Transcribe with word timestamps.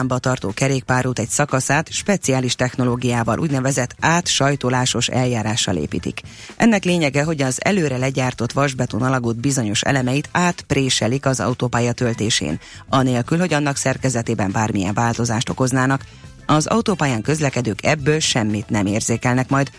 Milánba 0.00 0.28
tartó 0.28 0.52
kerékpárút 0.54 1.18
egy 1.18 1.28
szakaszát 1.28 1.92
speciális 1.92 2.54
technológiával 2.54 3.38
úgynevezett 3.38 3.94
átsajtolásos 4.00 5.08
eljárással 5.08 5.76
építik. 5.76 6.20
Ennek 6.56 6.84
lényege, 6.84 7.22
hogy 7.22 7.42
az 7.42 7.58
előre 7.64 7.96
legyártott 7.96 8.52
vasbeton 8.52 9.02
alagút 9.02 9.40
bizonyos 9.40 9.82
elemeit 9.82 10.28
átpréselik 10.32 11.26
az 11.26 11.40
autópálya 11.40 11.92
töltésén, 11.92 12.60
anélkül, 12.88 13.38
hogy 13.38 13.52
annak 13.52 13.76
szerkezetében 13.76 14.52
bármilyen 14.52 14.94
változást 14.94 15.48
okoznának. 15.48 16.04
Az 16.46 16.66
autópályán 16.66 17.22
közlekedők 17.22 17.84
ebből 17.84 18.18
semmit 18.18 18.68
nem 18.68 18.86
érzékelnek 18.86 19.48
majd, 19.48 19.70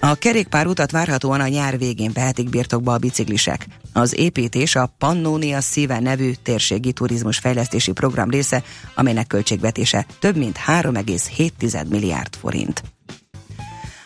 a 0.00 0.14
kerékpárutat 0.14 0.90
várhatóan 0.90 1.40
a 1.40 1.48
nyár 1.48 1.78
végén 1.78 2.12
vehetik 2.12 2.48
birtokba 2.48 2.92
a 2.92 2.98
biciklisek. 2.98 3.66
Az 3.92 4.18
építés 4.18 4.76
a 4.76 4.94
Pannonia 4.98 5.60
Szíve 5.60 6.00
nevű 6.00 6.32
térségi 6.42 6.92
turizmus 6.92 7.38
fejlesztési 7.38 7.92
program 7.92 8.30
része, 8.30 8.62
amelynek 8.94 9.26
költségvetése 9.26 10.06
több 10.18 10.36
mint 10.36 10.58
3,7 10.66 11.88
milliárd 11.88 12.36
forint. 12.36 12.82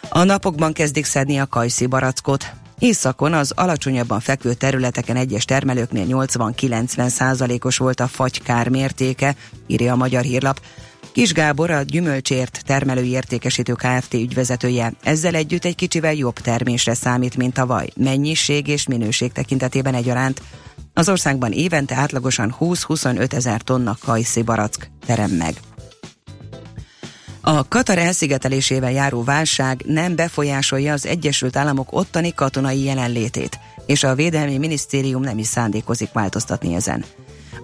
A 0.08 0.24
napokban 0.24 0.72
kezdik 0.72 1.04
szedni 1.04 1.38
a 1.38 1.46
kajszi 1.46 1.86
barackot. 1.86 2.52
Északon 2.78 3.32
az 3.32 3.52
alacsonyabban 3.56 4.20
fekvő 4.20 4.54
területeken 4.54 5.16
egyes 5.16 5.44
termelőknél 5.44 6.06
80-90 6.08 7.08
százalékos 7.08 7.76
volt 7.76 8.00
a 8.00 8.06
fagykár 8.06 8.68
mértéke, 8.68 9.36
írja 9.66 9.92
a 9.92 9.96
Magyar 9.96 10.22
Hírlap. 10.22 10.60
Kis 11.14 11.32
Gábor, 11.32 11.70
a 11.70 11.82
Gyümölcsért 11.82 12.62
termelői 12.66 13.08
értékesítő 13.08 13.72
Kft. 13.72 14.14
ügyvezetője 14.14 14.92
ezzel 15.02 15.34
együtt 15.34 15.64
egy 15.64 15.74
kicsivel 15.74 16.14
jobb 16.14 16.38
termésre 16.38 16.94
számít, 16.94 17.36
mint 17.36 17.54
tavaly, 17.54 17.88
mennyiség 17.96 18.68
és 18.68 18.86
minőség 18.86 19.32
tekintetében 19.32 19.94
egyaránt. 19.94 20.42
Az 20.92 21.08
országban 21.08 21.52
évente 21.52 21.94
átlagosan 21.94 22.54
20-25 22.60 23.32
ezer 23.32 23.60
tonna 23.60 23.96
kajszi 24.04 24.42
barack 24.42 24.90
terem 25.06 25.30
meg. 25.30 25.54
A 27.40 27.68
Katar 27.68 27.98
elszigetelésével 27.98 28.92
járó 28.92 29.22
válság 29.22 29.82
nem 29.86 30.16
befolyásolja 30.16 30.92
az 30.92 31.06
Egyesült 31.06 31.56
Államok 31.56 31.88
ottani 31.92 32.34
katonai 32.34 32.82
jelenlétét, 32.84 33.58
és 33.86 34.04
a 34.04 34.14
Védelmi 34.14 34.58
Minisztérium 34.58 35.22
nem 35.22 35.38
is 35.38 35.46
szándékozik 35.46 36.12
változtatni 36.12 36.74
ezen. 36.74 37.04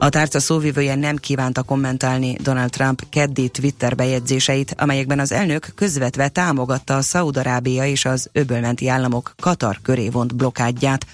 A 0.02 0.08
tárca 0.08 0.40
szóvivője 0.40 0.94
nem 0.94 1.16
kívánta 1.16 1.62
kommentálni 1.62 2.36
Donald 2.42 2.70
Trump 2.70 3.02
keddi 3.10 3.48
Twitter 3.48 3.94
bejegyzéseit, 3.94 4.74
amelyekben 4.78 5.18
az 5.18 5.32
elnök 5.32 5.72
közvetve 5.74 6.28
támogatta 6.28 6.96
a 6.96 7.02
Szaudarábia 7.02 7.86
és 7.86 8.04
az 8.04 8.28
öbölmenti 8.32 8.88
államok 8.88 9.34
Katar 9.40 9.78
köré 9.82 10.08
vont 10.08 10.36
blokádját. 10.36 11.06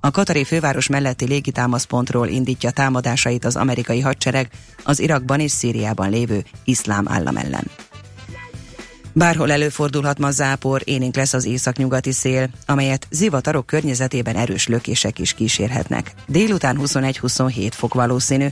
A 0.00 0.10
katari 0.10 0.44
főváros 0.44 0.86
melletti 0.86 1.26
légitámaszpontról 1.26 2.28
indítja 2.28 2.70
támadásait 2.70 3.44
az 3.44 3.56
amerikai 3.56 4.00
hadsereg 4.00 4.50
az 4.84 5.00
Irakban 5.00 5.40
és 5.40 5.50
Szíriában 5.50 6.10
lévő 6.10 6.44
iszlám 6.64 7.08
állam 7.08 7.36
ellen. 7.36 7.64
Bárhol 9.12 9.52
előfordulhat 9.52 10.18
ma 10.18 10.30
zápor, 10.30 10.82
élénk 10.84 11.16
lesz 11.16 11.32
az 11.32 11.44
északnyugati 11.44 12.12
szél, 12.12 12.48
amelyet 12.66 13.06
zivatarok 13.10 13.66
környezetében 13.66 14.36
erős 14.36 14.66
lökések 14.66 15.18
is 15.18 15.34
kísérhetnek. 15.34 16.12
Délután 16.26 16.78
21-27 16.82 17.70
fok 17.74 17.94
valószínű. 17.94 18.46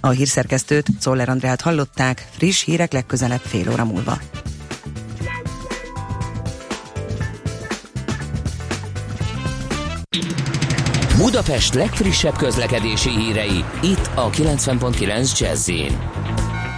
A 0.00 0.08
hírszerkesztőt, 0.08 0.86
Czoller 1.00 1.28
Andrát 1.28 1.60
hallották, 1.60 2.28
friss 2.36 2.64
hírek 2.64 2.92
legközelebb 2.92 3.40
fél 3.40 3.70
óra 3.70 3.84
múlva. 3.84 4.18
Budapest 11.16 11.74
legfrissebb 11.74 12.36
közlekedési 12.36 13.10
hírei, 13.10 13.64
itt 13.82 14.10
a 14.14 14.30
90.9 14.30 15.38
jazz 15.38 15.70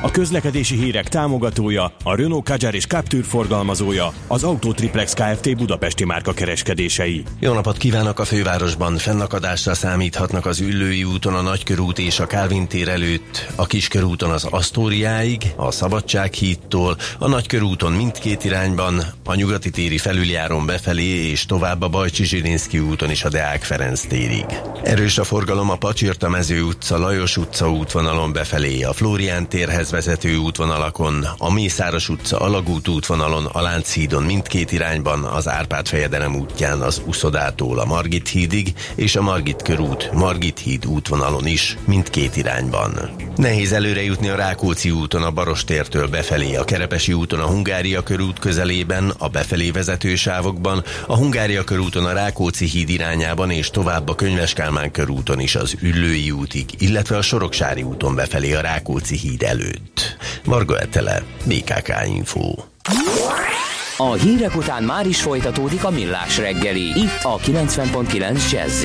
a 0.05 0.11
közlekedési 0.11 0.77
hírek 0.77 1.09
támogatója, 1.09 1.93
a 2.03 2.15
Renault 2.15 2.45
Kadjar 2.45 2.75
és 2.75 2.87
Captur 2.87 3.25
forgalmazója, 3.25 4.13
az 4.27 4.45
Autotriplex 4.45 5.13
Kft. 5.13 5.57
Budapesti 5.57 6.05
márka 6.05 6.33
kereskedései. 6.33 7.23
Jó 7.41 7.53
napot 7.53 7.77
kívánok 7.77 8.19
a 8.19 8.25
fővárosban! 8.25 8.97
Fennakadásra 8.97 9.75
számíthatnak 9.75 10.47
az 10.47 10.61
Üllői 10.61 11.05
úton 11.05 11.35
a 11.35 11.41
Nagykörút 11.41 11.99
és 11.99 12.21
a 12.21 12.27
Kálvin 12.27 12.67
tér 12.67 12.89
előtt, 12.89 13.47
a 13.55 13.67
Kiskörúton 13.67 14.31
az 14.31 14.45
Asztóriáig, 14.45 15.43
a 15.57 15.71
Szabadsághídtól, 15.71 16.97
a 17.19 17.29
Nagykörúton 17.29 17.93
mindkét 17.93 18.45
irányban, 18.45 19.03
a 19.25 19.35
Nyugati 19.35 19.71
téri 19.71 19.99
felüljáron 19.99 20.67
befelé 20.67 21.31
és 21.31 21.47
tovább 21.47 21.83
a 21.83 21.89
Bajcsi 21.89 22.25
Zsirinszki 22.25 22.79
úton 22.79 23.11
is 23.11 23.25
a 23.25 23.29
Deák 23.29 23.63
Ferenc 23.63 24.01
térig. 24.01 24.47
Erős 24.83 25.19
a 25.19 25.25
forgalom 25.25 25.71
a 25.71 25.77
Pacsirta 25.77 26.29
mező 26.29 26.63
utca, 26.63 26.99
Lajos 26.99 27.37
utca 27.37 27.71
útvonalon 27.71 28.33
befelé, 28.33 28.83
a 28.83 28.93
Flórián 28.93 29.49
térhez 29.49 29.93
vezető 29.95 30.37
útvonalakon, 30.37 31.27
a 31.39 31.53
Mészáros 31.53 32.09
utca 32.09 32.39
Alagút 32.39 32.89
útvonalon, 32.89 33.45
a 33.45 33.61
Lánchídon 33.61 34.23
mindkét 34.23 34.73
irányban, 34.73 35.25
az 35.25 35.49
Árpád 35.49 35.89
fejedelem 35.89 36.37
útján 36.37 36.81
az 36.81 37.03
Uszodától 37.07 37.79
a 37.79 37.85
Margit 37.85 38.29
hídig, 38.29 38.73
és 38.95 39.17
a 39.17 39.23
Margit 39.23 39.63
körút, 39.63 40.13
Margit 40.13 40.59
híd 40.59 40.87
útvonalon 40.87 41.47
is, 41.47 41.77
mindkét 41.85 42.37
irányban. 42.37 43.11
Nehéz 43.37 43.73
előre 43.73 44.03
jutni 44.03 44.29
a 44.29 44.37
Rákóczi 44.37 44.91
úton 44.91 45.23
a 45.23 45.31
Barostértől 45.31 46.09
befelé, 46.09 46.55
a 46.55 46.65
Kerepesi 46.65 47.13
úton 47.13 47.41
a 47.41 47.47
Hungária 47.47 48.03
körút 48.03 48.39
közelében, 48.39 49.13
a 49.19 49.29
befelé 49.29 49.71
vezető 49.71 50.15
sávokban, 50.15 50.85
a 51.07 51.17
Hungária 51.17 51.65
körúton 51.65 52.05
a 52.05 52.13
Rákóczi 52.13 52.67
híd 52.67 52.89
irányában 52.89 53.51
és 53.51 53.71
tovább 53.71 54.09
a 54.09 54.15
Könyves 54.15 54.55
körúton 54.93 55.41
is 55.41 55.55
az 55.55 55.77
Üllői 55.81 56.31
útig, 56.31 56.65
illetve 56.79 57.17
a 57.17 57.23
Soroksári 57.23 57.83
úton 57.83 58.15
befelé 58.15 58.53
a 58.53 58.61
Rákóczi 58.61 59.17
híd 59.17 59.43
előtt 59.43 59.84
előtt. 59.85 60.17
Marga 60.45 60.79
Etele, 60.79 61.23
BKK 61.45 61.93
Info. 62.07 62.55
A 63.97 64.13
hírek 64.13 64.57
után 64.57 64.83
már 64.83 65.07
is 65.07 65.23
folytatódik 65.23 65.85
a 65.85 65.91
millás 65.91 66.39
reggeli, 66.39 67.01
itt 67.01 67.23
a 67.23 67.39
90.9 67.39 68.51
jazz 68.51 68.85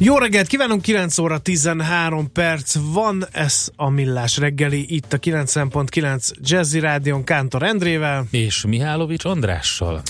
Jó 0.00 0.18
reggelt 0.18 0.46
kívánunk, 0.46 0.82
9 0.82 1.18
óra 1.18 1.38
13 1.38 2.32
perc 2.32 2.74
van, 2.92 3.26
ez 3.32 3.68
a 3.76 3.88
Millás 3.88 4.36
reggeli, 4.36 4.94
itt 4.94 5.12
a 5.12 5.18
90.9 5.18 6.30
Jazzy 6.40 6.80
Rádion 6.80 7.24
Kántor 7.24 7.62
Endrével. 7.62 8.26
És 8.30 8.64
Mihálovics 8.64 9.24
Andrással. 9.24 10.02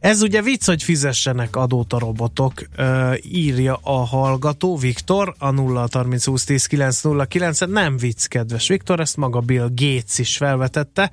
Ez 0.00 0.22
ugye 0.22 0.42
vicc, 0.42 0.66
hogy 0.66 0.82
fizessenek 0.82 1.56
adót 1.56 1.92
a 1.92 1.98
robotok, 1.98 2.52
uh, 2.78 3.14
írja 3.22 3.78
a 3.82 4.04
hallgató 4.04 4.76
Viktor 4.76 5.34
a 5.38 5.50
0 5.50 5.88
30 5.92 6.24
20 6.24 6.44
10 6.44 6.66
909 6.66 7.60
Nem 7.60 7.96
vicc, 7.96 8.26
kedves 8.26 8.68
Viktor, 8.68 9.00
ezt 9.00 9.16
maga 9.16 9.40
Bill 9.40 9.68
Gates 9.74 10.18
is 10.18 10.36
felvetette 10.36 11.10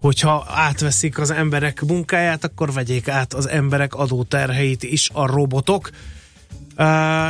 hogyha 0.00 0.46
átveszik 0.48 1.18
az 1.18 1.30
emberek 1.30 1.82
munkáját, 1.82 2.44
akkor 2.44 2.72
vegyék 2.72 3.08
át 3.08 3.34
az 3.34 3.48
emberek 3.48 3.94
adóterheit 3.94 4.82
is 4.82 5.10
a 5.12 5.26
robotok. 5.26 5.90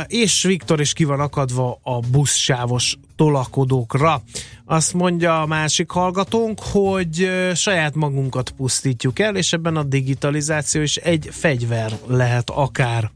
És 0.07 0.43
Viktor 0.43 0.79
is 0.79 0.93
ki 0.93 1.03
van 1.03 1.19
akadva 1.19 1.79
a 1.83 1.99
buszsávos 1.99 2.97
tolakodókra. 3.15 4.21
Azt 4.65 4.93
mondja 4.93 5.41
a 5.41 5.45
másik 5.45 5.91
hallgatónk, 5.91 6.59
hogy 6.59 7.29
saját 7.53 7.95
magunkat 7.95 8.49
pusztítjuk 8.49 9.19
el, 9.19 9.35
és 9.35 9.53
ebben 9.53 9.75
a 9.75 9.83
digitalizáció 9.83 10.81
is 10.81 10.95
egy 10.95 11.29
fegyver 11.31 11.91
lehet 12.07 12.49
akár, 12.49 13.11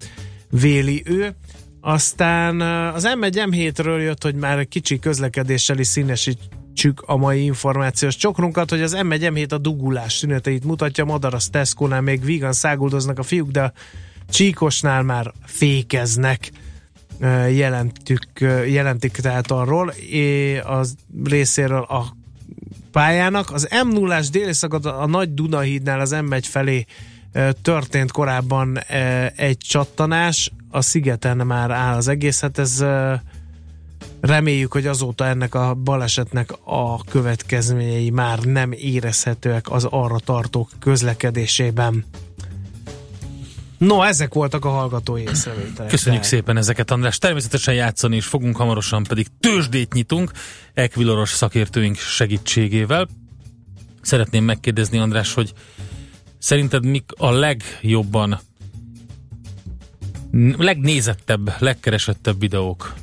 véli 0.50 1.04
ő. 1.06 1.36
Aztán 1.82 2.62
az 2.94 3.08
M1 3.20 3.48
M7-ről 3.50 4.02
jött, 4.02 4.24
hogy 4.24 4.36
már 4.36 4.68
kicsi 4.68 5.00
közlekedéssel 5.00 5.80
is 5.80 5.88
színesítsük 5.88 7.02
a 7.06 7.18
mai 7.18 7.44
információs 7.44 8.16
csokrunkat, 8.16 8.70
hogy 8.70 8.82
az 8.82 8.98
M1 9.00 9.32
M7 9.34 9.54
a 9.54 9.58
dugulás 9.58 10.14
szüneteit 10.14 10.64
mutatja, 10.64 11.06
Madaras 11.06 11.50
Tesco-nál 11.50 12.02
még 12.02 12.24
vígan 12.24 12.54
száguldoznak 12.54 13.20
a 13.20 13.24
fiúk, 13.24 13.52
de 13.52 13.74
Csíkosnál 14.32 15.04
már 15.04 15.34
fékeznek 15.46 16.52
jelentük, 17.50 18.26
jelentik 18.68 19.12
tehát 19.12 19.52
arról 19.52 19.94
az 20.64 20.96
részéről 21.24 21.82
a 21.82 22.16
pályának. 22.92 23.52
Az 23.52 23.68
M0-ás 23.70 24.30
déli 24.30 24.54
szakad 24.54 24.86
a 24.86 25.06
Nagy 25.06 25.34
Dunahídnál 25.34 26.00
az 26.00 26.16
M1 26.16 26.44
felé 26.44 26.86
történt 27.62 28.12
korábban 28.12 28.80
egy 29.36 29.58
csattanás, 29.58 30.52
a 30.70 30.82
szigeten 30.82 31.38
már 31.38 31.72
áll 31.72 31.96
az 31.96 32.08
egész, 32.08 32.42
hát 32.42 32.58
ez 32.58 32.86
reméljük, 34.22 34.72
hogy 34.72 34.88
azóta 34.88 35.26
ennek 35.26 35.56
a 35.56 35.74
balesetnek 35.74 36.54
a 36.64 37.04
következményei 37.04 38.10
már 38.10 38.40
nem 38.40 38.72
érezhetőek 38.72 39.72
az 39.72 39.84
arra 39.84 40.20
tartók 40.20 40.70
közlekedésében. 40.80 42.06
No, 43.82 44.04
ezek 44.04 44.34
voltak 44.34 44.66
a 44.66 44.70
hallgatói 44.70 45.22
észrevételek. 45.22 45.90
Köszönjük 45.90 46.24
szépen 46.24 46.58
ezeket, 46.58 46.92
András. 46.92 47.18
Természetesen 47.18 47.74
játszani 47.74 48.16
is 48.16 48.26
fogunk, 48.26 48.58
hamarosan 48.58 49.04
pedig 49.04 49.28
tőzsdét 49.40 49.94
nyitunk 49.94 50.32
Equiloros 50.74 51.30
szakértőink 51.30 51.96
segítségével. 51.96 53.08
Szeretném 54.02 54.44
megkérdezni, 54.44 54.98
András, 54.98 55.34
hogy 55.34 55.54
szerinted 56.38 56.86
mik 56.86 57.12
a 57.18 57.32
legjobban 57.32 58.40
legnézettebb, 60.58 61.54
legkeresettebb 61.60 62.40
videók 62.40 62.94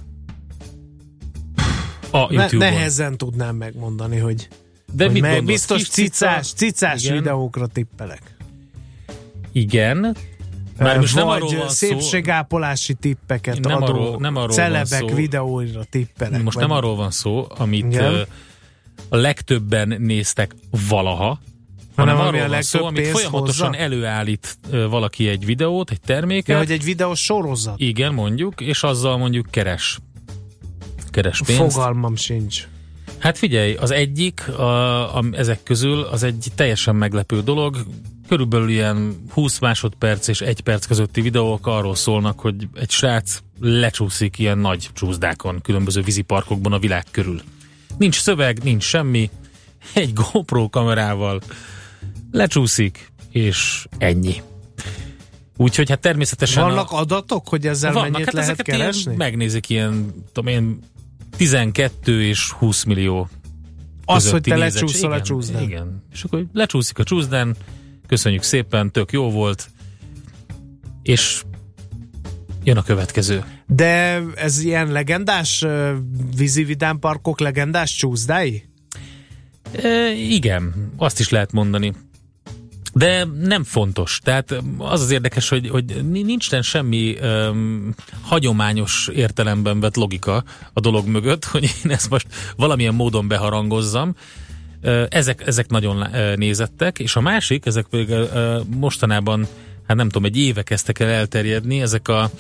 a 2.11 2.18
YouTube-on? 2.18 2.58
Ne, 2.58 2.70
nehezen 2.70 3.16
tudnám 3.16 3.56
megmondani, 3.56 4.18
hogy, 4.18 4.49
De 4.92 5.04
hogy 5.04 5.12
mit 5.12 5.23
meg, 5.23 5.44
biztos 5.44 5.88
cicás, 5.88 6.52
cicás 6.52 7.04
Igen. 7.04 7.16
videókra 7.16 7.66
tippelek. 7.66 8.37
Igen, 9.52 10.16
már 10.78 10.99
most 10.99 11.14
nem 11.14 11.28
arról 11.28 11.54
van 11.54 11.68
szépségápolási 11.68 12.94
tippeket 12.94 13.61
nem 13.61 13.82
adó, 13.82 13.92
arról, 13.92 14.16
nem 14.18 14.37
arról 14.37 14.54
celebek 14.54 15.00
van 15.00 15.08
szó, 15.08 15.14
videóira 15.14 15.85
tippelek. 15.90 16.42
Most 16.42 16.58
nem 16.58 16.70
arról 16.70 16.97
van 16.97 17.11
szó, 17.11 17.47
amit 17.58 17.85
Igen. 17.85 18.26
a 19.08 19.16
legtöbben 19.16 19.97
néztek 19.99 20.54
valaha, 20.88 21.40
hanem, 21.97 22.16
hanem 22.16 22.35
arról 22.35 22.49
van 22.49 22.62
szó, 22.62 22.85
amit 22.85 23.06
folyamatosan 23.06 23.68
hozza? 23.68 23.82
előállít 23.82 24.58
valaki 24.70 25.28
egy 25.28 25.44
videót, 25.44 25.90
egy 25.90 26.00
terméket. 26.00 26.49
Ja, 26.49 26.58
hogy 26.58 26.70
egy 26.70 26.85
videó 26.85 27.14
sorozat. 27.14 27.80
Igen, 27.80 28.14
mondjuk, 28.14 28.61
és 28.61 28.82
azzal 28.82 29.16
mondjuk 29.16 29.47
keres. 29.50 29.99
Keres 31.11 31.42
pénzt. 31.47 31.73
Fogalmam 31.73 32.16
sincs. 32.16 32.68
Hát 33.18 33.38
figyelj, 33.38 33.75
az 33.75 33.90
egyik 33.90 34.49
a, 34.49 35.16
a, 35.16 35.25
ezek 35.32 35.62
közül 35.62 36.00
az 36.02 36.23
egy 36.23 36.47
teljesen 36.54 36.97
meglepő 36.97 37.42
dolog, 37.42 37.76
körülbelül 38.28 38.68
ilyen 38.68 39.23
20 39.30 39.58
másodperc 39.58 40.28
és 40.28 40.40
egy 40.40 40.61
perc 40.61 40.87
közötti 40.87 41.20
videók 41.20 41.66
arról 41.66 41.94
szólnak, 41.94 42.40
hogy 42.40 42.68
egy 42.75 42.90
srác 42.90 43.38
lecsúszik 43.61 44.38
ilyen 44.38 44.58
nagy 44.58 44.88
csúszdákon, 44.92 45.61
különböző 45.61 46.02
víziparkokban 46.02 46.73
a 46.73 46.78
világ 46.78 47.04
körül. 47.11 47.40
Nincs 47.99 48.20
szöveg, 48.20 48.62
nincs 48.62 48.82
semmi, 48.82 49.30
egy 49.92 50.12
GoPro 50.12 50.68
kamerával 50.68 51.40
lecsúszik, 52.30 53.12
és 53.30 53.87
ennyi. 53.99 54.42
Úgyhogy 55.56 55.88
hát 55.88 56.00
természetesen... 56.00 56.62
Vannak 56.62 56.90
a... 56.90 56.97
adatok, 56.97 57.49
hogy 57.49 57.66
ezzel 57.66 57.92
vannak, 57.92 58.11
mennyit 58.11 58.26
hát 58.26 58.35
lehet 58.35 58.62
keresni? 58.62 59.02
Ilyen, 59.02 59.16
megnézik 59.16 59.68
ilyen, 59.68 60.14
tudom 60.32 60.52
én, 60.52 60.78
12 61.37 62.23
és 62.23 62.50
20 62.50 62.85
millió 62.85 63.28
Az, 64.04 64.30
hogy 64.30 64.42
te 64.42 64.56
lecsúszol 64.56 65.12
a 65.12 65.23
csúszdán. 65.23 65.62
Igen. 65.62 66.02
És 66.12 66.25
akkor 66.25 66.44
lecsúszik 66.52 66.99
a 66.99 67.02
csúszdán, 67.02 67.56
köszönjük 68.08 68.42
szépen, 68.42 68.92
tök 68.92 69.12
jó 69.12 69.30
volt, 69.30 69.68
és 71.02 71.42
jön 72.64 72.76
a 72.76 72.82
következő. 72.82 73.44
De 73.66 74.22
ez 74.34 74.60
ilyen 74.60 74.92
legendás 74.92 75.64
vízividám 76.36 76.98
parkok 76.98 77.40
legendás 77.40 77.94
csúszdái? 77.94 78.68
E, 79.82 80.12
igen, 80.12 80.92
azt 80.96 81.20
is 81.20 81.28
lehet 81.28 81.52
mondani. 81.52 81.92
De 82.92 83.24
nem 83.24 83.64
fontos. 83.64 84.20
Tehát 84.22 84.62
az 84.78 85.00
az 85.00 85.10
érdekes, 85.10 85.48
hogy, 85.48 85.68
hogy 85.68 86.04
nincsen 86.10 86.62
semmi 86.62 87.16
um, 87.22 87.94
hagyományos 88.22 89.08
értelemben 89.14 89.80
vett 89.80 89.96
logika 89.96 90.44
a 90.72 90.80
dolog 90.80 91.06
mögött, 91.06 91.44
hogy 91.44 91.62
én 91.84 91.90
ezt 91.90 92.10
most 92.10 92.26
valamilyen 92.56 92.94
módon 92.94 93.28
beharangozzam. 93.28 94.14
Ezek, 95.08 95.47
ezek 95.47 95.68
nagyon 95.68 96.06
nézettek, 96.37 96.99
és 96.99 97.16
a 97.16 97.20
másik, 97.20 97.66
ezek 97.66 97.87
pedig 97.90 98.14
mostanában, 98.76 99.47
hát 99.87 99.97
nem 99.97 100.08
tudom, 100.08 100.25
egy 100.25 100.38
éve 100.38 100.62
kezdtek 100.62 100.99
el 100.99 101.08
elterjedni, 101.08 101.80
ezek 101.80 102.08
a, 102.08 102.30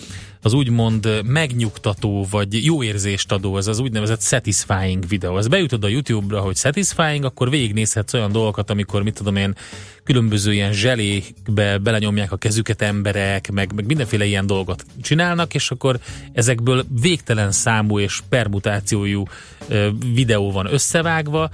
az 0.42 0.52
úgymond 0.52 1.22
megnyugtató, 1.24 2.26
vagy 2.30 2.64
jó 2.64 2.82
érzést 2.82 3.32
adó, 3.32 3.56
ez 3.56 3.66
az 3.66 3.78
úgynevezett 3.78 4.20
satisfying 4.20 5.06
videó. 5.06 5.38
Ez 5.38 5.48
beütöd 5.48 5.84
a 5.84 5.88
YouTube-ra, 5.88 6.40
hogy 6.40 6.56
satisfying, 6.56 7.24
akkor 7.24 7.50
végignézhetsz 7.50 8.14
olyan 8.14 8.32
dolgokat, 8.32 8.70
amikor, 8.70 9.02
mit 9.02 9.14
tudom 9.14 9.36
én, 9.36 9.54
különböző 10.04 10.52
ilyen 10.52 10.72
zselékbe 10.72 11.78
belenyomják 11.78 12.32
a 12.32 12.36
kezüket 12.36 12.82
emberek, 12.82 13.50
meg, 13.50 13.72
meg 13.74 13.86
mindenféle 13.86 14.24
ilyen 14.24 14.46
dolgot 14.46 14.84
csinálnak, 15.02 15.54
és 15.54 15.70
akkor 15.70 15.98
ezekből 16.32 16.84
végtelen 17.00 17.52
számú 17.52 17.98
és 17.98 18.20
permutációjú 18.28 19.24
videó 20.14 20.52
van 20.52 20.72
összevágva, 20.72 21.50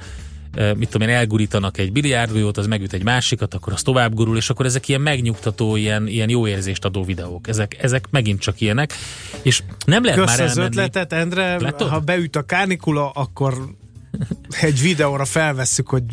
mit 0.77 0.89
tudom 0.91 1.09
én, 1.09 1.15
elgurítanak 1.15 1.79
egy 1.79 1.93
biliárdgolyót, 1.93 2.57
az 2.57 2.67
megüt 2.67 2.93
egy 2.93 3.03
másikat, 3.03 3.55
akkor 3.55 3.73
az 3.73 3.83
tovább 3.83 4.15
gurul, 4.15 4.37
és 4.37 4.51
akkor 4.51 4.67
ezek 4.67 4.89
ilyen 4.89 5.01
megnyugtató, 5.01 5.77
ilyen, 5.77 6.07
ilyen 6.07 6.29
jó 6.29 6.47
érzést 6.47 6.85
adó 6.85 7.05
videók. 7.05 7.49
Ezek, 7.49 7.83
ezek 7.83 8.07
megint 8.11 8.41
csak 8.41 8.61
ilyenek. 8.61 8.93
És 9.43 9.63
nem 9.87 10.05
lehet 10.05 10.19
Kösz 10.19 10.29
már 10.29 10.41
elmenni. 10.41 10.61
az 10.61 10.67
ötletet, 10.67 11.13
Endre, 11.13 11.61
Látod? 11.61 11.89
ha 11.89 12.01
beüt 12.01 12.37
a 12.37 12.43
kánikula, 12.43 13.11
akkor 13.11 13.55
egy 14.61 14.81
videóra 14.81 15.25
felvesszük, 15.25 15.89
hogy 15.89 16.05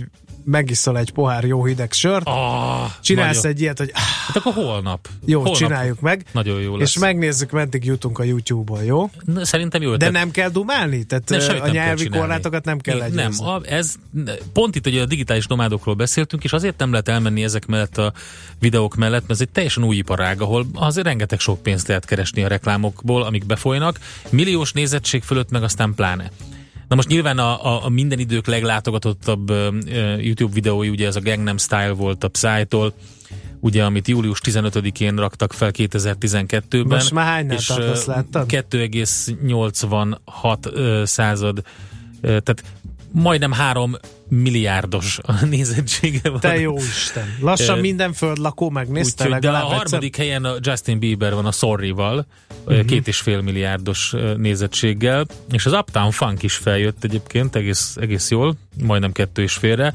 megiszol 0.43 0.98
egy 0.98 1.12
pohár 1.12 1.43
jó 1.43 1.65
hideg 1.65 1.91
sört, 1.91 2.27
Ah, 2.27 2.91
csinálsz 3.01 3.36
nagyon- 3.36 3.51
egy 3.51 3.62
ilyet, 3.62 3.77
hogy 3.77 3.91
ah, 3.93 4.01
Hát 4.27 4.36
akkor 4.36 4.53
holnap. 4.53 5.07
jó, 5.25 5.39
holnap 5.39 5.57
csináljuk 5.57 6.00
meg, 6.00 6.25
Nagyon 6.31 6.62
jó 6.62 6.77
lesz. 6.77 6.89
és 6.95 6.98
megnézzük, 7.01 7.51
meddig 7.51 7.86
jutunk 7.86 8.19
a 8.19 8.24
YouTube-on, 8.24 8.83
jó? 8.83 9.10
Na, 9.25 9.45
Szerintem 9.45 9.81
jó. 9.81 9.89
De 9.89 9.95
ötlet. 9.95 10.12
nem 10.12 10.31
kell 10.31 10.50
dumálni? 10.50 11.03
Tehát 11.03 11.43
semmit 11.43 11.62
a 11.62 11.67
nyelvi 11.67 12.07
korlátokat 12.10 12.65
nem 12.65 12.79
kell 12.79 12.98
Én- 12.98 13.13
Nem, 13.13 13.31
a, 13.39 13.62
ez 13.65 13.95
pont 14.53 14.75
itt 14.75 14.88
ugye 14.88 15.01
a 15.01 15.05
digitális 15.05 15.48
nomádokról 15.48 15.95
beszéltünk, 15.95 16.43
és 16.43 16.53
azért 16.53 16.77
nem 16.77 16.91
lehet 16.91 17.07
elmenni 17.10 17.43
ezek 17.43 17.65
mellett 17.65 17.98
a 17.98 18.13
videók 18.60 18.95
mellett, 18.95 19.19
mert 19.21 19.31
ez 19.31 19.41
egy 19.41 19.50
teljesen 19.50 19.83
új 19.83 19.95
iparág, 19.95 20.41
ahol 20.41 20.65
azért 20.74 21.05
rengeteg 21.05 21.39
sok 21.39 21.62
pénzt 21.63 21.88
lehet 21.88 22.05
keresni 22.05 22.43
a 22.43 22.48
reklámokból, 22.48 23.24
amik 23.24 23.45
befolynak, 23.45 24.00
milliós 24.29 24.71
nézettség 24.71 25.24
fölött 25.24 25.50
meg 25.50 25.63
aztán 25.63 25.93
pláne. 25.95 26.31
Na 26.91 26.98
most 26.98 27.10
nyilván 27.10 27.38
a, 27.38 27.65
a, 27.65 27.86
a 27.86 27.89
minden 27.89 28.19
idők 28.19 28.48
leglátogatottabb 28.48 29.50
ö, 29.50 29.69
YouTube 30.17 30.53
videói, 30.53 30.89
ugye 30.89 31.07
ez 31.07 31.15
a 31.15 31.21
Gangnam 31.21 31.57
Style 31.57 31.91
volt 31.91 32.24
a 32.24 32.27
Psy-tól, 32.27 32.93
ugye, 33.60 33.83
amit 33.83 34.07
július 34.07 34.39
15-én 34.43 35.15
raktak 35.15 35.53
fel 35.53 35.71
2012-ben. 35.74 36.88
Most 36.88 37.12
már 37.12 37.25
hánynál 37.25 37.57
és, 37.57 37.65
tartasz, 37.65 38.05
láttad? 38.05 38.45
2,86 38.50 40.71
ö, 40.71 41.01
század, 41.05 41.63
tehát 42.21 42.63
majdnem 43.12 43.51
3 43.51 43.95
milliárdos 44.34 45.20
a 45.24 45.46
nézettsége 45.56 46.30
van. 46.30 46.40
Te 46.40 46.60
jó 46.60 46.78
Isten. 46.78 47.36
Lassan 47.40 47.78
Ö, 47.78 47.82
minden 47.82 48.14
földlakó 48.14 48.70
megnézte 48.70 49.24
Úgyhogy, 49.24 49.42
de 49.42 49.48
a 49.48 49.52
legalább 49.52 49.72
egyszer. 49.72 49.88
harmadik 49.88 50.16
helyen 50.16 50.46
a 50.46 50.56
Justin 50.60 51.00
Bieber 51.00 51.34
van 51.34 51.46
a 51.46 51.52
Sorry-val, 51.52 52.26
uh-huh. 52.66 52.86
két 52.86 53.08
és 53.08 53.20
fél 53.20 53.42
milliárdos 53.42 54.14
nézettséggel, 54.38 55.26
és 55.52 55.66
az 55.66 55.74
Uptown 55.74 56.12
Funk 56.12 56.44
is 56.44 56.56
feljött 56.56 57.04
egyébként 57.04 57.56
egész, 57.56 57.96
egész 58.00 58.30
jól, 58.30 58.56
majdnem 58.84 59.12
kettő 59.12 59.42
és 59.42 59.54
félre. 59.54 59.94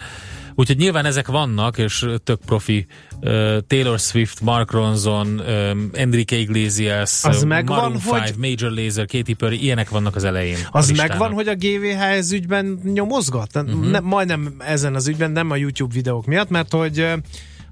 Úgyhogy 0.58 0.76
nyilván 0.76 1.04
ezek 1.04 1.26
vannak, 1.26 1.78
és 1.78 2.06
tök 2.24 2.40
profi. 2.46 2.86
Uh, 3.20 3.58
Taylor 3.66 3.98
Swift, 3.98 4.40
Mark 4.40 4.70
Ronson, 4.70 5.26
um, 5.48 5.90
Enrique 5.92 6.38
Iglesias, 6.38 7.24
Az 7.24 7.42
uh, 7.42 7.48
megvan, 7.48 7.76
Maroon 7.76 8.00
hogy- 8.00 8.20
5, 8.28 8.36
Major 8.36 8.70
Lazer, 8.78 9.06
Katy 9.06 9.32
Perry, 9.32 9.62
ilyenek 9.62 9.88
vannak 9.88 10.16
az 10.16 10.24
elején. 10.24 10.56
Az 10.70 10.90
megvan, 10.90 11.32
hogy 11.32 11.48
a 11.48 11.54
GVH 11.54 12.02
ez 12.02 12.32
ügyben 12.32 12.80
nyomozgat? 12.84 13.54
Mhm. 13.54 13.66
Uh-huh. 13.68 13.90
Ne, 13.90 14.00
majdnem 14.00 14.54
ezen 14.58 14.94
az 14.94 15.08
ügyben, 15.08 15.30
nem 15.30 15.50
a 15.50 15.56
YouTube 15.56 15.94
videók 15.94 16.26
miatt, 16.26 16.48
mert 16.48 16.72
hogy 16.72 17.06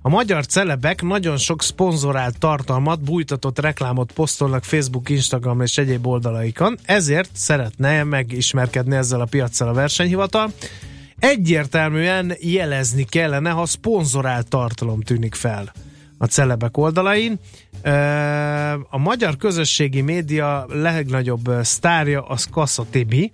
a 0.03 0.09
magyar 0.09 0.47
celebek 0.47 1.03
nagyon 1.03 1.37
sok 1.37 1.63
szponzorált 1.63 2.39
tartalmat, 2.39 3.01
bújtatott 3.03 3.59
reklámot 3.59 4.13
posztolnak 4.13 4.65
Facebook, 4.65 5.09
Instagram 5.09 5.61
és 5.61 5.79
egyéb 5.79 6.07
oldalaikon, 6.07 6.79
ezért 6.83 7.31
szeretne 7.33 8.03
megismerkedni 8.03 8.97
ezzel 8.97 9.21
a 9.21 9.25
piaccal 9.25 9.69
a 9.69 9.73
versenyhivatal. 9.73 10.53
Egyértelműen 11.25 12.33
jelezni 12.41 13.05
kellene, 13.05 13.51
ha 13.51 13.67
szponzorált 13.67 14.49
tartalom 14.49 15.01
tűnik 15.01 15.35
fel 15.35 15.73
a 16.19 16.25
celebek 16.25 16.77
oldalain. 16.77 17.39
A 18.91 18.99
magyar 18.99 19.37
közösségi 19.37 20.01
média 20.01 20.67
legnagyobb 20.69 21.51
sztárja 21.63 22.23
az 22.23 22.49
Kassa 22.51 22.85
Tibi, 22.91 23.33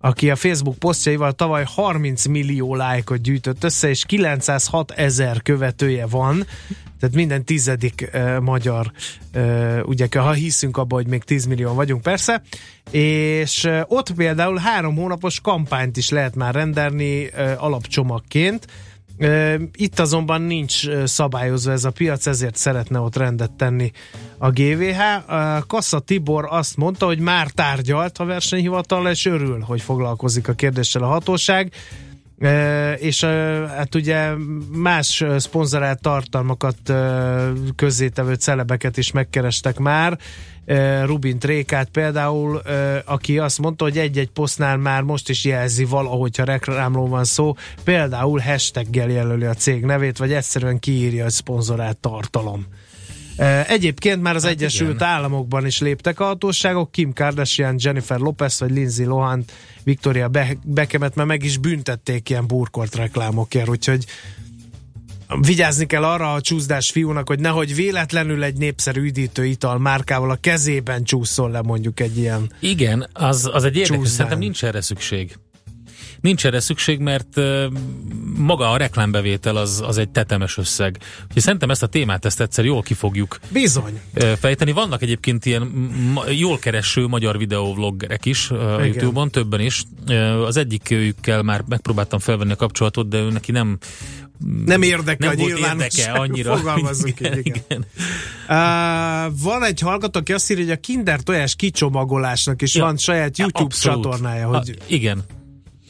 aki 0.00 0.30
a 0.30 0.36
Facebook 0.36 0.78
posztjaival 0.78 1.32
tavaly 1.32 1.64
30 1.66 2.26
millió 2.26 2.74
lájkot 2.74 3.20
gyűjtött 3.20 3.64
össze, 3.64 3.88
és 3.88 4.04
906 4.04 4.90
ezer 4.90 5.42
követője 5.42 6.06
van, 6.06 6.46
tehát 7.00 7.14
minden 7.14 7.44
tizedik 7.44 8.10
uh, 8.12 8.40
magyar, 8.40 8.92
uh, 9.34 9.78
ugye, 9.84 10.06
ha 10.14 10.32
hiszünk 10.32 10.76
abba, 10.76 10.94
hogy 10.94 11.06
még 11.06 11.22
10 11.22 11.46
millió 11.46 11.74
vagyunk 11.74 12.02
persze, 12.02 12.42
és 12.90 13.64
uh, 13.64 13.80
ott 13.86 14.12
például 14.12 14.56
három 14.56 14.94
hónapos 14.94 15.40
kampányt 15.40 15.96
is 15.96 16.08
lehet 16.08 16.34
már 16.34 16.54
rendelni 16.54 17.24
uh, 17.24 17.64
alapcsomagként, 17.64 18.66
Itt 19.76 19.98
azonban 19.98 20.42
nincs 20.42 21.04
szabályozva 21.04 21.72
ez 21.72 21.84
a 21.84 21.90
piac, 21.90 22.26
ezért 22.26 22.56
szeretne 22.56 22.98
ott 22.98 23.16
rendet 23.16 23.52
tenni 23.52 23.90
a 24.38 24.50
GVH. 24.50 25.00
Kassa 25.66 25.98
Tibor 25.98 26.46
azt 26.50 26.76
mondta, 26.76 27.06
hogy 27.06 27.18
már 27.18 27.50
tárgyalt 27.50 28.18
a 28.18 28.24
versenyhivatal, 28.24 29.08
és 29.08 29.26
örül, 29.26 29.60
hogy 29.60 29.80
foglalkozik 29.80 30.48
a 30.48 30.52
kérdéssel 30.52 31.02
a 31.02 31.06
hatóság. 31.06 31.72
És 32.96 33.24
hát 33.76 33.94
ugye 33.94 34.30
más 34.72 35.24
szponzorált 35.36 36.00
tartalmakat 36.00 36.92
közzétevő 37.76 38.34
celebeket 38.34 38.96
is 38.96 39.12
megkerestek 39.12 39.78
már. 39.78 40.18
Ö, 40.70 41.04
Rubin 41.04 41.38
Trékát 41.38 41.88
például, 41.88 42.60
ö, 42.64 42.96
aki 43.04 43.38
azt 43.38 43.58
mondta, 43.58 43.84
hogy 43.84 43.98
egy-egy 43.98 44.30
posztnál 44.30 44.76
már 44.76 45.02
most 45.02 45.28
is 45.28 45.44
jelzi 45.44 45.84
valahogy, 45.84 46.36
ha 46.36 46.44
reklámról 46.44 47.08
van 47.08 47.24
szó, 47.24 47.56
például 47.84 48.40
hashtaggel 48.40 49.10
jelöli 49.10 49.44
a 49.44 49.54
cég 49.54 49.84
nevét, 49.84 50.18
vagy 50.18 50.32
egyszerűen 50.32 50.78
kiírja, 50.78 51.22
hogy 51.22 51.32
szponzorált 51.32 51.96
tartalom. 51.96 52.66
Ö, 53.38 53.60
Egyébként 53.66 54.22
már 54.22 54.34
az 54.34 54.42
hát 54.42 54.50
Egyesült 54.52 54.94
igen. 54.94 55.08
Államokban 55.08 55.66
is 55.66 55.80
léptek 55.80 56.20
a 56.20 56.24
hatóságok, 56.24 56.92
Kim 56.92 57.12
Kardashian, 57.12 57.74
Jennifer 57.78 58.18
Lopez 58.18 58.60
vagy 58.60 58.70
Lindsay 58.70 59.04
Lohan, 59.04 59.44
Victoria 59.84 60.28
Be- 60.28 60.56
Beckhamet 60.64 61.14
már 61.14 61.26
meg 61.26 61.44
is 61.44 61.56
büntették 61.56 62.30
ilyen 62.30 62.46
burkolt 62.46 62.94
reklámokért, 62.94 63.68
úgyhogy 63.68 64.04
vigyázni 65.40 65.86
kell 65.86 66.04
arra 66.04 66.32
a 66.32 66.40
csúszdás 66.40 66.90
fiúnak, 66.90 67.28
hogy 67.28 67.40
nehogy 67.40 67.74
véletlenül 67.74 68.42
egy 68.42 68.56
népszerű 68.56 69.02
üdítő 69.02 69.44
ital 69.44 69.78
márkával 69.78 70.30
a 70.30 70.38
kezében 70.40 71.04
csúszol 71.04 71.50
le 71.50 71.62
mondjuk 71.62 72.00
egy 72.00 72.18
ilyen. 72.18 72.52
Igen, 72.60 73.08
az, 73.12 73.50
az 73.52 73.64
egy 73.64 73.76
érdekes, 73.76 74.08
szerintem 74.08 74.38
nincs 74.38 74.64
erre 74.64 74.80
szükség. 74.80 75.38
Nincs 76.20 76.46
erre 76.46 76.60
szükség, 76.60 76.98
mert 76.98 77.36
uh, 77.36 77.64
maga 78.36 78.70
a 78.70 78.76
reklámbevétel 78.76 79.56
az, 79.56 79.82
az 79.86 79.98
egy 79.98 80.08
tetemes 80.08 80.56
összeg. 80.58 80.98
Úgyhogy 81.26 81.42
szerintem 81.42 81.70
ezt 81.70 81.82
a 81.82 81.86
témát 81.86 82.24
ezt 82.24 82.40
egyszer 82.40 82.64
jól 82.64 82.82
ki 82.82 82.94
fogjuk 82.94 83.38
Bizony. 83.48 84.00
uh, 84.14 84.32
fejteni. 84.32 84.72
Vannak 84.72 85.02
egyébként 85.02 85.46
ilyen 85.46 85.62
ma, 86.12 86.30
jól 86.30 86.58
kereső 86.58 87.06
magyar 87.06 87.38
videóvloggerek 87.38 88.24
is 88.24 88.50
uh, 88.50 88.74
a. 88.74 88.84
YouTube-on, 88.84 89.30
többen 89.30 89.60
is. 89.60 89.82
Az 90.44 90.56
egyikükkel 90.56 91.42
már 91.42 91.64
megpróbáltam 91.68 92.18
felvenni 92.18 92.52
a 92.52 92.56
kapcsolatot, 92.56 93.08
de 93.08 93.18
ő 93.18 93.30
neki 93.30 93.52
nem 93.52 93.78
Nem 94.66 94.82
érdekel 94.82 95.28
nem 95.34 95.38
a 95.38 95.42
nyilvánosság. 95.46 96.06
érdeke 96.06 96.20
annyira. 96.22 96.56
Fogalmazzunk 96.56 97.20
így, 97.20 97.26
igen. 97.36 97.38
igen. 97.68 97.84
Uh, 98.48 99.42
van 99.42 99.64
egy 99.64 99.80
hallgató, 99.80 100.20
aki 100.20 100.32
azt 100.32 100.50
írja, 100.50 100.64
hogy 100.64 100.72
a 100.72 100.80
kinder 100.80 101.20
tojás 101.20 101.54
kicsomagolásnak 101.56 102.62
is 102.62 102.74
Ja. 102.74 102.84
van 102.84 102.96
saját 102.96 103.38
YouTube 103.38 103.64
Abszolút. 103.64 104.02
csatornája. 104.02 104.46
Hogy 104.48 104.76
A, 104.80 104.82
igen, 104.86 105.24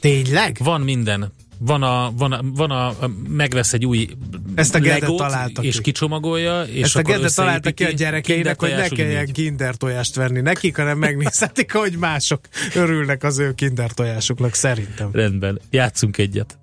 Tényleg? 0.01 0.57
van 0.63 0.81
minden. 0.81 1.33
Van 1.61 1.83
a, 1.83 2.13
van 2.17 2.33
a, 2.33 2.41
van 2.55 2.71
a, 2.71 2.87
a 2.87 3.11
megvesz 3.29 3.73
egy 3.73 3.87
új 3.87 4.09
Ezt 4.55 4.75
a 4.75 4.79
Legót, 4.79 5.17
találta 5.19 5.63
és 5.63 5.77
ki. 5.77 5.83
kicsomagolja, 5.83 6.63
és 6.63 6.83
Ezt 6.83 6.97
a 6.97 7.03
Gede 7.03 7.31
találta 7.31 7.71
ki 7.73 7.85
a 7.85 7.91
gyerekeinek, 7.91 8.61
hogy 8.61 8.71
ne 8.77 8.89
kelljen 8.89 9.33
kinder 9.33 9.75
tojást 9.75 10.15
venni 10.15 10.41
nekik, 10.41 10.77
hanem 10.77 10.99
megnézhetik, 10.99 11.73
hogy 11.73 11.97
mások 11.97 12.41
örülnek 12.75 13.23
az 13.25 13.39
ő 13.39 13.53
kinder 13.55 13.91
tojásuknak 13.91 14.55
szerintem. 14.55 15.09
Rendben, 15.13 15.61
játszunk 15.71 16.19
egyet. 16.19 16.59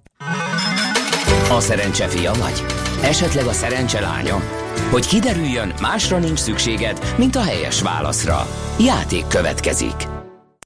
A 1.49 1.59
szerencse 1.59 2.07
fia 2.07 2.33
vagy? 2.33 2.65
Esetleg 3.03 3.45
a 3.45 3.51
szerencse 3.51 3.99
lánya? 3.99 4.41
Hogy 4.91 5.07
kiderüljön, 5.07 5.73
másra 5.81 6.17
nincs 6.19 6.39
szükséged, 6.39 7.13
mint 7.17 7.35
a 7.35 7.41
helyes 7.41 7.81
válaszra. 7.81 8.47
Játék 8.79 9.27
következik. 9.27 10.07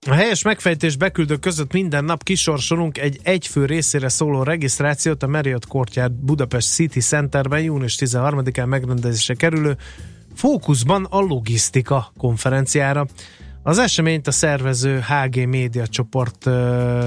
A 0.07 0.13
helyes 0.13 0.43
megfejtés 0.43 0.95
beküldők 0.95 1.39
között 1.39 1.73
minden 1.73 2.03
nap 2.03 2.23
kisorsolunk 2.23 2.97
egy 2.97 3.19
egyfő 3.23 3.65
részére 3.65 4.09
szóló 4.09 4.43
regisztrációt 4.43 5.23
a 5.23 5.27
Marriott 5.27 5.67
Courtyard 5.67 6.11
Budapest 6.11 6.73
City 6.73 6.99
Centerben 6.99 7.61
június 7.61 7.97
13-án 7.99 8.67
megrendezésre 8.67 9.33
kerülő 9.33 9.77
Fókuszban 10.35 11.07
a 11.09 11.19
logisztika 11.19 12.11
konferenciára. 12.17 13.07
Az 13.63 13.77
eseményt 13.77 14.27
a 14.27 14.31
szervező 14.31 14.99
HG 14.99 15.47
Média 15.47 15.87
csoport 15.87 16.49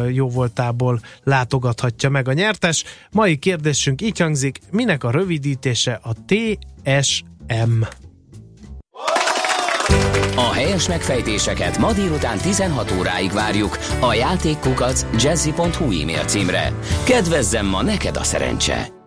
jóvoltából 0.08 1.00
látogathatja 1.22 2.10
meg 2.10 2.28
a 2.28 2.32
nyertes. 2.32 2.84
Mai 3.10 3.36
kérdésünk 3.36 4.02
így 4.02 4.18
hangzik, 4.18 4.58
minek 4.70 5.04
a 5.04 5.10
rövidítése 5.10 6.00
a 6.02 6.12
TSM? 6.26 7.82
A 10.36 10.52
helyes 10.52 10.88
megfejtéseket 10.88 11.78
ma 11.78 11.92
délután 11.92 12.38
16 12.38 12.94
óráig 12.98 13.32
várjuk 13.32 13.78
a 14.00 14.14
játékkukac 14.14 15.06
jazzy.hu 15.22 16.00
e-mail 16.00 16.24
címre. 16.24 16.72
Kedvezzem 17.04 17.66
ma 17.66 17.82
neked 17.82 18.16
a 18.16 18.22
szerencse! 18.22 19.01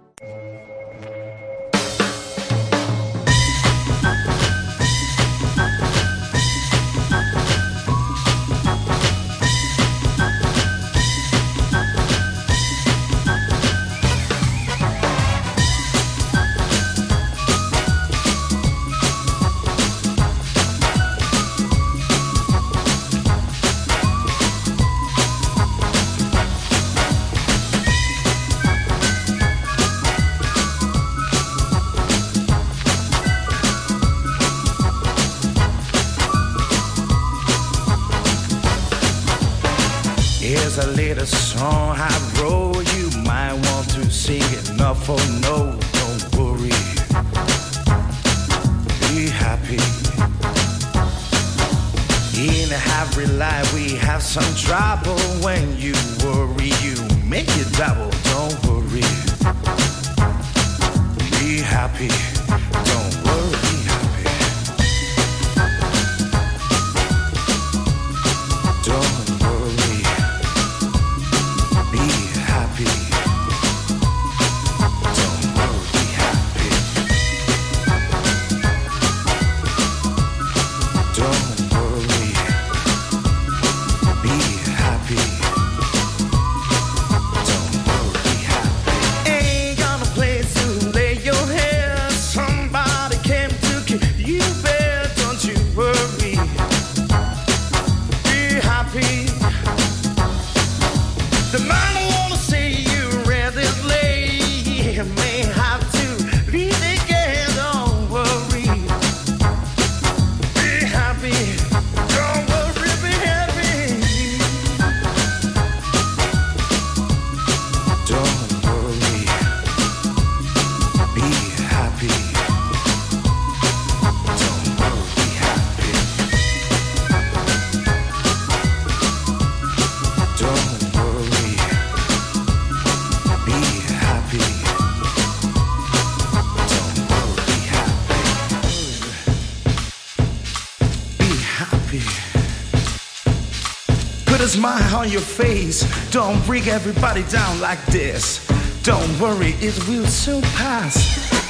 Smile 144.55 144.95
on 144.95 145.09
your 145.09 145.21
face. 145.21 145.83
Don't 146.11 146.43
bring 146.45 146.65
everybody 146.69 147.23
down 147.23 147.59
like 147.59 147.83
this. 147.87 148.39
Don't 148.83 149.19
worry, 149.19 149.53
it 149.59 149.75
will 149.87 150.05
soon 150.05 150.41
pass. 150.55 150.95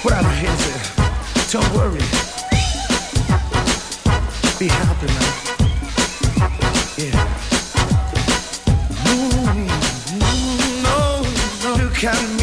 Whatever 0.04 0.32
is 0.32 0.64
it, 0.76 0.86
don't 1.52 1.72
worry. 1.74 2.06
Be 4.58 4.68
happy 4.68 5.08
now. 5.18 5.30
Yeah. 6.98 7.18
Mm, 9.06 9.68
no, 10.84 10.98
no, 11.64 11.84
look 11.84 12.04
at 12.04 12.35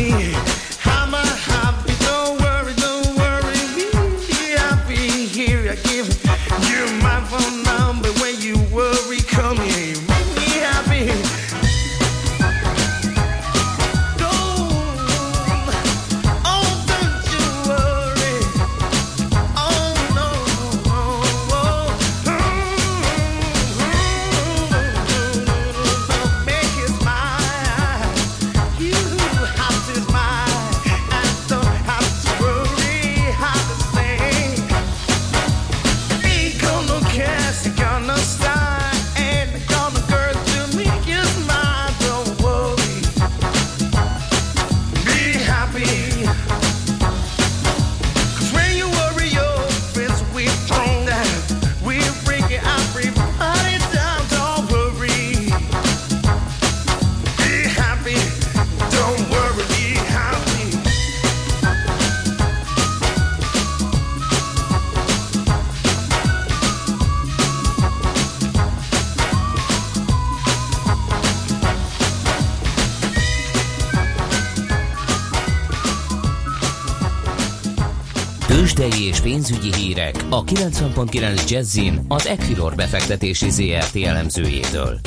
és 79.13 79.21
pénzügyi 79.21 79.75
hírek 79.75 80.15
a 80.31 80.45
90.9 80.45 81.51
Jazzin 81.51 82.01
az 82.09 82.27
Equilor 82.27 82.75
befektetési 82.75 83.51
ZRT 83.51 83.97
elemzőjétől. 84.05 84.99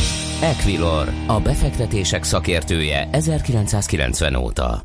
Equilor, 0.41 1.07
a 1.27 1.39
befektetések 1.39 2.23
szakértője 2.23 3.09
1990 3.11 4.35
óta. 4.35 4.81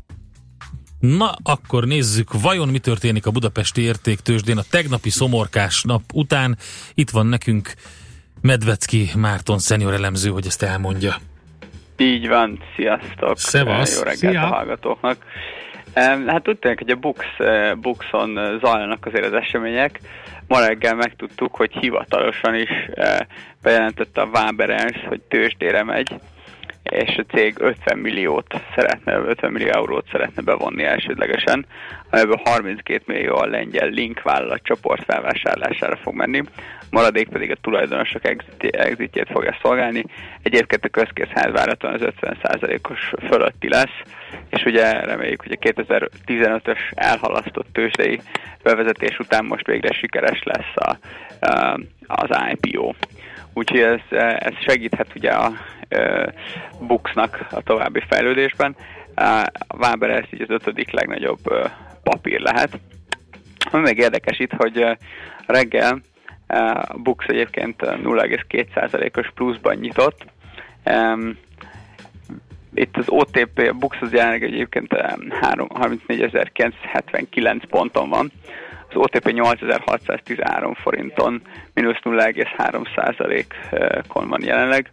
Na, 0.99 1.31
akkor 1.43 1.85
nézzük, 1.85 2.41
vajon 2.41 2.69
mi 2.69 2.79
történik 2.79 3.25
a 3.25 3.31
budapesti 3.31 3.81
értéktősdén 3.81 4.57
a 4.57 4.63
tegnapi 4.69 5.09
szomorkás 5.09 5.83
nap 5.83 6.01
után. 6.13 6.57
Itt 6.93 7.09
van 7.09 7.25
nekünk 7.25 7.73
Medvecki 8.41 9.09
Márton 9.15 9.59
szenior 9.59 9.93
elemző, 9.93 10.29
hogy 10.29 10.45
ezt 10.45 10.63
elmondja. 10.63 11.15
Így 11.97 12.27
van, 12.27 12.59
sziasztok! 12.75 13.37
Szevasz. 13.37 13.95
Jó 13.95 14.03
reggelt 14.03 14.33
Szia. 14.33 14.43
a 14.43 14.47
hallgatóknak! 14.47 15.17
Hát 15.93 16.47
úgy 16.47 16.57
tűnik, 16.57 16.79
hogy 16.79 16.89
a 16.89 16.95
Bux, 16.95 17.25
eh, 17.37 17.75
Buxon 17.75 18.37
eh, 18.37 18.59
zajlanak 18.59 19.05
azért 19.05 19.25
az 19.25 19.33
események. 19.33 19.99
Ma 20.47 20.65
reggel 20.65 20.95
megtudtuk, 20.95 21.55
hogy 21.55 21.71
hivatalosan 21.71 22.55
is 22.55 22.69
eh, 22.93 23.17
bejelentette 23.61 24.21
a 24.21 24.29
Waberers, 24.33 25.05
hogy 25.07 25.21
tőzsdére 25.21 25.83
megy, 25.83 26.19
és 26.83 27.17
a 27.17 27.35
cég 27.35 27.55
50 27.57 27.97
milliót 27.97 28.61
szeretne, 28.75 29.17
50 29.17 29.51
millió 29.51 29.69
eurót 29.69 30.07
szeretne 30.11 30.41
bevonni 30.41 30.83
elsődlegesen, 30.83 31.65
amiből 32.09 32.41
32 32.43 33.03
millió 33.05 33.35
a 33.35 33.45
lengyel 33.45 33.87
Link 33.87 34.21
vállalat 34.21 34.63
csoport 34.63 35.03
felvásárlására 35.03 35.95
fog 35.95 36.15
menni, 36.15 36.43
maradék 36.89 37.29
pedig 37.29 37.51
a 37.51 37.55
tulajdonosok 37.61 38.25
exit- 38.25 38.75
exitjét 38.75 39.27
fogja 39.31 39.57
szolgálni. 39.61 40.05
Egyébként 40.41 40.85
a 40.85 40.89
közkészház 40.89 41.51
várhatóan 41.51 41.93
az 41.93 42.13
50%-os 42.21 43.13
fölötti 43.27 43.69
lesz, 43.69 44.01
és 44.49 44.63
ugye 44.65 44.91
reméljük, 44.91 45.41
hogy 45.41 45.57
a 45.61 45.67
2015-ös 45.67 46.79
elhalasztott 46.95 47.67
tőzsdei 47.71 48.21
bevezetés 48.63 49.19
után 49.19 49.45
most 49.45 49.65
végre 49.65 49.93
sikeres 49.93 50.43
lesz 50.43 50.73
a, 50.75 50.97
az 52.07 52.37
IPO. 52.51 52.93
Úgyhogy 53.53 53.79
ez, 53.79 53.99
ez 54.39 54.53
segíthet 54.67 55.07
ugye 55.15 55.31
a 55.31 55.51
e, 55.89 56.33
Buxnak 56.79 57.45
a 57.51 57.61
további 57.61 58.03
fejlődésben. 58.07 58.75
A 59.15 59.51
Waber 59.77 60.09
ez 60.09 60.23
így 60.33 60.41
az 60.41 60.49
ötödik 60.49 60.91
legnagyobb 60.91 61.51
e, 61.51 61.77
papír 62.03 62.39
lehet. 62.39 62.79
Ami 63.71 63.81
még 63.81 63.97
érdekes 63.97 64.39
itt, 64.39 64.53
hogy 64.53 64.77
e, 64.77 64.97
reggel 65.45 66.01
e, 66.47 66.69
a 66.69 66.97
Bux 66.97 67.25
egyébként 67.27 67.81
0,2%-os 67.81 69.31
pluszban 69.35 69.75
nyitott. 69.75 70.25
Itt 72.73 72.97
az 72.97 73.05
OTP, 73.07 73.59
a 73.69 73.73
Bux 73.73 73.97
az 74.01 74.13
jelenleg 74.13 74.43
egyébként 74.43 74.93
em, 74.93 75.29
három- 75.41 75.69
34.979 75.73 77.61
ponton 77.69 78.09
van, 78.09 78.31
az 78.93 78.97
OTP 78.97 79.31
8613 79.31 80.73
forinton, 80.73 81.41
mínusz 81.73 81.97
0,3%-on 82.03 84.27
van 84.29 84.43
jelenleg. 84.43 84.89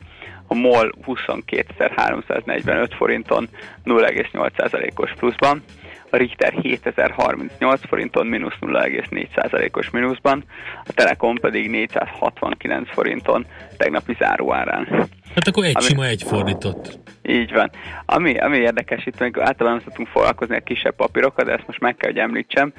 a 0.46 0.54
MOL 0.54 0.92
22.345 1.06 2.90
forinton 2.96 3.48
0,8%-os 3.84 5.12
pluszban, 5.18 5.62
a 6.10 6.16
Richter 6.16 6.52
7038 6.62 7.86
forinton 7.86 8.26
mínusz 8.26 8.54
0,4%-os 8.60 9.90
mínuszban, 9.90 10.44
a 10.84 10.92
Telekom 10.92 11.34
pedig 11.34 11.70
469 11.70 12.90
forinton 12.90 13.46
tegnapi 13.76 14.16
záróárán. 14.18 14.86
Hát 15.34 15.48
akkor 15.48 15.64
egy 15.64 15.76
Ami- 15.76 15.84
sima 15.84 16.06
egy 16.06 16.22
fordított. 16.26 16.98
Így 17.22 17.52
van. 17.52 17.70
Ami, 18.06 18.38
ami 18.38 18.56
érdekes, 18.56 19.06
itt 19.06 19.18
még 19.18 19.38
általában 19.38 19.76
nem 19.76 19.80
szoktunk 19.84 20.08
foglalkozni 20.08 20.56
a 20.56 20.60
kisebb 20.60 20.94
papírokkal, 20.96 21.44
de 21.44 21.52
ezt 21.52 21.66
most 21.66 21.80
meg 21.80 21.96
kell, 21.96 22.10
hogy 22.10 22.20
említsem. 22.20 22.72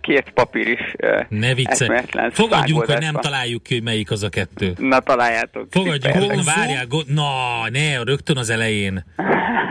Két 0.00 0.30
papír 0.34 0.68
is 0.68 0.94
Ne 1.28 1.54
viccelj. 1.54 1.90
eszméletlen 1.90 2.30
Fogadjunk, 2.30 2.84
hogy 2.84 2.98
nem 3.00 3.14
találjuk 3.14 3.62
ki, 3.62 3.74
hogy 3.74 3.82
melyik 3.82 4.10
az 4.10 4.22
a 4.22 4.28
kettő. 4.28 4.72
Na 4.78 4.98
találjátok. 5.00 5.68
persze. 5.70 5.88
hogy 5.88 6.44
várjál, 6.44 6.86
go- 6.86 7.08
na, 7.08 7.32
ne, 7.72 8.02
rögtön 8.02 8.36
az 8.36 8.50
elején. 8.50 9.04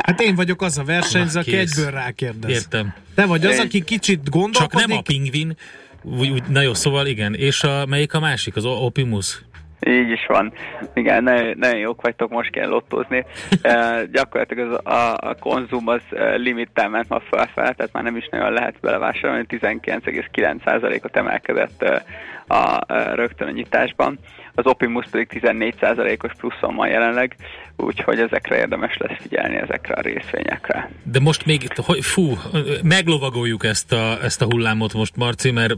Hát 0.03 0.21
én 0.21 0.35
vagyok 0.35 0.61
az 0.61 0.77
a 0.77 0.83
versenyző, 0.83 1.39
aki 1.39 1.57
egyből 1.57 1.91
rákérdez. 1.91 2.51
Értem. 2.51 2.93
Te 3.15 3.25
vagy 3.25 3.45
az, 3.45 3.59
aki 3.59 3.83
kicsit 3.83 4.19
Csak 4.23 4.33
gondolkodik. 4.33 4.87
nem 4.87 4.97
a 4.97 5.01
pingvin, 5.01 5.55
úgy, 6.03 6.29
úgy, 6.29 6.43
na 6.47 6.61
jó, 6.61 6.73
szóval 6.73 7.07
igen. 7.07 7.33
És 7.33 7.63
a, 7.63 7.85
melyik 7.85 8.13
a 8.13 8.19
másik? 8.19 8.55
Az 8.55 8.65
Opimus? 8.65 9.41
Így 9.79 10.09
is 10.09 10.25
van. 10.25 10.53
Igen, 10.93 11.23
nagyon, 11.23 11.57
nagyon 11.57 11.79
jók 11.79 12.01
vagytok, 12.01 12.29
most 12.29 12.51
kell 12.51 12.67
lottózni. 12.67 13.25
e, 13.61 14.01
gyakorlatilag 14.11 14.71
az, 14.71 14.93
a, 14.93 15.17
a 15.19 15.35
konzum 15.39 15.87
az 15.87 16.01
limittel 16.35 16.89
ment 16.89 17.09
ma 17.09 17.19
felfele, 17.19 17.73
tehát 17.73 17.93
már 17.93 18.03
nem 18.03 18.15
is 18.15 18.27
nagyon 18.31 18.51
lehet 18.51 18.79
belevásárolni, 18.81 19.45
19,9%-ot 19.49 21.15
emelkedett 21.15 22.03
a 22.47 22.79
e, 22.87 23.15
rögtön 23.15 23.47
a 23.47 23.51
nyitásban. 23.51 24.19
Az 24.55 24.65
Opimus 24.65 25.05
pedig 25.11 25.27
14%-os 25.31 26.31
pluszon 26.37 26.75
van 26.75 26.87
jelenleg, 26.87 27.35
úgyhogy 27.79 28.19
ezekre 28.19 28.57
érdemes 28.57 28.97
lesz 28.97 29.17
figyelni, 29.21 29.55
ezekre 29.55 29.93
a 29.93 30.01
részvényekre. 30.01 30.89
De 31.03 31.19
most 31.19 31.45
még, 31.45 31.67
hogy, 31.75 32.05
fú, 32.05 32.37
meglovagoljuk 32.83 33.63
ezt 33.65 33.91
a, 33.91 34.23
ezt 34.23 34.41
a 34.41 34.45
hullámot 34.45 34.93
most, 34.93 35.15
Marci, 35.15 35.51
mert 35.51 35.73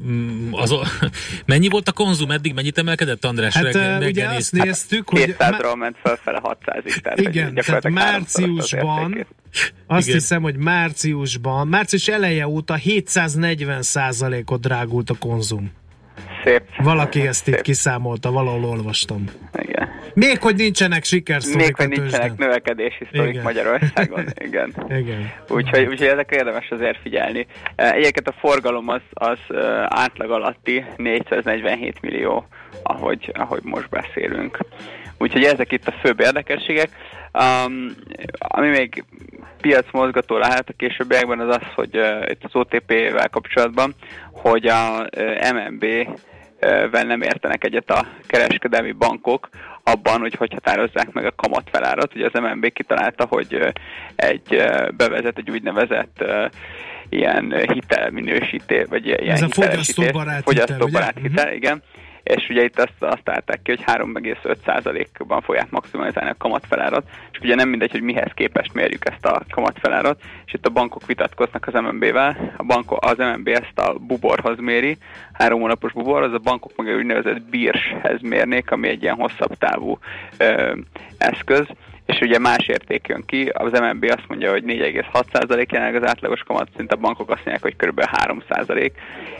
az, 0.51 0.75
mennyi 1.45 1.67
volt 1.67 1.87
a 1.87 1.91
konzum 1.91 2.31
eddig, 2.31 2.53
mennyit 2.53 2.77
emelkedett, 2.77 3.25
András? 3.25 3.53
Hát 3.53 3.63
Reggel- 3.63 4.03
ugye 4.03 4.27
azt 4.27 4.51
néztük, 4.51 5.09
hogy 5.09 5.35
200-ról 5.39 5.77
ment 5.77 5.97
felfele 6.03 6.41
600-ig. 6.43 6.99
Tehát 6.99 7.19
Igen, 7.19 7.45
hogy 7.45 7.53
gyakorlatilag 7.53 7.97
tehát 7.97 8.11
márciusban- 8.11 9.25
azt 9.87 10.07
Igen. 10.07 10.19
hiszem, 10.19 10.41
hogy 10.41 10.55
márciusban, 10.55 11.67
március 11.67 12.07
eleje 12.07 12.47
óta 12.47 12.75
740 12.75 13.81
ot 14.45 14.61
drágult 14.61 15.09
a 15.09 15.15
konzum. 15.19 15.71
Szép. 16.43 16.61
Valaki 16.77 17.27
ezt 17.27 17.47
itt 17.47 17.53
Szép. 17.53 17.63
kiszámolta, 17.63 18.31
valahol 18.31 18.63
olvastam. 18.63 19.23
Igen. 19.61 19.89
Még 20.13 20.41
hogy 20.41 20.55
nincsenek 20.55 21.03
sikersztorik 21.03 21.57
Még 21.57 21.75
hogy 21.75 21.99
nincsenek 21.99 22.37
növekedési 22.37 23.07
sztorik 23.09 23.31
Igen. 23.31 23.43
Magyarországon. 23.43 24.25
Igen. 24.47 24.73
Igen. 24.89 25.31
Úgyhogy, 25.49 25.85
úgyhogy 25.85 26.07
ezekre 26.07 26.37
érdemes 26.37 26.69
azért 26.69 26.99
figyelni. 27.01 27.47
Egyébként 27.75 28.27
a 28.27 28.35
forgalom 28.39 28.87
az, 28.87 29.01
az 29.13 29.37
eh, 29.47 29.85
átlag 29.87 30.31
alatti 30.31 30.85
447 30.97 32.01
millió, 32.01 32.47
ahogy, 32.83 33.31
ahogy 33.33 33.61
most 33.63 33.89
beszélünk. 33.89 34.57
Úgyhogy 35.17 35.43
ezek 35.43 35.71
itt 35.71 35.87
a 35.87 35.91
főbb 36.01 36.19
érdekességek. 36.19 36.89
Um, 37.33 37.91
ami 38.37 38.67
még 38.67 39.03
piacmozgató 39.61 40.37
lehet 40.37 40.69
a 40.69 40.73
későbbiekben 40.77 41.39
az 41.39 41.55
az, 41.55 41.67
hogy 41.75 41.97
uh, 41.97 42.29
itt 42.29 42.43
az 42.43 42.55
OTP-vel 42.55 43.29
kapcsolatban, 43.29 43.95
hogy 44.31 44.67
a 44.67 45.07
uh, 45.17 45.51
MNB 45.51 45.85
vel 46.91 47.03
nem 47.03 47.21
értenek 47.21 47.63
egyet 47.63 47.89
a 47.89 48.07
kereskedelmi 48.27 48.91
bankok 48.91 49.49
abban, 49.83 50.19
hogy 50.19 50.35
hogy 50.35 50.53
határozzák 50.53 51.11
meg 51.11 51.25
a 51.25 51.35
kamatfelárat. 51.35 52.15
Ugye 52.15 52.29
az 52.31 52.41
MNB 52.41 52.73
kitalálta, 52.73 53.25
hogy 53.29 53.73
egy 54.15 54.63
bevezet 54.97 55.37
egy 55.37 55.49
úgynevezett 55.49 56.23
ilyen 57.09 57.55
hitelminősítés, 57.73 58.85
vagy 58.89 59.05
ilyen 59.05 59.35
Ez 59.35 59.41
a 59.41 59.47
fogyasztóbarát 59.49 60.35
hitel, 60.35 60.41
fogyasztóbarát 60.41 61.19
ugye? 61.19 61.29
hitel, 61.29 61.53
igen. 61.53 61.83
És 62.23 62.49
ugye 62.49 62.63
itt 62.63 62.79
azt, 62.79 62.93
azt 62.99 63.29
állták 63.29 63.61
ki, 63.61 63.71
hogy 63.71 63.83
3,5%-ban 63.85 65.41
fogják 65.41 65.69
maximalizálni 65.69 66.29
a 66.29 66.35
kamatfelárat, 66.37 67.09
és 67.31 67.39
ugye 67.39 67.55
nem 67.55 67.69
mindegy, 67.69 67.91
hogy 67.91 68.01
mihez 68.01 68.31
képest 68.33 68.73
mérjük 68.73 69.09
ezt 69.09 69.25
a 69.25 69.41
kamatfelárat, 69.49 70.21
és 70.45 70.53
itt 70.53 70.65
a 70.65 70.69
bankok 70.69 71.05
vitatkoznak 71.05 71.67
az 71.67 71.73
MNB-vel, 71.73 72.53
a 72.57 72.63
banko, 72.63 72.97
az 72.99 73.17
MNB 73.17 73.47
ezt 73.47 73.79
a 73.79 73.93
buborhoz 73.93 74.59
méri, 74.59 74.97
három 75.33 75.59
hónapos 75.59 75.91
bubor, 75.91 76.21
az 76.21 76.33
a 76.33 76.37
bankok 76.37 76.75
meg 76.75 76.87
egy 76.87 76.95
úgynevezett 76.95 77.41
bírshez 77.41 78.21
mérnék, 78.21 78.71
ami 78.71 78.87
egy 78.87 79.01
ilyen 79.01 79.15
hosszabb 79.15 79.57
távú 79.57 79.97
ö, 80.37 80.73
eszköz, 81.17 81.65
és 82.11 82.19
ugye 82.21 82.39
más 82.39 82.67
érték 82.67 83.07
jön 83.07 83.23
ki, 83.25 83.49
az 83.53 83.79
MNB 83.79 84.03
azt 84.03 84.27
mondja, 84.27 84.51
hogy 84.51 84.63
4,6% 84.63 85.71
jelenleg 85.71 86.03
az 86.03 86.09
átlagos 86.09 86.41
kamatszint, 86.41 86.91
a 86.91 86.95
bankok 86.95 87.29
azt 87.29 87.45
mondják, 87.45 87.61
hogy 87.61 87.75
kb. 87.75 88.01
3%, 88.67 88.91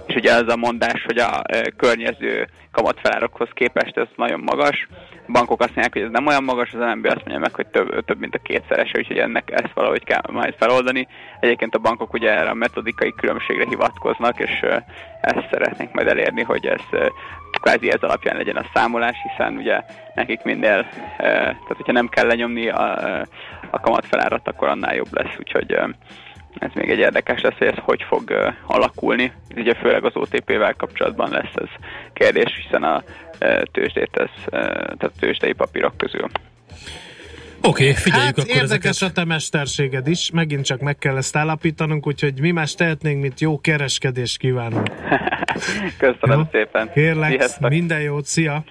és 0.08 0.16
ugye 0.16 0.34
az 0.34 0.48
a 0.48 0.56
mondás, 0.56 1.04
hogy 1.06 1.18
a 1.18 1.42
környező 1.78 2.48
kamatfelárakhoz 2.72 3.50
képest 3.54 3.98
ez 3.98 4.08
nagyon 4.16 4.40
magas, 4.40 4.88
a 5.28 5.32
bankok 5.32 5.60
azt 5.60 5.76
mondják, 5.76 5.94
hogy 5.94 6.02
ez 6.02 6.12
nem 6.12 6.28
olyan 6.28 6.44
magas, 6.44 6.74
az 6.74 6.80
MNB 6.80 7.06
azt 7.06 7.26
mondja 7.26 7.40
meg, 7.40 7.56
hogy 7.56 7.68
több, 7.68 8.06
több 8.06 8.20
mint 8.20 8.36
a 8.36 8.42
kétszerese, 8.44 8.98
úgyhogy 8.98 9.18
ennek 9.18 9.52
ezt 9.52 9.74
valahogy 9.74 10.04
kell 10.04 10.22
majd 10.32 10.56
feloldani. 10.58 11.08
Egyébként 11.40 11.76
a 11.76 11.80
bankok 11.80 12.14
ugye 12.14 12.30
erre 12.30 12.50
a 12.50 12.54
metodikai 12.54 13.14
különbségre 13.18 13.66
hivatkoznak, 13.70 14.40
és 14.40 14.66
ezt 15.22 15.48
szeretnénk 15.52 15.94
majd 15.94 16.08
elérni, 16.08 16.42
hogy 16.42 16.66
ez 16.66 16.82
kvázi 17.62 17.92
ez 17.92 18.02
alapján 18.02 18.38
legyen 18.38 18.56
a 18.56 18.70
számolás, 18.74 19.18
hiszen 19.30 19.58
ugye 19.58 19.82
nekik 20.16 20.44
minél, 20.44 20.88
ö, 21.18 21.24
tehát 21.24 21.76
hogyha 21.76 21.92
nem 21.92 22.10
kell 22.10 22.28
lenyomni 22.28 22.70
a, 22.70 22.98
ö, 23.04 23.22
a 23.70 23.80
kamatfelárat, 23.80 24.48
akkor 24.48 24.68
annál 24.68 24.96
jobb 24.96 25.14
lesz, 25.14 25.36
úgyhogy 25.40 25.74
ö, 25.74 25.88
ez 26.60 26.72
még 26.74 26.90
egy 26.90 27.00
érdekes 27.00 27.42
lesz, 27.42 27.58
hogy 27.58 27.68
ez 27.68 27.78
hogy 27.84 28.04
fog 28.08 28.30
ö, 28.30 28.50
alakulni. 28.66 29.32
Ugye 29.56 29.74
főleg 29.74 30.06
az 30.06 30.16
OTP-vel 30.16 30.74
kapcsolatban 30.74 31.30
lesz 31.30 31.56
ez 31.56 31.70
kérdés, 32.14 32.62
hiszen 32.64 32.84
a 32.84 33.04
ö, 33.40 33.62
tőzsdét 33.72 34.18
ez, 34.18 34.30
tehát 34.50 35.04
a 35.04 35.20
tőzsdei 35.20 35.54
papírok 35.54 35.98
közül. 35.98 36.30
Oké, 37.64 37.90
okay, 37.90 38.02
figyeljük 38.02 38.36
Hát 38.36 38.38
akkor 38.38 38.56
érdekes 38.56 38.90
ezeket. 38.90 39.10
a 39.10 39.14
te 39.14 39.26
mesterséged 39.26 40.08
is, 40.08 40.32
megint 40.32 40.66
csak 40.66 40.80
meg 40.80 40.98
kell 40.98 41.18
ezt 41.18 41.36
állapítanunk, 41.36 42.08
úgyhogy 42.08 42.40
mi 42.40 42.52
más 42.52 42.76
tehetnénk, 42.76 43.22
mint 43.22 43.40
jó 43.40 43.60
kereskedést 43.60 44.38
kívánunk. 44.38 44.90
Köszönöm 45.98 46.40
Jó? 46.40 46.48
szépen. 46.52 46.92
Kérlek, 46.94 47.32
Sziasztok. 47.32 47.70
minden 47.70 48.02
jót, 48.02 48.26
szia! 48.26 48.64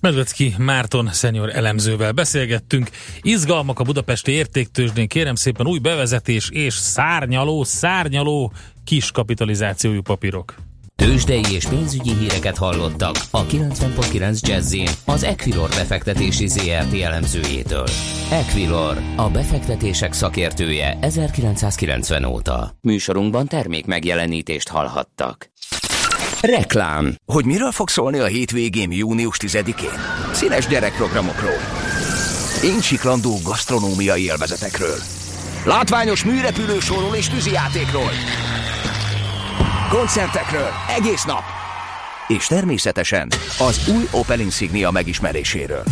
Medvecki 0.00 0.54
Márton 0.58 1.08
szenior 1.12 1.50
elemzővel 1.54 2.12
beszélgettünk. 2.12 2.88
Izgalmak 3.22 3.80
a 3.80 3.84
budapesti 3.84 4.32
értéktősdén, 4.32 5.08
kérem 5.08 5.34
szépen 5.34 5.66
új 5.66 5.78
bevezetés 5.78 6.48
és 6.50 6.74
szárnyaló, 6.74 7.64
szárnyaló 7.64 8.52
kis 8.84 9.10
kapitalizációjú 9.10 10.02
papírok. 10.02 10.54
Tőzsdei 10.96 11.42
és 11.52 11.66
pénzügyi 11.66 12.14
híreket 12.14 12.56
hallottak 12.56 13.16
a 13.30 13.46
90.9 13.46 14.40
Jazzin 14.40 14.88
az 15.04 15.22
Equilor 15.22 15.68
befektetési 15.68 16.46
ZRT 16.46 17.00
elemzőjétől. 17.02 17.86
Equilor, 18.30 19.00
a 19.16 19.30
befektetések 19.30 20.12
szakértője 20.12 20.98
1990 21.00 22.24
óta. 22.24 22.78
Műsorunkban 22.80 23.46
termék 23.46 23.86
megjelenítést 23.86 24.68
hallhattak. 24.68 25.50
Reklám 26.40 27.14
Hogy 27.26 27.44
miről 27.44 27.70
fog 27.70 27.88
szólni 27.88 28.18
a 28.18 28.26
hétvégén 28.26 28.92
június 28.92 29.36
10-én? 29.40 30.00
Színes 30.32 30.66
gyerekprogramokról. 30.66 31.60
Incsiklandó 32.62 33.34
gasztronómiai 33.44 34.22
élvezetekről. 34.22 34.98
Látványos 35.64 36.24
műrepülősóról 36.24 37.14
és 37.14 37.28
tűzijátékról. 37.28 38.10
Koncertekről 39.94 40.68
egész 40.96 41.24
nap. 41.24 41.42
És 42.28 42.46
természetesen 42.46 43.28
az 43.58 43.88
új 43.88 44.08
Opel 44.10 44.40
Insignia 44.40 44.90
megismeréséről. 44.90 45.82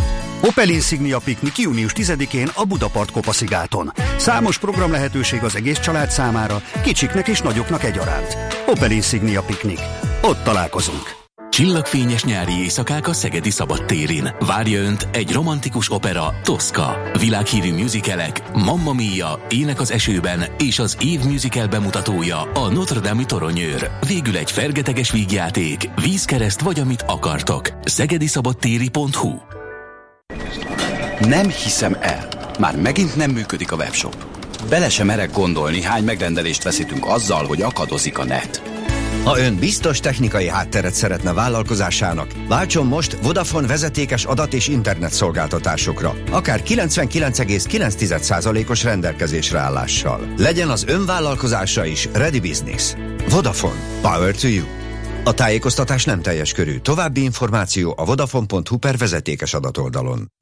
Opel 0.41 0.69
Insignia 0.69 1.19
Piknik 1.25 1.59
június 1.59 1.93
10-én 1.95 2.49
a 2.55 2.65
Budapart 2.65 3.11
Kopaszigáton. 3.11 3.93
Számos 4.17 4.59
program 4.59 4.91
lehetőség 4.91 5.43
az 5.43 5.57
egész 5.57 5.79
család 5.79 6.11
számára, 6.11 6.63
kicsiknek 6.83 7.29
és 7.29 7.41
nagyoknak 7.41 7.85
egyaránt. 7.85 8.37
Opel 8.67 8.91
Insignia 8.91 9.43
Piknik. 9.43 9.81
Ott 10.23 10.45
találkozunk. 10.45 11.22
Csillagfényes 11.53 12.25
nyári 12.25 12.53
éjszakák 12.53 13.09
a 13.09 13.13
Szegedi 13.13 13.51
Szabadtérin. 13.51 14.35
Várja 14.39 14.81
Önt 14.81 15.09
egy 15.13 15.33
romantikus 15.33 15.91
opera, 15.91 16.35
Tosca. 16.43 17.11
Világhírű 17.19 17.73
musicalek, 17.73 18.53
Mamma 18.53 18.93
Mia, 18.93 19.47
Ének 19.49 19.81
az 19.81 19.91
esőben 19.91 20.45
és 20.59 20.79
az 20.79 20.97
év 21.01 21.21
musical 21.25 21.67
bemutatója 21.67 22.41
a 22.41 22.69
Notre 22.69 23.01
Dame 23.01 23.25
toronyőr. 23.25 23.91
Végül 24.07 24.37
egy 24.37 24.51
fergeteges 24.51 25.11
vígjáték, 25.11 25.91
vízkereszt 26.03 26.61
vagy 26.61 26.81
amit 26.81 27.05
akartok. 27.07 27.69
szegediszabadtéri.hu 27.85 29.35
Nem 31.21 31.49
hiszem 31.49 31.97
el. 32.01 32.29
Már 32.59 32.77
megint 32.77 33.17
nem 33.17 33.31
működik 33.31 33.73
a 33.73 33.77
webshop. 33.77 34.27
Bele 34.69 34.89
sem 34.89 35.07
merek 35.07 35.33
gondolni, 35.33 35.83
hány 35.83 36.05
megrendelést 36.05 36.63
veszítünk 36.63 37.07
azzal, 37.07 37.47
hogy 37.47 37.63
akadozik 37.63 38.19
a 38.19 38.25
net. 38.25 38.82
Ha 39.25 39.39
ön 39.39 39.57
biztos 39.57 40.01
technikai 40.01 40.49
hátteret 40.49 40.95
szeretne 40.95 41.33
vállalkozásának, 41.33 42.33
váltson 42.49 42.87
most 42.87 43.17
Vodafone 43.23 43.67
vezetékes 43.67 44.25
adat 44.25 44.53
és 44.53 44.69
internet 44.69 45.13
szolgáltatásokra, 45.13 46.15
akár 46.31 46.63
99,9%-os 46.65 48.83
rendelkezésre 48.83 49.59
állással. 49.59 50.33
Legyen 50.37 50.69
az 50.69 50.85
ön 50.89 51.07
vállalkozása 51.07 51.85
is 51.85 52.09
Ready 52.13 52.41
Business. 52.41 52.95
Vodafone. 53.29 53.81
Power 54.01 54.35
to 54.35 54.49
you. 54.49 54.65
A 55.25 55.33
tájékoztatás 55.33 56.05
nem 56.05 56.23
teljes 56.23 56.53
körű. 56.53 56.79
További 56.79 57.23
információ 57.23 57.95
a 57.97 58.05
vodafone.hu 58.05 58.77
per 58.77 58.97
vezetékes 58.97 59.55
adatoldalon. 59.55 60.33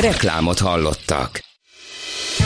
Reklámot 0.00 0.58
hallottak. 0.58 1.40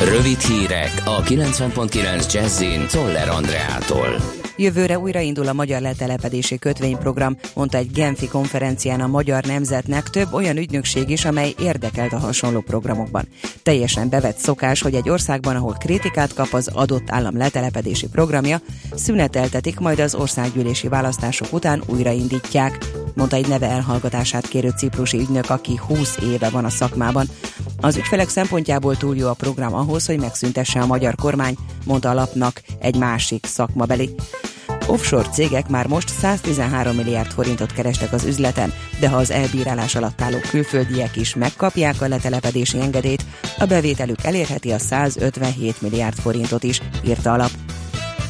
Rövid 0.05 0.41
hírek 0.41 1.03
a 1.05 1.23
90.9 1.23 2.33
Jazzin 2.33 2.87
Toller 2.87 3.29
Andreától. 3.29 4.45
Jövőre 4.59 4.99
újraindul 4.99 5.49
a 5.49 5.53
magyar 5.53 5.81
letelepedési 5.81 6.59
kötvényprogram, 6.59 7.37
mondta 7.55 7.79
egy 7.79 7.91
Genfi 7.91 8.29
konferencián 8.29 9.01
a 9.01 9.07
magyar 9.07 9.45
nemzetnek 9.45 10.11
több 10.11 10.33
olyan 10.33 10.57
ügynökség 10.57 11.11
is, 11.11 11.25
amely 11.25 11.55
érdekelt 11.59 12.13
a 12.13 12.19
hasonló 12.19 12.61
programokban. 12.61 13.29
Teljesen 13.63 14.09
bevett 14.09 14.37
szokás, 14.37 14.83
hogy 14.83 14.95
egy 14.95 15.09
országban, 15.09 15.57
ahol 15.57 15.77
kritikát 15.79 16.35
kap 16.35 16.53
az 16.53 16.69
adott 16.73 17.11
állam 17.11 17.37
letelepedési 17.37 18.09
programja, 18.09 18.61
szüneteltetik, 18.95 19.79
majd 19.79 19.99
az 19.99 20.15
országgyűlési 20.15 20.89
választások 20.89 21.53
után 21.53 21.83
újraindítják, 21.87 22.79
mondta 23.15 23.37
egy 23.37 23.49
neve 23.49 23.67
elhallgatását 23.67 24.49
kérő 24.49 24.73
ciprusi 24.77 25.19
ügynök, 25.19 25.51
aki 25.51 25.81
20 25.87 26.19
éve 26.23 26.51
van 26.51 26.65
a 26.65 26.71
szakmában. 26.71 27.27
Az 27.81 27.97
ügyfelek 27.97 28.29
szempontjából 28.29 28.97
túl 28.97 29.17
jó 29.17 29.29
a 29.29 29.35
program 29.35 29.75
ahhoz, 29.75 30.07
hogy 30.07 30.19
megszüntesse 30.19 30.81
a 30.81 30.87
magyar 30.87 31.15
kormány, 31.15 31.57
mondta 31.85 32.11
a 32.11 32.15
lapnak 32.15 32.63
egy 32.79 32.97
másik 32.97 33.47
szakmabeli. 33.47 34.15
Offshore 34.87 35.29
cégek 35.29 35.69
már 35.69 35.87
most 35.87 36.09
113 36.09 36.97
milliárd 36.97 37.31
forintot 37.31 37.73
kerestek 37.73 38.13
az 38.13 38.25
üzleten, 38.25 38.73
de 39.01 39.09
ha 39.09 39.17
az 39.17 39.31
elbírálás 39.31 39.95
alatt 39.95 40.21
álló 40.21 40.39
külföldiek 40.49 41.17
is 41.17 41.35
megkapják 41.35 42.01
a 42.01 42.09
letelepedési 42.09 42.81
engedélyt, 42.81 43.25
a 43.59 43.65
bevételük 43.65 44.25
elérheti 44.25 44.73
a 44.73 44.79
157 44.79 45.83
milliárd 45.83 46.15
forintot 46.19 46.63
is, 46.63 46.81
írta 47.07 47.33
a 47.33 47.37
lap. 47.37 47.51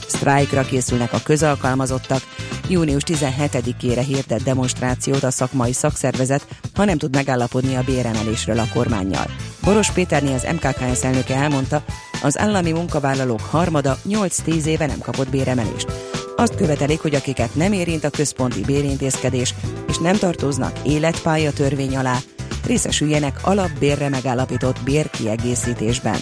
Sztrájkra 0.06 0.62
készülnek 0.62 1.12
a 1.12 1.20
közalkalmazottak. 1.24 2.22
Június 2.68 3.02
17-ére 3.06 4.04
hirdett 4.06 4.42
demonstrációt 4.42 5.22
a 5.22 5.30
szakmai 5.30 5.72
szakszervezet, 5.72 6.46
ha 6.74 6.84
nem 6.84 6.98
tud 6.98 7.14
megállapodni 7.14 7.76
a 7.76 7.82
béremelésről 7.82 8.58
a 8.58 8.68
kormányjal. 8.74 9.26
Boros 9.62 9.90
Péterné 9.90 10.34
az 10.34 10.46
MKKS 10.52 11.04
elnöke 11.04 11.34
elmondta, 11.34 11.84
az 12.22 12.38
állami 12.38 12.72
munkavállalók 12.72 13.40
harmada 13.40 13.98
8-10 14.08 14.64
éve 14.64 14.86
nem 14.86 14.98
kapott 14.98 15.30
béremelést. 15.30 16.15
Azt 16.36 16.54
követelik, 16.54 17.00
hogy 17.00 17.14
akiket 17.14 17.54
nem 17.54 17.72
érint 17.72 18.04
a 18.04 18.10
központi 18.10 18.60
bérintézkedés, 18.60 19.54
és 19.88 19.98
nem 19.98 20.16
tartoznak 20.16 20.78
életpálya 20.84 21.52
törvény 21.52 21.96
alá, 21.96 22.18
részesüljenek 22.66 23.38
alapbérre 23.42 24.08
megállapított 24.08 24.82
bérkiegészítésben. 24.84 26.18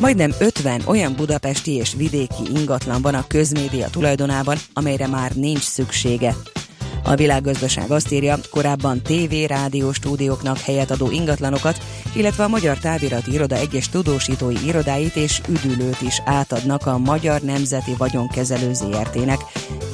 Majdnem 0.00 0.32
50 0.38 0.82
olyan 0.86 1.14
budapesti 1.16 1.74
és 1.74 1.94
vidéki 1.94 2.42
ingatlan 2.54 3.02
van 3.02 3.14
a 3.14 3.26
közmédia 3.26 3.88
tulajdonában, 3.90 4.56
amelyre 4.72 5.06
már 5.06 5.32
nincs 5.32 5.62
szüksége. 5.62 6.34
A 7.02 7.14
világgazdaság 7.14 7.90
azt 7.90 8.12
írja, 8.12 8.38
korábban 8.50 9.02
TV, 9.02 9.34
rádió 9.46 9.92
stúdióknak 9.92 10.58
helyet 10.58 10.90
adó 10.90 11.10
ingatlanokat, 11.10 11.78
illetve 12.14 12.44
a 12.44 12.48
Magyar 12.48 12.78
Távirati 12.78 13.32
Iroda 13.32 13.56
egyes 13.56 13.88
tudósítói 13.88 14.66
irodáit 14.66 15.16
és 15.16 15.40
üdülőt 15.48 16.00
is 16.00 16.22
átadnak 16.24 16.86
a 16.86 16.98
Magyar 16.98 17.40
Nemzeti 17.40 17.94
Vagyonkezelő 17.98 18.72
ZRT-nek. 18.72 19.40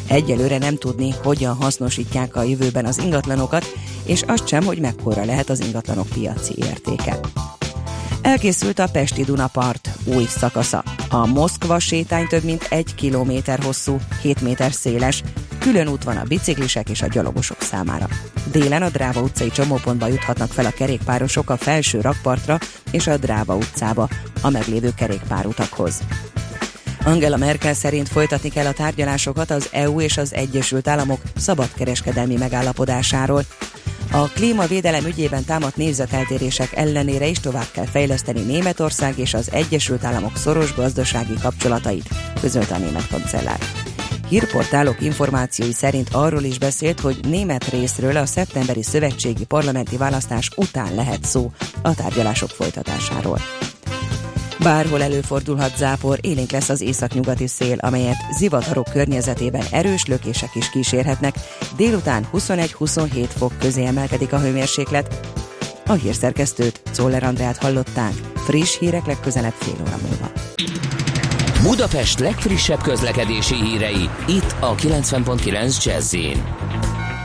Egyelőre 0.08 0.58
nem 0.58 0.76
tudni, 0.76 1.14
hogyan 1.22 1.54
hasznosítják 1.54 2.36
a 2.36 2.42
jövőben 2.42 2.84
az 2.84 2.98
ingatlanokat, 2.98 3.64
és 4.04 4.22
azt 4.22 4.46
sem, 4.46 4.64
hogy 4.64 4.78
mekkora 4.78 5.24
lehet 5.24 5.50
az 5.50 5.60
ingatlanok 5.60 6.08
piaci 6.08 6.54
értéke. 6.56 7.18
Elkészült 8.24 8.78
a 8.78 8.88
Pesti 8.92 9.22
Dunapart 9.22 9.88
új 10.04 10.24
szakasza. 10.24 10.84
A 11.08 11.26
Moszkva 11.26 11.78
sétány 11.78 12.26
több 12.26 12.42
mint 12.42 12.66
egy 12.70 12.94
kilométer 12.94 13.58
hosszú, 13.62 14.00
7 14.22 14.40
méter 14.40 14.72
széles, 14.72 15.22
külön 15.58 15.88
út 15.88 16.04
van 16.04 16.16
a 16.16 16.24
biciklisek 16.24 16.88
és 16.88 17.02
a 17.02 17.06
gyalogosok 17.06 17.60
számára. 17.60 18.08
Délen 18.52 18.82
a 18.82 18.88
Dráva 18.88 19.20
utcai 19.20 19.50
csomópontba 19.50 20.06
juthatnak 20.06 20.52
fel 20.52 20.64
a 20.64 20.70
kerékpárosok 20.70 21.50
a 21.50 21.56
felső 21.56 22.00
rakpartra 22.00 22.58
és 22.90 23.06
a 23.06 23.16
Dráva 23.16 23.56
utcába, 23.56 24.08
a 24.42 24.50
meglévő 24.50 24.92
kerékpárutakhoz. 24.96 26.02
Angela 27.04 27.37
Merkel 27.37 27.74
szerint 27.74 28.08
folytatni 28.08 28.48
kell 28.48 28.66
a 28.66 28.72
tárgyalásokat 28.72 29.50
az 29.50 29.68
EU 29.72 30.00
és 30.00 30.16
az 30.16 30.34
Egyesült 30.34 30.88
Államok 30.88 31.20
szabadkereskedelmi 31.37 32.37
megállapodásáról. 32.37 33.44
A 34.14 34.29
klímavédelem 34.29 35.05
ügyében 35.05 35.44
támadt 35.44 35.77
nézeteltérések 35.77 36.72
ellenére 36.72 37.27
is 37.27 37.38
tovább 37.38 37.70
kell 37.72 37.87
fejleszteni 37.87 38.40
Németország 38.40 39.18
és 39.18 39.35
az 39.35 39.50
Egyesült 39.53 40.05
Államok 40.05 40.37
szoros 40.37 40.74
gazdasági 40.74 41.35
kapcsolatait, 41.42 42.09
közölte 42.40 42.74
a 42.74 42.79
német 42.79 43.09
kancellár. 43.09 43.59
Hírportálok 44.29 45.00
információi 45.00 45.72
szerint 45.72 46.09
arról 46.12 46.42
is 46.42 46.59
beszélt, 46.59 47.00
hogy 47.00 47.18
német 47.29 47.64
részről 47.64 48.16
a 48.16 48.27
szeptemberi 48.27 48.83
szövetségi 48.83 49.44
parlamenti 49.44 49.96
választás 49.96 50.50
után 50.57 50.94
lehet 50.94 51.24
szó 51.24 51.53
a 51.83 51.94
tárgyalások 51.94 52.50
folytatásáról. 52.50 53.38
Bárhol 54.64 55.03
előfordulhat 55.03 55.77
zápor, 55.77 56.18
élénk 56.20 56.50
lesz 56.50 56.68
az 56.68 56.81
északnyugati 56.81 57.46
szél, 57.46 57.79
amelyet 57.81 58.16
zivatarok 58.37 58.87
környezetében 58.92 59.64
erős 59.70 60.07
lökések 60.07 60.55
is 60.55 60.70
kísérhetnek. 60.70 61.35
Délután 61.77 62.27
21-27 62.33 63.29
fok 63.37 63.53
közé 63.59 63.85
emelkedik 63.85 64.33
a 64.33 64.38
hőmérséklet. 64.38 65.29
A 65.87 65.92
hírszerkesztőt, 65.92 66.83
Czoller 66.90 67.22
Andrát 67.22 67.57
hallották. 67.57 68.12
Friss 68.35 68.79
hírek 68.79 69.07
legközelebb 69.07 69.55
fél 69.59 69.77
óra 69.81 69.98
múlva. 70.09 70.31
Budapest 71.62 72.18
legfrissebb 72.18 72.83
közlekedési 72.83 73.55
hírei, 73.55 74.09
itt 74.27 74.55
a 74.61 74.74
90.9 74.74 75.85
jazz 75.85 76.14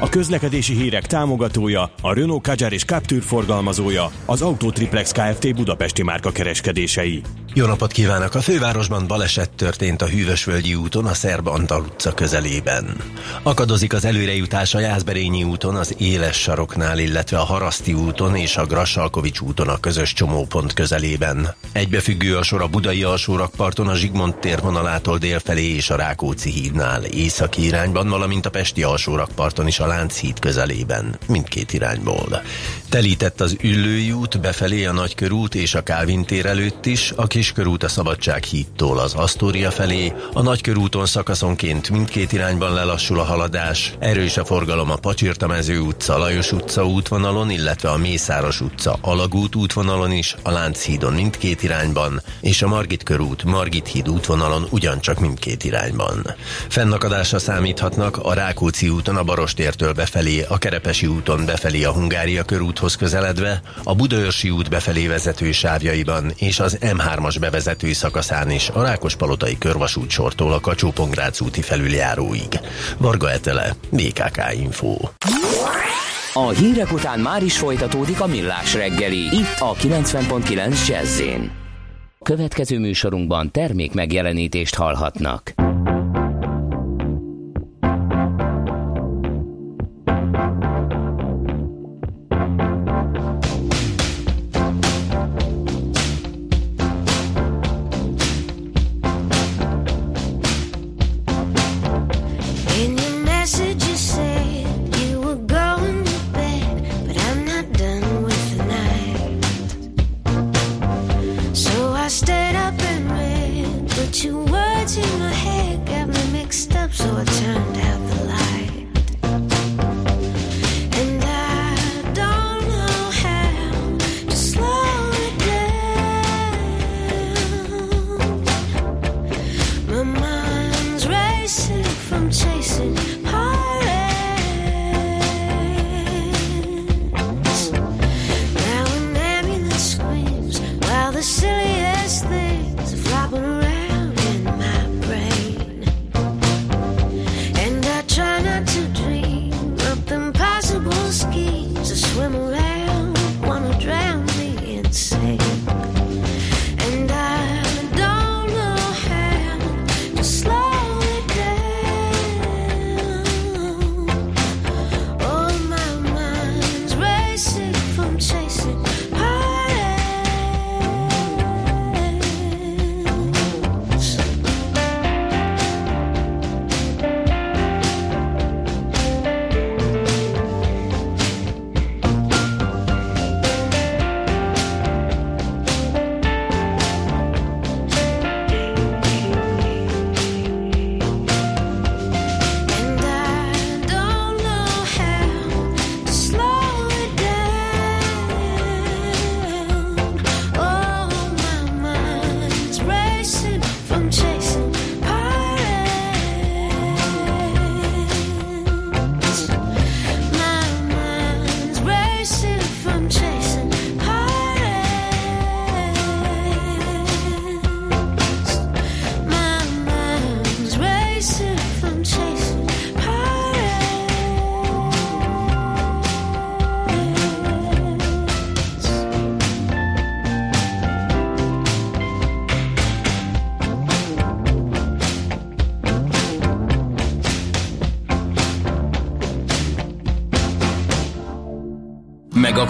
A 0.02 0.10
közlekedési 0.10 0.74
hírek 0.74 1.06
támogatója, 1.06 1.92
a 2.02 2.14
Renault 2.14 2.44
Kadjar 2.44 2.74
és 2.74 2.84
Captur 2.84 3.22
forgalmazója, 3.22 4.12
az 4.26 4.42
Autotriplex 4.42 5.12
Kft. 5.12 5.56
Budapesti 5.56 6.04
márka 6.04 6.32
kereskedései. 6.32 7.22
Jó 7.54 7.66
napot 7.66 7.92
kívánok! 7.92 8.36
A 8.36 8.42
fővárosban 8.42 9.08
baleset 9.08 9.50
történt 9.50 10.02
a 10.02 10.08
Hűvösvölgyi 10.08 10.76
úton, 10.76 11.06
a 11.06 11.14
Szerb 11.14 11.48
Antal 11.48 11.82
utca 11.82 12.14
közelében. 12.14 12.96
Akadozik 13.44 13.94
az 13.94 14.06
előrejutás 14.06 14.74
a 14.74 14.80
Jászberényi 14.80 15.44
úton, 15.44 15.76
az 15.76 15.96
Éles 15.98 16.42
saroknál, 16.42 17.00
illetve 17.00 17.38
a 17.38 17.44
Haraszti 17.44 17.94
úton 17.94 18.36
és 18.36 18.58
a 18.58 18.66
Grassalkovics 18.66 19.40
úton 19.40 19.68
a 19.68 19.80
közös 19.80 20.14
csomópont 20.14 20.74
közelében. 20.74 21.54
Egybefüggő 21.72 22.38
a 22.38 22.44
sor 22.44 22.62
a 22.62 22.68
Budai 22.68 23.04
alsórakparton, 23.04 23.88
a 23.88 23.96
Zsigmond 23.96 24.36
térvonalától 24.36 25.18
délfelé 25.18 25.76
és 25.76 25.90
a 25.90 25.96
Rákóczi 25.96 26.50
hídnál, 26.50 27.04
északi 27.04 27.66
irányban, 27.66 28.10
valamint 28.10 28.46
a 28.46 28.50
Pesti 28.50 28.84
alsórakparton 28.84 29.68
is 29.68 29.80
a 29.80 29.88
Lánchíd 29.90 30.40
közelében, 30.40 31.18
mindkét 31.28 31.74
irányból. 31.74 32.42
Telített 32.90 33.42
az 33.42 33.56
Üllői 33.62 34.12
út 34.12 34.40
befelé 34.40 34.86
a 34.86 34.92
Nagykörút 34.92 35.56
és 35.56 35.76
a 35.76 35.84
Kálvin 35.84 36.26
tér 36.26 36.46
előtt 36.46 36.86
is, 36.86 37.14
a 37.16 37.28
Kiskörút 37.28 37.84
a 37.84 37.88
Szabadság 37.88 38.44
hídtól 38.44 39.00
az 39.00 39.14
Asztória 39.14 39.72
felé, 39.72 40.14
a 40.34 40.42
Nagykörúton 40.42 41.06
szakaszonként 41.06 41.90
mindkét 41.90 42.32
irányban 42.32 42.74
lelassul 42.74 43.20
a 43.20 43.24
haladás, 43.24 43.94
erős 44.00 44.38
a 44.38 44.46
forgalom 44.46 44.92
a 44.92 44.96
Pacsirtamező 44.96 45.80
utca, 45.80 46.18
Lajos 46.18 46.52
utca 46.52 46.86
útvonalon, 46.86 47.50
illetve 47.50 47.90
a 47.90 47.98
Mészáros 47.98 48.62
utca, 48.62 48.98
Alagút 49.02 49.56
útvonalon 49.56 50.12
is, 50.12 50.36
a 50.44 50.52
Lánchídon 50.52 51.14
mindkét 51.14 51.64
irányban, 51.64 52.22
és 52.42 52.62
a 52.62 52.68
Margit 52.68 53.04
körút, 53.04 53.44
Margit 53.44 53.88
híd 53.88 54.10
útvonalon 54.10 54.68
ugyancsak 54.70 55.20
mindkét 55.20 55.64
irányban. 55.64 56.36
Fennakadásra 56.70 57.40
számíthatnak 57.40 58.18
a 58.18 58.34
Rákóczi 58.34 58.90
úton 58.90 59.16
a 59.16 59.24
Barostértől 59.80 60.22
befelé, 60.22 60.46
a 60.48 60.58
Kerepesi 60.58 61.08
úton 61.08 61.46
befelé 61.46 61.84
a 61.84 61.92
Hungária 61.92 62.44
körúthoz 62.44 62.96
közeledve, 62.96 63.62
a 63.84 63.96
Budaörsi 63.96 64.50
út 64.50 64.70
befelé 64.70 65.08
vezető 65.08 65.52
sávjaiban 65.52 66.32
és 66.38 66.60
az 66.60 66.78
M3-as 66.82 67.36
bevezető 67.40 67.94
szakaszán 67.94 68.52
is 68.52 68.70
a 68.70 68.82
Rákospalotai 68.82 69.58
körvasút 69.58 70.10
sortól 70.10 70.54
a 70.54 70.60
kacsó 70.60 70.94
úti 71.40 71.62
felüljáróig. 71.62 72.60
Varga 72.98 73.32
Etele, 73.32 73.76
BKK 73.90 74.54
Info. 74.54 74.98
A 76.34 76.50
hírek 76.50 76.92
után 76.92 77.20
már 77.20 77.44
is 77.44 77.58
folytatódik 77.58 78.22
a 78.22 78.28
millás 78.28 78.74
reggeli, 78.74 79.20
itt 79.20 79.60
a 79.60 79.74
90.9 79.74 80.88
jazz 80.88 81.22
Következő 82.24 82.80
műsorunkban 82.80 83.52
termék 83.52 83.94
megjelenítést 83.94 84.76
hallhatnak. 84.76 85.69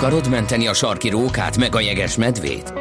Akarod 0.10 0.30
menteni 0.30 0.68
a 0.68 0.74
sarki 0.74 1.10
rókát, 1.10 1.58
meg 1.58 1.76
a 1.76 1.80
jeges 1.80 2.16
medvét? 2.16 2.74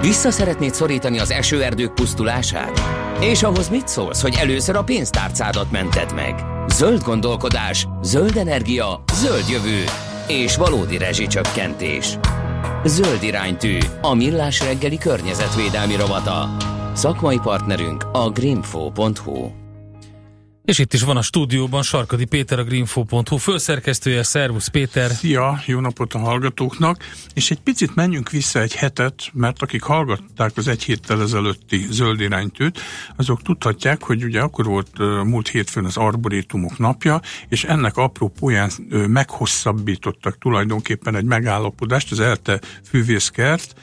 Vissza 0.00 0.30
szeretnéd 0.30 0.74
szorítani 0.74 1.18
az 1.18 1.30
esőerdők 1.30 1.94
pusztulását? 1.94 2.80
És 3.20 3.42
ahhoz 3.42 3.68
mit 3.68 3.88
szólsz, 3.88 4.22
hogy 4.22 4.36
először 4.40 4.76
a 4.76 4.84
pénztárcádat 4.84 5.70
mented 5.70 6.14
meg? 6.14 6.34
Zöld 6.66 7.02
gondolkodás, 7.02 7.86
zöld 8.02 8.36
energia, 8.36 9.04
zöld 9.12 9.48
jövő 9.48 9.84
és 10.28 10.56
valódi 10.56 10.98
rezsicsökkentés. 10.98 12.18
Zöld 12.84 13.22
iránytű, 13.22 13.78
a 14.00 14.14
millás 14.14 14.60
reggeli 14.60 14.98
környezetvédelmi 14.98 15.96
rovata. 15.96 16.56
Szakmai 16.94 17.38
partnerünk 17.42 18.04
a 18.12 18.30
greenfo.hu. 18.30 19.63
És 20.64 20.78
itt 20.78 20.92
is 20.92 21.02
van 21.02 21.16
a 21.16 21.22
stúdióban 21.22 21.82
Sarkadi 21.82 22.24
Péter, 22.24 22.58
a 22.58 22.64
greenfo.hu 22.64 23.36
főszerkesztője. 23.36 24.22
Szervusz 24.22 24.68
Péter! 24.68 25.10
Szia, 25.10 25.62
jó 25.66 25.80
napot 25.80 26.14
a 26.14 26.18
hallgatóknak, 26.18 27.04
és 27.34 27.50
egy 27.50 27.60
picit 27.60 27.94
menjünk 27.94 28.30
vissza 28.30 28.60
egy 28.60 28.74
hetet, 28.74 29.30
mert 29.32 29.62
akik 29.62 29.82
hallgatták 29.82 30.56
az 30.56 30.68
egy 30.68 30.82
héttel 30.82 31.22
ezelőtti 31.22 31.86
zöld 31.90 32.20
iránytűt, 32.20 32.80
azok 33.16 33.42
tudhatják, 33.42 34.02
hogy 34.02 34.24
ugye 34.24 34.40
akkor 34.40 34.64
volt 34.64 34.98
múlt 35.24 35.48
hétfőn 35.48 35.84
az 35.84 35.96
arborétumok 35.96 36.78
napja, 36.78 37.20
és 37.48 37.64
ennek 37.64 37.96
apropóján 37.96 38.70
ö, 38.90 39.06
meghosszabbítottak 39.06 40.38
tulajdonképpen 40.38 41.16
egy 41.16 41.24
megállapodást 41.24 42.12
az 42.12 42.20
ELTE 42.20 42.60
fűvészkert 42.88 43.74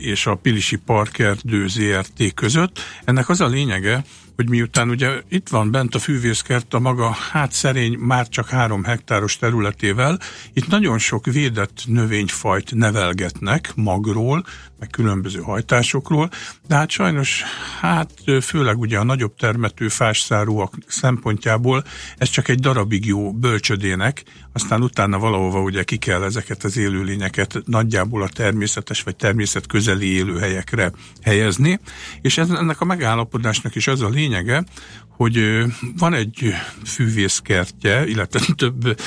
és 0.00 0.26
a 0.26 0.34
Pilisi 0.34 0.76
Parkerdő 0.76 1.66
ZRT 1.68 2.34
között. 2.34 2.78
Ennek 3.04 3.28
az 3.28 3.40
a 3.40 3.46
lényege, 3.46 4.04
hogy 4.40 4.48
miután 4.48 4.88
ugye 4.88 5.22
itt 5.28 5.48
van 5.48 5.70
bent 5.70 5.94
a 5.94 5.98
fűvészkert 5.98 6.74
a 6.74 6.78
maga 6.78 7.10
hát 7.10 7.52
szerény, 7.52 7.98
már 7.98 8.28
csak 8.28 8.48
három 8.48 8.84
hektáros 8.84 9.36
területével, 9.36 10.18
itt 10.52 10.68
nagyon 10.68 10.98
sok 10.98 11.26
védett 11.26 11.82
növényfajt 11.86 12.74
nevelgetnek 12.74 13.72
magról, 13.74 14.44
meg 14.80 14.88
különböző 14.88 15.40
hajtásokról, 15.40 16.30
de 16.68 16.74
hát 16.74 16.90
sajnos, 16.90 17.42
hát 17.80 18.10
főleg 18.42 18.78
ugye 18.78 18.98
a 18.98 19.04
nagyobb 19.04 19.34
termető 19.34 19.88
fásszárúak 19.88 20.74
szempontjából 20.86 21.84
ez 22.16 22.28
csak 22.28 22.48
egy 22.48 22.60
darabig 22.60 23.06
jó 23.06 23.32
bölcsödének, 23.32 24.22
aztán 24.52 24.82
utána 24.82 25.18
valahova 25.18 25.60
ugye 25.60 25.82
ki 25.82 25.96
kell 25.96 26.22
ezeket 26.22 26.64
az 26.64 26.76
élőlényeket 26.76 27.62
nagyjából 27.64 28.22
a 28.22 28.28
természetes 28.28 29.02
vagy 29.02 29.16
természet 29.16 29.66
közeli 29.66 30.06
élőhelyekre 30.06 30.92
helyezni, 31.22 31.80
és 32.20 32.38
ez, 32.38 32.50
ennek 32.50 32.80
a 32.80 32.84
megállapodásnak 32.84 33.74
is 33.74 33.86
az 33.86 34.00
a 34.00 34.08
lényege, 34.08 34.64
hogy 35.20 35.64
van 35.96 36.14
egy 36.14 36.54
fűvészkertje, 36.84 38.06
illetve 38.06 38.40
több 38.56 39.00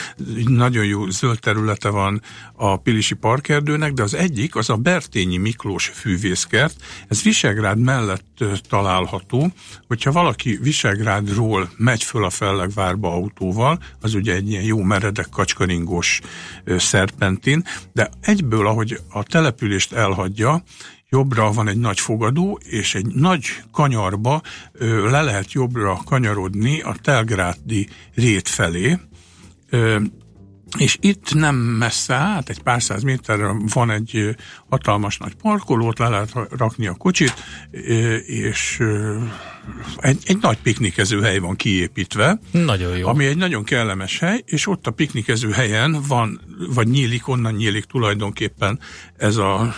nagyon 0.45 0.85
jó 0.85 1.09
zöld 1.09 1.39
területe 1.39 1.89
van 1.89 2.21
a 2.53 2.77
Pilisi 2.77 3.13
Parkerdőnek, 3.13 3.93
de 3.93 4.03
az 4.03 4.13
egyik 4.13 4.55
az 4.55 4.69
a 4.69 4.75
Bertényi 4.75 5.37
Miklós 5.37 5.62
fűvészkert, 5.93 6.75
ez 7.07 7.23
Visegrád 7.23 7.79
mellett 7.79 8.43
található, 8.69 9.51
hogyha 9.87 10.11
valaki 10.11 10.57
Visegrádról 10.61 11.69
megy 11.77 12.03
föl 12.03 12.25
a 12.25 12.29
Fellegvárba 12.29 13.11
autóval, 13.11 13.79
az 14.01 14.13
ugye 14.13 14.33
egy 14.33 14.49
ilyen 14.49 14.63
jó 14.63 14.81
meredek 14.81 15.29
kacskaringós 15.29 16.21
ö, 16.63 16.77
szerpentin, 16.77 17.63
de 17.93 18.09
egyből, 18.21 18.67
ahogy 18.67 18.99
a 19.09 19.23
települést 19.23 19.93
elhagyja, 19.93 20.63
jobbra 21.09 21.51
van 21.51 21.67
egy 21.67 21.77
nagy 21.77 21.99
fogadó, 21.99 22.59
és 22.69 22.95
egy 22.95 23.05
nagy 23.05 23.45
kanyarba 23.71 24.41
le 24.79 25.21
lehet 25.21 25.51
jobbra 25.51 25.99
kanyarodni 26.05 26.81
a 26.81 26.95
Telgrádi 27.01 27.89
rét 28.15 28.47
felé, 28.47 28.99
és 30.77 30.97
itt 31.01 31.33
nem 31.33 31.55
messze 31.55 32.13
át, 32.13 32.49
egy 32.49 32.61
pár 32.61 32.81
száz 32.81 33.03
méterre 33.03 33.55
van 33.73 33.91
egy 33.91 34.35
hatalmas 34.69 35.17
nagy 35.17 35.33
parkolót, 35.33 35.99
le 35.99 36.07
lehet 36.07 36.31
ra- 36.33 36.51
rakni 36.57 36.87
a 36.87 36.93
kocsit, 36.93 37.33
és 38.25 38.81
egy, 39.97 40.23
egy 40.25 40.37
nagy 40.41 40.57
piknikező 40.57 41.21
hely 41.21 41.37
van 41.37 41.55
kiépítve. 41.55 42.39
Nagyon 42.51 42.97
jó. 42.97 43.07
Ami 43.07 43.25
egy 43.25 43.37
nagyon 43.37 43.63
kellemes 43.63 44.19
hely, 44.19 44.43
és 44.45 44.67
ott 44.67 44.87
a 44.87 44.91
piknikező 44.91 45.51
helyen 45.51 45.97
van, 46.07 46.41
vagy 46.73 46.87
nyílik, 46.87 47.27
onnan 47.27 47.53
nyílik 47.53 47.83
tulajdonképpen 47.83 48.79
ez 49.17 49.35
a 49.35 49.75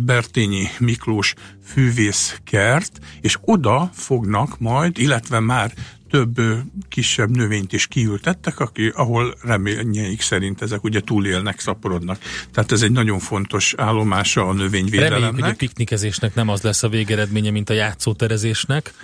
Bertényi 0.00 0.68
Miklós 0.78 1.34
fűvészkert, 1.64 2.98
és 3.20 3.38
oda 3.40 3.90
fognak 3.92 4.58
majd, 4.58 4.98
illetve 4.98 5.40
már 5.40 5.72
több 6.14 6.40
kisebb 6.88 7.36
növényt 7.36 7.72
is 7.72 7.86
kiültettek, 7.86 8.60
aki, 8.60 8.92
ahol 8.94 9.34
reményeik 9.42 10.20
szerint 10.20 10.62
ezek 10.62 10.84
ugye 10.84 11.00
túlélnek, 11.00 11.60
szaporodnak. 11.60 12.18
Tehát 12.52 12.72
ez 12.72 12.82
egy 12.82 12.92
nagyon 12.92 13.18
fontos 13.18 13.74
állomása 13.76 14.40
a 14.40 14.52
Reméljük, 14.52 14.70
hogy 14.70 14.78
a 14.78 14.80
növényvédelemnek. 14.90 15.56
piknikezésnek 15.56 16.34
nem 16.34 16.48
az 16.48 16.62
lesz 16.62 16.82
a 16.82 16.88
végeredménye, 16.88 17.50
mint 17.50 17.70
a 17.70 17.72
játszóterezésnek. 17.72 18.94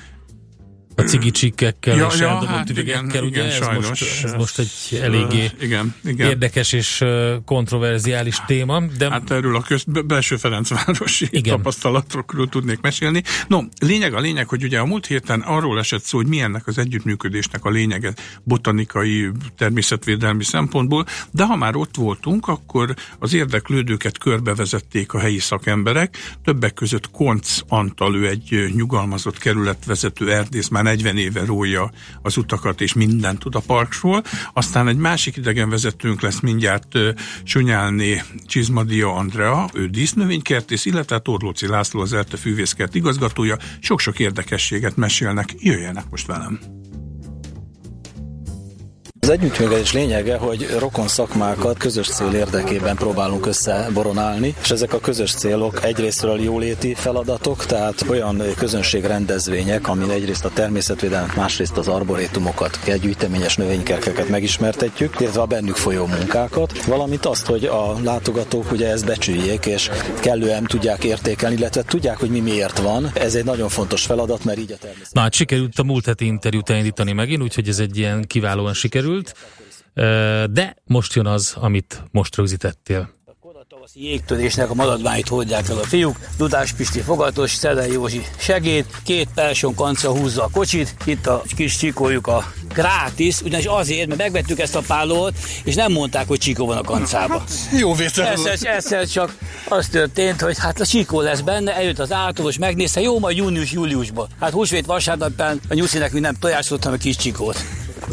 A 1.00 1.08
cigi 1.08 1.30
csikkekkel 1.30 1.96
Ja, 1.96 2.06
és 2.06 2.18
ja, 2.18 2.28
eldobott 2.28 2.48
hát 2.48 2.70
üvegekkel, 2.70 3.04
igen, 3.04 3.24
ugye? 3.24 3.40
igen, 3.40 3.46
ez, 3.46 3.56
sajnos. 3.56 3.88
most, 3.88 4.24
ez 4.24 4.32
most 4.32 4.58
egy 4.58 4.98
eléggé 5.00 5.50
igen, 5.60 5.94
igen. 6.04 6.28
érdekes 6.28 6.72
és 6.72 7.04
kontroverziális 7.44 8.38
téma, 8.46 8.80
de 8.98 9.10
Hát 9.10 9.30
erről 9.30 9.56
a 9.56 9.62
köz, 9.62 9.84
be- 9.86 10.02
belső 10.02 10.36
Ferencvárosi 10.36 11.28
Igen. 11.30 11.56
tapasztalatokról 11.56 12.48
tudnék 12.48 12.80
mesélni. 12.80 13.22
No, 13.48 13.60
lényeg 13.80 14.14
a 14.14 14.20
lényeg, 14.20 14.48
hogy 14.48 14.64
ugye 14.64 14.78
a 14.78 14.84
múlt 14.84 15.06
héten 15.06 15.40
arról 15.40 15.78
esett 15.78 16.02
szó, 16.02 16.18
hogy 16.18 16.26
mi 16.26 16.40
ennek 16.40 16.66
az 16.66 16.78
együttműködésnek 16.78 17.64
a 17.64 17.70
lényege 17.70 18.14
botanikai, 18.44 19.30
természetvédelmi 19.56 20.44
szempontból, 20.44 21.06
de 21.30 21.44
ha 21.44 21.56
már 21.56 21.76
ott 21.76 21.96
voltunk, 21.96 22.48
akkor 22.48 22.94
az 23.18 23.34
érdeklődőket 23.34 24.18
körbevezették 24.18 25.12
a 25.12 25.18
helyi 25.18 25.38
szakemberek, 25.38 26.16
többek 26.44 26.74
között 26.74 27.10
Konc 27.10 27.58
Antal, 27.68 28.16
ő 28.16 28.28
egy 28.28 28.72
nyugalmazott 28.74 29.38
kerületvezető 29.38 30.32
erdész, 30.32 30.68
már 30.68 30.84
40 30.90 31.16
éve 31.16 31.44
rója 31.44 31.90
az 32.22 32.36
utakat 32.36 32.80
és 32.80 32.92
mindent 32.92 33.38
tud 33.38 33.54
a 33.54 33.62
parkról. 33.66 34.22
Aztán 34.52 34.88
egy 34.88 34.96
másik 34.96 35.36
idegenvezetőnk 35.36 36.20
lesz 36.20 36.40
mindjárt 36.40 36.94
ö, 36.94 37.10
Sunyálné 37.44 38.22
Csizmadia 38.46 39.14
Andrea, 39.14 39.70
ő 39.74 39.86
dísznövénykertész, 39.86 40.84
illetve 40.84 41.18
Torlóci 41.18 41.66
László 41.66 42.00
az 42.00 42.12
ELTE 42.12 42.36
fűvészkert 42.36 42.94
igazgatója. 42.94 43.56
Sok-sok 43.80 44.18
érdekességet 44.18 44.96
mesélnek, 44.96 45.54
jöjjenek 45.58 46.04
most 46.10 46.26
velem. 46.26 46.79
Az 49.22 49.28
együttműködés 49.28 49.92
lényege, 49.92 50.36
hogy 50.36 50.76
rokon 50.78 51.08
szakmákat 51.08 51.78
közös 51.78 52.08
cél 52.08 52.32
érdekében 52.34 52.96
próbálunk 52.96 53.46
összeboronálni, 53.46 54.54
és 54.62 54.70
ezek 54.70 54.92
a 54.92 55.00
közös 55.00 55.32
célok 55.32 55.84
egyrésztről 55.84 56.40
jóléti 56.40 56.94
feladatok, 56.94 57.64
tehát 57.66 58.04
olyan 58.08 58.42
közönségrendezvények, 58.56 59.88
amin 59.88 60.10
egyrészt 60.10 60.44
a 60.44 60.50
természetvédelmet, 60.54 61.36
másrészt 61.36 61.76
az 61.76 61.88
arborétumokat, 61.88 62.98
gyűjteményes 63.00 63.56
növénykerkeket 63.56 64.28
megismertetjük, 64.28 65.20
illetve 65.20 65.40
a 65.40 65.46
bennük 65.46 65.76
folyó 65.76 66.06
munkákat, 66.06 66.84
valamint 66.84 67.26
azt, 67.26 67.46
hogy 67.46 67.64
a 67.64 68.00
látogatók 68.02 68.72
ugye 68.72 68.88
ezt 68.88 69.06
becsüljék, 69.06 69.66
és 69.66 69.90
kellően 70.20 70.64
tudják 70.64 71.04
értékelni, 71.04 71.56
illetve 71.56 71.82
tudják, 71.82 72.16
hogy 72.18 72.30
mi 72.30 72.40
miért 72.40 72.78
van. 72.78 73.10
Ez 73.14 73.34
egy 73.34 73.44
nagyon 73.44 73.68
fontos 73.68 74.04
feladat, 74.04 74.44
mert 74.44 74.58
így 74.58 74.72
a 74.72 74.76
természet 74.76 75.12
Na 75.12 75.28
sikerült 75.30 75.78
a 75.78 75.82
múlt 75.82 76.06
heti 76.06 76.24
interjút 76.24 76.70
elindítani 76.70 77.12
megint, 77.12 77.42
úgyhogy 77.42 77.68
ez 77.68 77.78
egy 77.78 77.98
ilyen 77.98 78.24
kiválóan 78.26 78.74
sikerült. 78.74 79.09
Ö, 79.94 80.44
De 80.50 80.76
most 80.84 81.14
jön 81.14 81.26
az, 81.26 81.54
amit 81.56 82.02
most 82.10 82.36
rögzítettél. 82.36 83.10
jégtörésnek 83.94 84.70
a 84.70 84.74
maradványit 84.74 85.28
hordják 85.28 85.68
el 85.68 85.78
a 85.78 85.82
fiúk. 85.82 86.16
Dudás 86.36 86.72
Pisti 86.72 87.00
fogatos, 87.00 87.50
Szedei 87.50 87.92
Józsi 87.92 88.22
segéd, 88.38 88.84
két 89.04 89.28
Pelson 89.34 89.74
kanca 89.74 90.10
húzza 90.10 90.44
a 90.44 90.48
kocsit, 90.52 90.94
itt 91.04 91.26
a 91.26 91.42
kis 91.56 91.76
csikójuk 91.76 92.26
a 92.26 92.52
gratis, 92.74 93.40
ugyanis 93.40 93.64
azért, 93.64 94.06
mert 94.06 94.20
megvettük 94.20 94.58
ezt 94.58 94.76
a 94.76 94.82
pálót, 94.86 95.34
és 95.64 95.74
nem 95.74 95.92
mondták, 95.92 96.28
hogy 96.28 96.38
csikó 96.38 96.66
van 96.66 96.76
a 96.76 96.82
kancába. 96.82 97.44
Jó 97.78 97.94
vétel. 97.94 98.26
Egyszer, 98.26 98.74
egyszer 98.74 99.06
csak 99.06 99.36
az 99.68 99.88
történt, 99.88 100.40
hogy 100.40 100.58
hát 100.58 100.80
a 100.80 100.86
csikó 100.86 101.20
lesz 101.20 101.40
benne, 101.40 101.74
eljött 101.74 101.98
az 101.98 102.12
átolós, 102.12 102.58
megnézte, 102.58 103.00
jó, 103.00 103.18
majd 103.18 103.36
június-júliusban. 103.36 104.28
Hát 104.40 104.52
húsvét 104.52 104.86
vasárnapján 104.86 105.60
a 105.68 105.74
nyuszi 105.74 105.98
nekünk 105.98 106.22
nem 106.22 106.34
tojásot, 106.34 106.84
hanem 106.84 106.98
a 106.98 107.02
kis 107.02 107.16
csikót. 107.16 107.64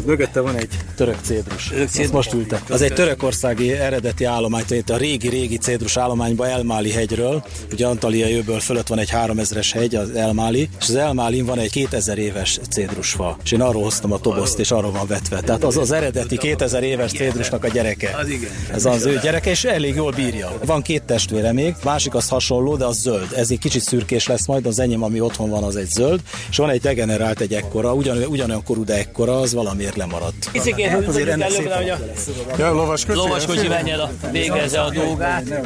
Mögötte 0.06 0.40
van 0.40 0.56
egy 0.56 0.68
török 0.96 1.16
cédrus. 1.22 1.70
Ezt 1.70 2.12
most 2.12 2.32
ültek. 2.32 2.62
Az 2.68 2.82
egy 2.82 2.92
törökországi 2.92 3.72
eredeti 3.72 4.24
állomány, 4.24 4.64
tehát 4.66 4.90
a 4.90 4.96
régi-régi 4.96 5.56
cédrus 5.56 5.96
állományba 5.96 6.48
Elmáli 6.48 6.90
hegyről. 6.90 7.44
Ugye 7.72 7.86
Antalya 7.86 8.26
jövőből 8.26 8.60
fölött 8.60 8.86
van 8.86 8.98
egy 8.98 9.10
3000-es 9.12 9.70
hegy, 9.72 9.94
az 9.94 10.10
Elmáli, 10.10 10.68
és 10.80 10.88
az 10.88 10.94
Elmálin 10.94 11.44
van 11.44 11.58
egy 11.58 11.70
2000 11.70 12.18
éves 12.18 12.60
cédrusfa. 12.70 13.36
És 13.44 13.52
én 13.52 13.60
arról 13.60 13.82
hoztam 13.82 14.12
a 14.12 14.18
tobozt, 14.18 14.58
és 14.58 14.70
arról 14.70 14.92
van 14.92 15.06
vetve. 15.06 15.40
Tehát 15.40 15.64
az 15.64 15.76
az 15.76 15.92
eredeti 15.92 16.36
2000 16.36 16.82
éves 16.82 17.12
cédrusnak 17.12 17.64
a 17.64 17.68
gyereke. 17.68 18.16
Az 18.20 18.28
igen. 18.28 18.50
Ez 18.72 18.84
az 18.84 19.04
ő 19.04 19.18
gyereke, 19.22 19.50
és 19.50 19.64
elég 19.64 19.94
jól 19.94 20.12
bírja. 20.12 20.58
Van 20.64 20.82
két 20.82 21.02
testvére 21.02 21.52
még, 21.52 21.74
másik 21.84 22.14
az 22.14 22.28
hasonló, 22.28 22.76
de 22.76 22.84
az 22.84 23.00
zöld. 23.00 23.28
Ez 23.36 23.50
egy 23.50 23.58
kicsit 23.58 23.82
szürkés 23.82 24.26
lesz 24.26 24.46
majd, 24.46 24.66
az 24.66 24.78
enyém, 24.78 25.02
ami 25.02 25.20
otthon 25.20 25.50
van, 25.50 25.62
az 25.62 25.76
egy 25.76 25.90
zöld, 25.90 26.20
és 26.50 26.56
van 26.56 26.70
egy 26.70 26.80
degenerált 26.80 27.40
egy 27.40 27.54
ekkora, 27.54 27.94
ugyan, 27.94 28.22
ugyanolyan 28.22 28.64
korú, 28.64 28.84
de 28.84 28.94
ekkora, 28.94 29.40
az 29.40 29.52
valamiért 29.78 29.96
lemaradt. 29.96 30.48
Picikét 30.52 30.86
Azért 30.86 31.04
húzzuk 31.04 31.28
ennek 31.28 31.48
előbb, 31.48 32.18
szép 32.18 32.42
hogy 32.44 32.60
a 32.60 32.64
Ja, 32.64 32.72
lovaskocsi. 32.72 33.18
lovaskocsi 33.18 33.66
a 33.66 34.10
végezze 34.30 34.80
a 34.80 34.90
dolgát. 34.90 35.60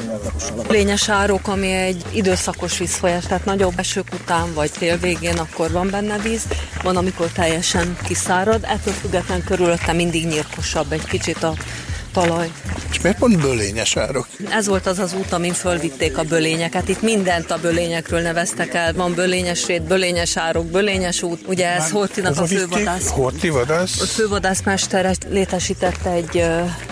Lényes 0.68 1.08
árok, 1.08 1.48
ami 1.48 1.70
egy 1.70 2.04
időszakos 2.12 2.78
vízfolyás, 2.78 3.24
tehát 3.26 3.44
nagyobb 3.44 3.72
esők 3.76 4.06
után 4.12 4.54
vagy 4.54 4.70
tél 4.78 4.96
végén, 4.96 5.38
akkor 5.38 5.70
van 5.70 5.90
benne 5.90 6.18
víz, 6.18 6.42
van, 6.82 6.96
amikor 6.96 7.26
teljesen 7.26 7.96
kiszárad, 8.04 8.64
ettől 8.64 8.94
függetlenül 8.94 9.44
körülötte 9.44 9.92
mindig 9.92 10.26
nyírkosabb 10.26 10.92
egy 10.92 11.04
kicsit 11.04 11.42
a 11.42 11.54
talaj. 12.12 12.50
És 12.92 13.00
miért 13.00 13.18
pont 13.18 13.40
bölényes 13.40 13.96
árok? 13.96 14.26
Ez 14.50 14.66
volt 14.66 14.86
az 14.86 14.98
az 14.98 15.14
út, 15.14 15.32
amin 15.32 15.52
fölvitték 15.52 16.18
a 16.18 16.22
bölényeket. 16.22 16.88
Itt 16.88 17.02
mindent 17.02 17.50
a 17.50 17.58
bölényekről 17.58 18.20
neveztek 18.20 18.74
el. 18.74 18.92
Van 18.92 19.14
bölényes 19.14 19.66
rét, 19.66 19.82
bölényes 19.82 20.36
árok, 20.36 20.66
bölényes 20.66 21.22
út. 21.22 21.40
Ugye 21.46 21.68
ez 21.68 21.90
Hortinak 21.90 22.38
a 22.38 22.46
fővadász. 22.46 23.08
Horti 23.08 23.48
A 23.48 23.52
vadász? 23.52 24.14
fővadászmester 24.14 25.14
létesítette 25.30 26.10
egy 26.10 26.44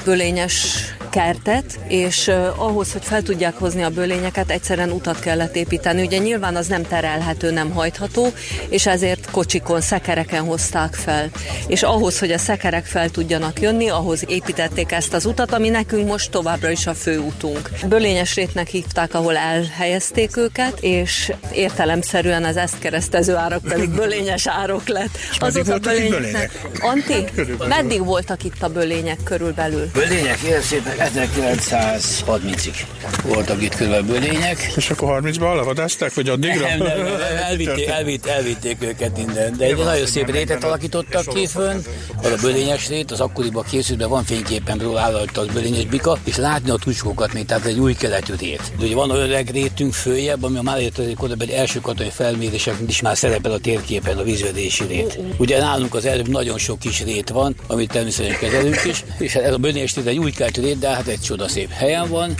bölényes 0.04 0.84
kertet, 1.10 1.78
és 1.88 2.28
ahhoz, 2.56 2.92
hogy 2.92 3.04
fel 3.04 3.22
tudják 3.22 3.54
hozni 3.54 3.82
a 3.82 3.90
bölényeket, 3.90 4.50
egyszerűen 4.50 4.90
utat 4.90 5.20
kellett 5.20 5.56
építeni. 5.56 6.02
Ugye 6.02 6.18
nyilván 6.18 6.56
az 6.56 6.66
nem 6.66 6.82
terelhető, 6.82 7.50
nem 7.50 7.70
hajtható, 7.70 8.32
és 8.68 8.86
ezért 8.86 9.30
kocsikon, 9.30 9.80
szekereken 9.80 10.44
hozták 10.44 10.94
fel. 10.94 11.30
És 11.66 11.82
ahhoz, 11.82 12.18
hogy 12.18 12.32
a 12.32 12.38
szekerek 12.38 12.84
fel 12.84 13.10
tudjanak 13.10 13.60
jönni, 13.60 13.88
ahhoz 13.88 14.24
építették 14.28 14.92
ezt 14.92 15.14
az 15.14 15.24
utat, 15.24 15.52
ami 15.52 15.68
nekünk 15.68 16.08
most 16.08 16.30
továbbra 16.30 16.70
is 16.70 16.86
a 16.86 16.94
főútunk. 16.94 17.70
Bölényes 17.88 18.34
rétnek 18.34 18.68
hívták, 18.68 19.14
ahol 19.14 19.36
elhelyezték 19.36 20.36
őket, 20.36 20.78
és 20.80 21.32
értelemszerűen 21.52 22.44
az 22.44 22.56
ezt 22.56 22.78
keresztező 22.78 23.34
árak 23.34 23.62
pedig 23.62 23.90
bölényes 23.90 24.46
árok 24.46 24.88
lett. 24.88 25.18
meddig 25.40 25.66
voltak 25.66 25.98
itt 25.98 26.10
bölények? 26.10 26.60
Anti, 26.80 27.24
meddig 27.68 28.04
voltak 28.04 28.44
itt 28.44 28.62
a 28.62 28.68
bölények 28.68 29.18
körülbelül? 29.24 29.90
Bölények 29.92 30.38
szépen 30.62 30.99
1930-ig 31.00 32.76
voltak 33.24 33.62
itt 33.62 33.74
körülbelül 33.74 34.06
bölények. 34.06 34.72
És 34.76 34.90
akkor 34.90 35.20
30-ban 35.22 35.54
levadázták, 35.54 36.14
vagy 36.14 36.28
addigra? 36.28 36.68
Nem, 36.68 36.78
nem, 36.78 37.02
nem, 37.02 37.20
elvitték, 37.48 37.86
elvitt, 37.86 38.26
elvitték 38.26 38.76
őket 38.82 39.18
innen. 39.18 39.56
De 39.56 39.64
egy 39.64 39.76
nagyon 39.76 40.06
szép 40.06 40.30
rétet 40.30 40.64
alakítottak 40.64 41.34
ki 41.34 41.46
fönn, 41.46 41.80
az 42.22 42.30
a 42.30 42.36
bölényes 42.40 42.88
rét, 42.88 43.10
az 43.10 43.20
akkoriban 43.20 43.64
készült, 43.70 43.98
de 43.98 44.06
van 44.06 44.24
fényképen 44.24 44.78
róla 44.78 45.00
állított 45.00 45.36
az 45.36 45.46
bölényes 45.54 45.84
bika, 45.84 46.18
és 46.24 46.36
látni 46.36 46.70
a 46.70 46.76
tucskókat 46.76 47.32
még, 47.32 47.46
tehát 47.46 47.64
egy 47.64 47.78
új 47.78 47.94
keletű 47.94 48.34
rét. 48.38 48.72
De 48.78 48.84
ugye 48.84 48.94
van 48.94 49.10
olyan 49.10 49.42
rétünk 49.42 49.92
följebb, 49.92 50.42
ami 50.42 50.58
a 50.58 50.62
már 50.62 50.78
egy 50.78 51.50
első 51.50 51.80
katonai 51.80 52.10
felmérések 52.10 52.74
is 52.86 53.00
már 53.00 53.16
szerepel 53.16 53.52
a 53.52 53.58
térképen 53.58 54.18
a 54.18 54.22
vízvedési 54.22 54.84
rét. 54.84 55.18
Ugye 55.36 55.58
nálunk 55.58 55.94
az 55.94 56.04
előbb 56.04 56.28
nagyon 56.28 56.58
sok 56.58 56.78
kis 56.78 57.02
rét 57.02 57.28
van, 57.28 57.54
amit 57.66 57.92
természetesen 57.92 58.38
kezelünk 58.38 58.84
is, 58.84 59.04
és 59.18 59.34
ez 59.34 59.52
a 59.52 59.58
bölényes 59.58 59.94
rét 59.94 60.06
egy 60.06 60.18
új 60.18 60.30
keletű 60.30 60.60
rét, 60.62 60.78
de 60.78 60.89
hát 60.94 61.06
egy 61.06 61.20
csodaszép 61.20 61.70
helyen 61.70 62.08
van, 62.08 62.34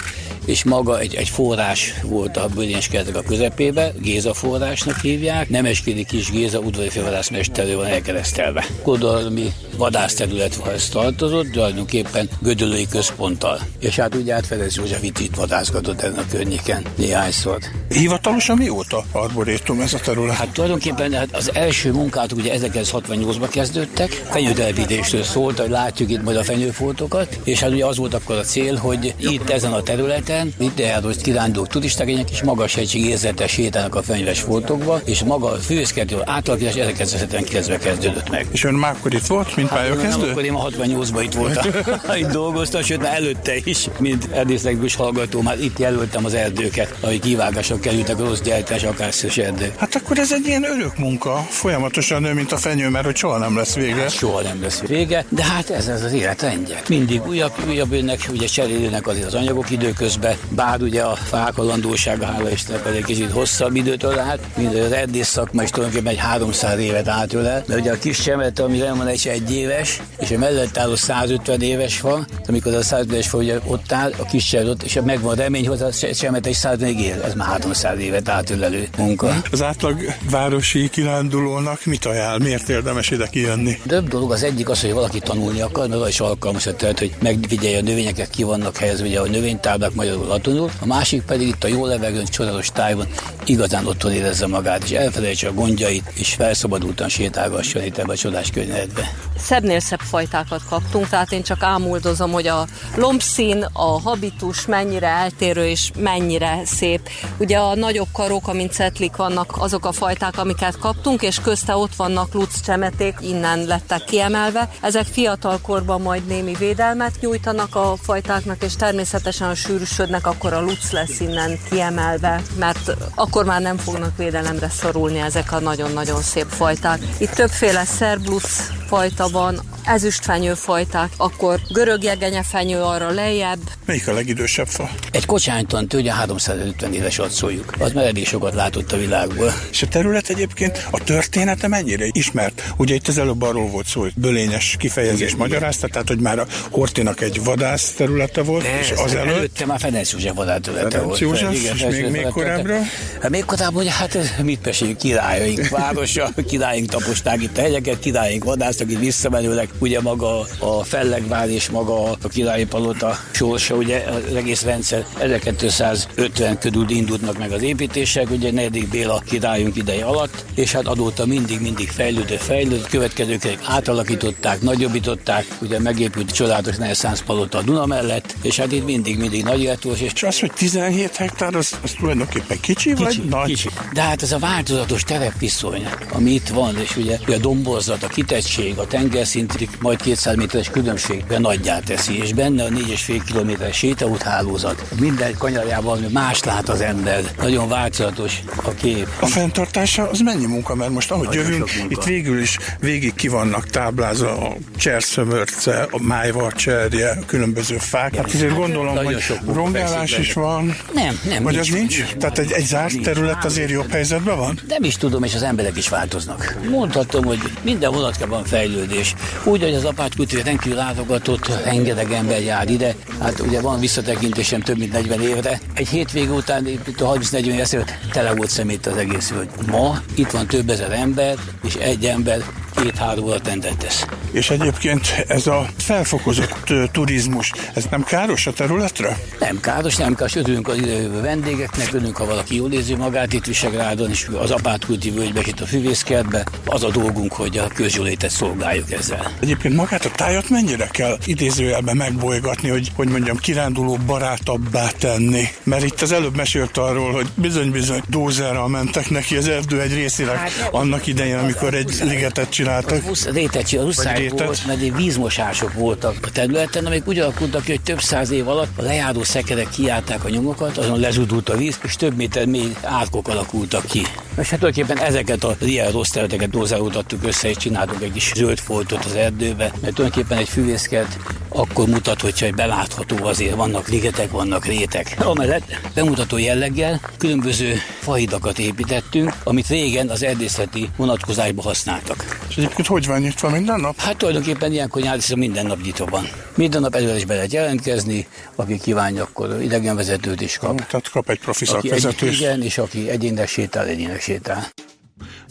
és 0.44 0.64
maga 0.64 0.98
egy, 0.98 1.14
egy 1.14 1.28
forrás 1.28 1.94
volt 2.02 2.36
a 2.36 2.48
bölényes 2.54 2.90
a 3.14 3.22
közepébe, 3.22 3.92
Géza 4.00 4.34
forrásnak 4.34 5.00
hívják, 5.00 5.48
Nemeskédi 5.48 6.04
kis 6.04 6.30
Géza 6.30 6.58
udvari 6.58 6.88
fővadászmesterő 6.88 7.76
van 7.76 7.86
elkeresztelve. 7.86 8.66
Kodalmi 8.82 9.52
vadászterülethez 9.76 10.88
tartozott, 10.88 11.50
tulajdonképpen 11.50 12.28
Gödöllői 12.40 12.86
központtal. 12.90 13.60
És 13.78 13.96
hát 13.96 14.14
ugye 14.14 14.34
át 14.34 14.46
Ferenc 14.46 14.76
József 14.76 15.02
itt, 15.02 15.18
itt 15.18 15.34
vadászgatott 15.34 16.00
ezen 16.00 16.18
a 16.18 16.26
környéken 16.30 16.82
néhányszor. 16.96 17.58
Hivatalosan 17.88 18.56
mióta 18.56 19.04
arborétum 19.12 19.80
ez 19.80 19.94
a 19.94 19.98
terület? 19.98 20.36
Hát 20.36 20.52
tulajdonképpen 20.52 21.12
hát 21.12 21.28
az 21.32 21.50
első 21.54 21.92
munkát 21.92 22.32
ugye 22.32 22.58
1968-ban 22.58 23.48
kezdődtek, 23.50 24.10
fenyőtelepítésről 24.10 25.22
szólt, 25.22 25.58
hogy 25.58 25.70
látjuk 25.70 26.10
itt 26.10 26.22
majd 26.22 26.36
a 26.36 26.44
fenyőfoltokat, 26.44 27.38
és 27.44 27.60
hát 27.60 27.70
ugye 27.70 27.86
az 27.86 27.96
volt 27.96 28.14
akkor 28.14 28.39
a 28.40 28.44
cél, 28.44 28.76
hogy 28.76 29.14
itt 29.18 29.50
ezen 29.50 29.72
a 29.72 29.82
területen, 29.82 30.54
itt 30.58 30.80
elhoz 30.80 31.16
kirándulók 31.16 31.68
turisták, 31.68 32.08
egy 32.08 32.24
kis 32.24 32.42
magas 32.42 32.74
hegység 32.74 33.04
érzetes 33.04 33.50
sétálnak 33.50 33.94
a 33.94 34.02
fenyves 34.02 34.40
foltokba, 34.40 35.00
és 35.04 35.22
maga 35.22 35.50
a 35.50 35.56
főszkertő 35.56 36.16
átalakítás 36.24 36.74
1979-ben 36.76 37.78
kezdődött 37.78 38.30
meg. 38.30 38.46
És 38.52 38.64
ön 38.64 38.74
már 38.74 38.94
akkor 38.98 39.14
itt 39.14 39.26
volt, 39.26 39.56
mint 39.56 39.68
Hát, 39.68 39.88
nem, 39.88 39.96
pályakezdő? 39.96 40.30
akkor 40.30 40.44
én 40.44 40.52
a 40.52 40.68
68-ban 40.68 41.20
itt 41.22 41.34
voltam. 41.34 41.70
itt 42.22 42.30
dolgoztam, 42.30 42.82
sőt 42.82 43.02
már 43.02 43.14
előtte 43.14 43.54
is, 43.64 43.88
mint 43.98 44.28
erdészlegbus 44.32 44.94
hallgató, 44.94 45.40
már 45.40 45.60
itt 45.60 45.78
jelöltem 45.78 46.24
az 46.24 46.34
erdőket, 46.34 46.94
ahogy 47.00 47.20
kivágásra 47.20 47.80
kerültek 47.80 48.18
rossz 48.18 48.40
gyártás, 48.40 48.82
akárszös 48.82 49.36
erdő. 49.38 49.72
Hát 49.76 49.94
akkor 49.94 50.18
ez 50.18 50.32
egy 50.32 50.46
ilyen 50.46 50.64
örök 50.64 50.98
munka, 50.98 51.46
folyamatosan 51.48 52.22
nő, 52.22 52.32
mint 52.32 52.52
a 52.52 52.56
fenyő, 52.56 52.88
mert 52.88 53.04
hogy 53.04 53.16
soha 53.16 53.38
nem 53.38 53.56
lesz 53.56 53.74
vége. 53.74 53.94
Hát 53.94 54.10
soha 54.10 54.40
nem 54.40 54.62
lesz 54.62 54.80
vége, 54.80 55.24
de 55.28 55.44
hát 55.44 55.70
ez, 55.70 55.88
ez 55.88 56.02
az 56.04 56.12
élet 56.12 56.42
rendje. 56.42 56.82
Mindig 56.88 57.26
újabb, 57.26 57.52
újabb 57.68 57.92
jönnek, 57.92 58.29
ugye 58.30 58.46
cserélőnek 58.46 59.06
azért 59.06 59.26
az 59.26 59.34
anyagok 59.34 59.70
időközben, 59.70 60.36
bár 60.48 60.80
ugye 60.80 61.02
a 61.02 61.14
fák 61.14 61.58
a 61.58 61.62
landósága, 61.62 62.26
hála 62.26 62.50
Istennek 62.50 62.86
egy 62.86 63.04
kicsit 63.04 63.30
hosszabb 63.30 63.76
időt 63.76 64.02
ölelt, 64.02 64.40
mint 64.56 64.74
az 64.74 64.92
erdész 64.92 65.28
szakma 65.28 65.62
is 65.62 65.70
tulajdonképpen 65.70 66.12
egy 66.12 66.18
300 66.18 66.78
évet 66.78 67.08
átölel, 67.08 67.64
mert 67.66 67.80
ugye 67.80 67.92
a 67.92 67.98
kis 67.98 68.20
csemet, 68.20 68.58
ami 68.58 68.78
van 68.78 69.06
egy 69.06 69.28
egy 69.28 69.54
éves, 69.54 70.00
és 70.18 70.30
a 70.30 70.38
mellett 70.38 70.78
álló 70.78 70.94
150 70.94 71.60
éves 71.60 71.96
fa, 71.96 72.26
amikor 72.46 72.72
az 72.72 72.78
a 72.78 72.82
150 72.82 73.14
éves 73.14 73.28
fa 73.28 73.38
ugye 73.38 73.58
ott 73.64 73.92
áll, 73.92 74.12
a 74.16 74.24
kis 74.24 74.44
csemet 74.44 74.66
ott, 74.66 74.82
és 74.82 74.98
megvan 75.04 75.32
a 75.32 75.34
remény, 75.34 75.68
hogy 75.68 75.82
a 75.82 75.92
csemet 76.14 76.46
egy 76.46 76.54
100 76.54 76.78
még 76.78 77.00
él. 77.00 77.22
Ez 77.22 77.34
már 77.34 77.48
300 77.48 77.98
évet 77.98 78.28
átölelő 78.28 78.88
munka. 78.96 79.42
Az 79.50 79.62
átlag 79.62 79.96
városi 80.30 80.88
kirándulónak 80.90 81.84
mit 81.84 82.04
ajánl? 82.04 82.38
Miért 82.38 82.68
érdemes 82.68 83.10
ide 83.10 83.26
kijönni? 83.26 83.80
Több 83.86 84.08
dolog 84.08 84.32
az 84.32 84.42
egyik 84.42 84.68
az, 84.68 84.80
hogy 84.80 84.92
valaki 84.92 85.18
tanulni 85.18 85.60
akar, 85.60 85.88
mert 85.88 86.00
az 86.00 86.08
is 86.08 86.20
alkalmas, 86.20 86.68
tehát, 86.76 86.98
hogy 86.98 87.14
megfigyelje 87.22 87.78
a 87.78 87.82
növényeket, 88.20 88.30
ki 88.30 88.42
vannak 88.42 88.76
helyezve, 88.76 89.06
ugye 89.06 89.20
a 89.20 89.26
növénytáblák 89.26 89.94
magyarul 89.94 90.26
latonul. 90.26 90.70
A 90.80 90.86
másik 90.86 91.22
pedig 91.22 91.48
itt 91.48 91.64
a 91.64 91.68
jó 91.68 91.86
levegőn, 91.86 92.24
csodálatos 92.24 92.70
tájban 92.72 93.06
igazán 93.44 93.86
otthon 93.86 94.12
érezze 94.12 94.46
magát, 94.46 94.84
és 94.84 94.90
elfelejtse 94.90 95.48
a 95.48 95.52
gondjait, 95.52 96.12
és 96.14 96.34
felszabadultan 96.34 97.08
sétálgasson 97.08 97.82
itt 97.82 97.98
ebbe 97.98 98.12
a 98.12 98.16
csodás 98.16 98.50
környezetbe. 98.50 99.12
Szebbnél 99.38 99.80
szebb 99.80 100.00
fajtákat 100.00 100.62
kaptunk, 100.68 101.08
tehát 101.08 101.32
én 101.32 101.42
csak 101.42 101.62
ámuldozom, 101.62 102.32
hogy 102.32 102.46
a 102.46 102.66
lombszín, 102.96 103.66
a 103.72 104.00
habitus 104.00 104.66
mennyire 104.66 105.06
eltérő 105.06 105.66
és 105.66 105.90
mennyire 105.98 106.60
szép. 106.64 107.08
Ugye 107.38 107.58
a 107.58 107.74
nagyobb 107.74 108.08
karok, 108.12 108.48
amint 108.48 108.72
cetlik 108.72 109.16
vannak 109.16 109.54
azok 109.58 109.84
a 109.84 109.92
fajták, 109.92 110.38
amiket 110.38 110.78
kaptunk, 110.78 111.22
és 111.22 111.40
közte 111.40 111.76
ott 111.76 111.94
vannak 111.94 112.34
luc 112.34 112.60
csemeték, 112.60 113.14
innen 113.20 113.64
lettek 113.64 114.04
kiemelve. 114.04 114.70
Ezek 114.80 115.06
fiatalkorban 115.06 116.00
majd 116.00 116.26
némi 116.26 116.54
védelmet 116.58 117.12
nyújtanak 117.20 117.74
a 117.74 117.96
fajtáknak, 118.10 118.62
és 118.62 118.76
természetesen 118.76 119.48
a 119.48 119.54
sűrűsödnek, 119.54 120.26
akkor 120.26 120.52
a 120.52 120.60
luc 120.60 120.90
lesz 120.90 121.20
innen 121.20 121.58
kiemelve, 121.70 122.42
mert 122.58 122.96
akkor 123.14 123.44
már 123.44 123.60
nem 123.60 123.76
fognak 123.76 124.16
védelemre 124.16 124.68
szorulni 124.68 125.18
ezek 125.18 125.52
a 125.52 125.60
nagyon-nagyon 125.60 126.22
szép 126.22 126.46
fajták. 126.48 127.00
Itt 127.18 127.30
többféle 127.30 127.84
szerbluc 127.84 128.70
fajta 128.86 129.28
van, 129.28 129.60
ezüstfenyő 129.84 130.54
fajták, 130.54 131.10
akkor 131.16 131.60
görög 131.68 132.02
fenyő 132.42 132.80
arra 132.80 133.10
lejjebb. 133.10 133.58
Melyik 133.84 134.08
a 134.08 134.12
legidősebb 134.12 134.66
fa? 134.66 134.90
Egy 135.10 135.26
kocsányton 135.26 135.86
ugye 135.94 136.12
350 136.12 136.94
éves 136.94 137.18
ott 137.18 137.30
szóljuk. 137.30 137.74
Az 137.78 137.92
már 137.92 138.04
elég 138.04 138.26
sokat 138.26 138.54
látott 138.54 138.92
a 138.92 138.96
világból. 138.96 139.52
És 139.70 139.82
a 139.82 139.88
terület 139.88 140.28
egyébként 140.28 140.86
a 140.90 141.04
története 141.04 141.68
mennyire 141.68 142.06
ismert? 142.12 142.72
Ugye 142.76 142.94
itt 142.94 143.08
az 143.08 143.18
előbb 143.18 143.42
arról 143.42 143.66
volt 143.66 143.86
szó, 143.86 144.00
hogy 144.00 144.12
bölényes 144.16 144.76
kifejezés 144.78 145.34
magyarázta, 145.34 145.88
tehát 145.88 146.08
hogy 146.08 146.20
már 146.20 146.38
a 146.38 146.46
Hortinak 146.70 147.20
egy 147.20 147.44
vadász 147.44 147.90
területe 148.00 148.42
volt, 148.42 148.62
De 148.62 148.78
és 148.80 148.90
ez 148.90 148.98
az 148.98 149.14
előtt 149.14 149.36
előtte 149.36 149.66
már 149.66 149.78
Ferenc 149.78 150.12
József 150.12 150.34
vadász 150.34 150.58
területe 150.62 150.88
Ferenc 150.88 151.06
volt. 151.06 151.18
József, 151.18 151.54
Igen, 151.54 151.76
és 151.76 151.96
még- 151.96 152.10
még 152.10 152.26
korábbra? 152.26 152.78
Hát 153.20 153.30
még 153.30 153.44
korábban, 153.44 153.82
hogy 153.82 153.92
hát 153.92 154.18
mit 154.42 154.64
meséljünk, 154.64 154.98
királyaink 154.98 155.68
városa, 155.68 156.30
királyaink 156.48 156.88
taposták 156.88 157.42
itt 157.42 157.58
a 157.58 157.60
hegyeket, 157.60 157.98
királyaink 157.98 158.44
vadásztak 158.44 158.90
itt 158.90 158.98
visszamenőleg, 158.98 159.68
ugye 159.78 160.00
maga 160.00 160.40
a 160.58 160.84
Fellegvár 160.84 161.48
és 161.50 161.70
maga 161.70 162.02
a 162.10 162.28
királyi 162.28 162.64
palota 162.64 163.18
sorsa, 163.30 163.74
ugye 163.74 164.04
az 164.28 164.34
egész 164.34 164.62
rendszer 164.62 165.04
1250 165.18 166.58
körül 166.58 166.90
indulnak 166.90 167.38
meg 167.38 167.52
az 167.52 167.62
építések, 167.62 168.30
ugye 168.30 168.50
negyedik 168.52 168.88
Béla 168.88 169.22
királyunk 169.26 169.76
ideje 169.76 170.04
alatt, 170.04 170.44
és 170.54 170.72
hát 170.72 170.86
adóta 170.86 171.26
mindig-mindig 171.26 171.88
fejlődő, 171.88 172.36
fejlődő, 172.36 172.82
következőknek 172.90 173.58
átalakították, 173.64 174.60
nagyobbították, 174.60 175.46
ugye 175.62 175.78
megépült 175.80 176.30
csodálatos 176.30 176.76
Reneszánsz 176.76 177.22
palota 177.22 177.58
a 177.58 177.62
Duna 177.62 177.86
mellett, 177.90 178.34
és 178.42 178.56
hát 178.56 178.72
itt 178.72 178.84
mindig-mindig 178.84 179.44
nagy 179.44 179.62
életos, 179.62 180.00
és 180.00 180.12
És 180.14 180.22
az, 180.22 180.40
hogy 180.40 180.52
17 180.52 181.16
hektár, 181.16 181.54
az, 181.54 181.78
az 181.82 181.90
tulajdonképpen 181.98 182.60
kicsi, 182.60 182.94
vagy 182.94 183.22
nagy? 183.28 183.46
Kicsi. 183.46 183.68
De 183.92 184.00
hát 184.00 184.22
ez 184.22 184.32
a 184.32 184.38
változatos 184.38 185.04
terepviszony, 185.04 185.88
ami 186.12 186.30
itt 186.30 186.48
van, 186.48 186.76
és 186.78 186.96
ugye 186.96 187.18
a 187.26 187.38
domborzat, 187.38 188.02
a 188.02 188.06
kitettség, 188.06 188.78
a 188.78 188.86
tengerszintig 188.86 189.68
majd 189.80 190.02
200 190.02 190.36
méteres 190.36 190.68
különbség 190.68 191.24
nagyjá 191.38 191.78
teszi, 191.78 192.18
és 192.18 192.32
benne 192.32 192.64
a 192.64 192.68
4,5 192.68 193.20
kilométeres 193.26 193.76
sétaúthálózat. 193.76 194.84
Minden 195.00 195.34
kanyarjában 195.38 196.06
más 196.12 196.44
lát 196.44 196.68
az 196.68 196.80
ember. 196.80 197.24
Nagyon 197.38 197.68
változatos 197.68 198.40
a 198.64 198.70
kép. 198.70 199.08
A 199.20 199.26
fenntartása 199.26 200.08
az 200.10 200.20
mennyi 200.20 200.46
munka, 200.46 200.74
mert 200.74 200.90
most 200.90 201.10
ahogy 201.10 201.26
Nagyon 201.26 201.44
jövünk, 201.44 201.70
itt 201.88 202.02
végül 202.02 202.40
is 202.40 202.58
végig 202.80 203.14
ki 203.14 203.28
vannak 203.28 203.66
táblázva 203.66 204.48
a 204.48 204.56
cserszömörce, 204.76 205.86
a 205.90 206.02
májvar 206.02 206.52
cserje, 206.52 207.18
a 207.20 207.24
különböző 207.70 207.78
fák. 207.78 208.14
Hát 208.14 208.34
azért 208.34 208.54
gondolom, 208.54 208.94
Nagyon 208.94 209.12
hogy 209.12 209.54
rongálás 209.54 210.18
is 210.18 210.32
van. 210.32 210.76
Nem, 210.94 211.20
nem. 211.28 211.42
Vagy 211.42 211.52
nincs, 211.54 211.68
az 211.68 211.74
nincs? 211.74 211.98
nincs. 211.98 212.14
Tehát 212.16 212.38
egy, 212.38 212.52
egy 212.52 212.64
zárt 212.64 212.92
Nincs. 212.92 213.04
terület 213.04 213.44
azért 213.44 213.70
jobb 213.70 213.90
helyzetben 213.90 214.36
van? 214.36 214.60
Nem 214.68 214.82
is 214.82 214.96
tudom, 214.96 215.22
és 215.22 215.34
az 215.34 215.42
emberek 215.42 215.76
is 215.76 215.88
változnak. 215.88 216.58
Mondhatom, 216.70 217.24
hogy 217.24 217.38
minden 217.62 217.92
vonatkában 217.92 218.44
fejlődés. 218.44 219.14
Úgy, 219.44 219.62
hogy 219.62 219.74
az 219.74 219.84
apátkultúra 219.84 220.42
rendkívül 220.42 220.78
látogatott, 220.78 221.64
rengeteg 221.64 222.12
ember 222.12 222.42
jár 222.42 222.68
ide. 222.68 222.94
Hát 223.20 223.40
ugye 223.40 223.60
van 223.60 223.80
visszatekintésem 223.80 224.60
több 224.60 224.78
mint 224.78 224.92
40 224.92 225.20
évre. 225.20 225.60
Egy 225.74 225.88
hétvége 225.88 226.30
után, 226.30 226.66
itt 226.66 227.00
a 227.00 227.12
30-40 227.12 227.72
év 227.72 227.84
tele 228.12 228.34
volt 228.34 228.50
szemét 228.50 228.86
az 228.86 228.96
egész 228.96 229.30
völgy. 229.30 229.48
Ma 229.66 230.00
itt 230.14 230.30
van 230.30 230.46
több 230.46 230.70
ezer 230.70 230.92
ember, 230.92 231.36
és 231.66 231.74
egy 231.74 232.04
ember 232.04 232.42
két-három 232.74 233.24
óra 233.24 233.40
tendet 233.40 233.76
tesz. 233.76 234.04
És 234.32 234.50
egyébként 234.50 235.24
ez 235.28 235.46
a 235.46 235.66
felfokozott 235.76 236.72
turizmus, 236.92 237.52
ez 237.74 237.84
nem 237.90 238.04
káros 238.04 238.46
a 238.46 238.52
területre? 238.52 239.18
Nem 239.40 239.60
káros, 239.60 239.96
nem 239.96 240.14
káros, 240.14 240.34
örülünk 240.34 240.68
az 240.68 240.76
idejövő 240.76 241.20
vendégeknek, 241.20 241.92
örülünk, 241.92 242.16
ha 242.16 242.26
valaki 242.26 242.56
jól 242.56 242.72
érzi 242.72 242.94
magát 242.94 243.32
itt 243.32 243.44
Visegrádon, 243.44 244.10
és 244.10 244.28
az 244.40 244.50
apátkulti 244.50 245.10
völgybe, 245.10 245.40
itt 245.46 245.60
a 245.60 245.66
füvészkertbe. 245.66 246.44
Az 246.64 246.82
a 246.82 246.90
dolgunk, 246.90 247.32
hogy 247.32 247.58
a 247.58 247.68
közjólétet 247.74 248.30
szolgáljuk 248.30 248.92
ezzel. 248.92 249.32
Egyébként 249.40 249.74
magát 249.74 250.04
a 250.04 250.10
tájat 250.10 250.48
mennyire 250.48 250.86
kell 250.86 251.18
idézőjelben 251.24 251.96
megbolygatni, 251.96 252.68
hogy, 252.68 252.90
hogy 252.94 253.08
mondjam, 253.08 253.36
kiránduló 253.36 253.98
barátabbá 254.06 254.88
tenni? 254.98 255.44
Mert 255.62 255.84
itt 255.84 256.00
az 256.00 256.12
előbb 256.12 256.36
mesélt 256.36 256.76
arról, 256.76 257.12
hogy 257.12 257.26
bizony-bizony 257.34 258.02
dózerral 258.08 258.68
mentek 258.68 259.10
neki 259.10 259.36
az 259.36 259.48
erdő 259.48 259.80
egy 259.80 259.94
részére 259.94 260.30
Hát, 260.30 260.68
annak 260.70 261.06
idején, 261.06 261.38
amikor 261.38 261.74
egy 261.74 261.94
ligetet 262.02 262.50
csináltak. 262.50 262.69
Husz, 263.06 263.26
rétet, 263.26 263.72
a 263.72 263.82
huszály 263.82 264.18
rétet. 264.18 264.44
volt, 264.46 264.66
mert 264.66 264.80
egy 264.80 264.94
vízmosások 264.94 265.72
voltak 265.72 266.16
a 266.22 266.30
területen, 266.30 266.86
amik 266.86 267.08
úgy 267.08 267.18
alakultak 267.18 267.62
ki, 267.62 267.70
hogy 267.70 267.80
több 267.80 268.00
száz 268.00 268.30
év 268.30 268.48
alatt 268.48 268.78
a 268.78 268.82
lejáró 268.82 269.22
szekerek 269.22 269.68
kiállták 269.68 270.24
a 270.24 270.28
nyomokat, 270.28 270.76
azon 270.76 271.00
lezudult 271.00 271.48
a 271.48 271.56
víz, 271.56 271.78
és 271.82 271.96
több 271.96 272.16
méter 272.16 272.46
mély 272.46 272.72
árkok 272.82 273.28
alakultak 273.28 273.86
ki. 273.86 274.02
És 274.38 274.50
hát 274.50 274.58
tulajdonképpen 274.58 275.04
ezeket 275.04 275.44
a 275.44 275.56
ilyen 275.60 275.90
rossz 275.90 276.10
területeket 276.10 276.50
dózálódtattuk 276.50 277.24
össze, 277.24 277.48
és 277.48 277.56
csináltunk 277.56 278.02
egy 278.02 278.12
kis 278.12 278.32
zöld 278.34 278.58
foltot 278.58 279.04
az 279.04 279.14
erdőbe, 279.14 279.72
mert 279.80 279.94
tulajdonképpen 279.94 280.38
egy 280.38 280.48
füvészkert 280.48 281.16
akkor 281.48 281.88
mutat, 281.88 282.20
hogyha 282.20 282.46
egy 282.46 282.54
belátható 282.54 283.16
azért 283.22 283.54
vannak 283.54 283.88
ligetek, 283.88 284.30
vannak 284.30 284.66
rétek. 284.66 285.16
Amellett 285.18 285.62
bemutató 285.94 286.38
jelleggel 286.38 287.00
különböző 287.18 287.74
fahidakat 288.00 288.58
építettünk, 288.58 289.34
amit 289.44 289.68
régen 289.68 290.08
az 290.08 290.22
erdészeti 290.22 290.88
vonatkozásba 290.96 291.62
használtak. 291.62 292.38
És 292.50 292.56
egyébként 292.56 292.86
hogy 292.86 293.06
van 293.06 293.20
nyitva 293.20 293.48
minden 293.48 293.80
nap? 293.80 294.00
Hát 294.00 294.16
tulajdonképpen 294.16 294.72
ilyenkor 294.72 295.02
nyári 295.02 295.20
szezon 295.20 295.38
minden 295.38 295.66
nap 295.66 295.82
nyitva 295.82 296.04
van. 296.04 296.28
Minden 296.54 296.80
nap 296.80 296.94
előre 296.94 297.16
is 297.16 297.24
be 297.24 297.34
lehet 297.34 297.52
jelentkezni, 297.52 298.26
aki 298.54 298.78
kívánja, 298.78 299.22
akkor 299.22 299.62
idegenvezetőt 299.62 300.40
is 300.40 300.56
kap. 300.56 300.86
Tehát 300.86 301.10
kap 301.10 301.30
egy 301.30 301.38
profi 301.38 301.64
egy, 301.64 301.70
szakvezetőt. 301.70 302.32
igen, 302.32 302.62
és 302.62 302.78
aki 302.78 303.10
egyének 303.10 303.48
sétál, 303.48 303.86
egyének 303.86 304.20
sétál. 304.20 304.68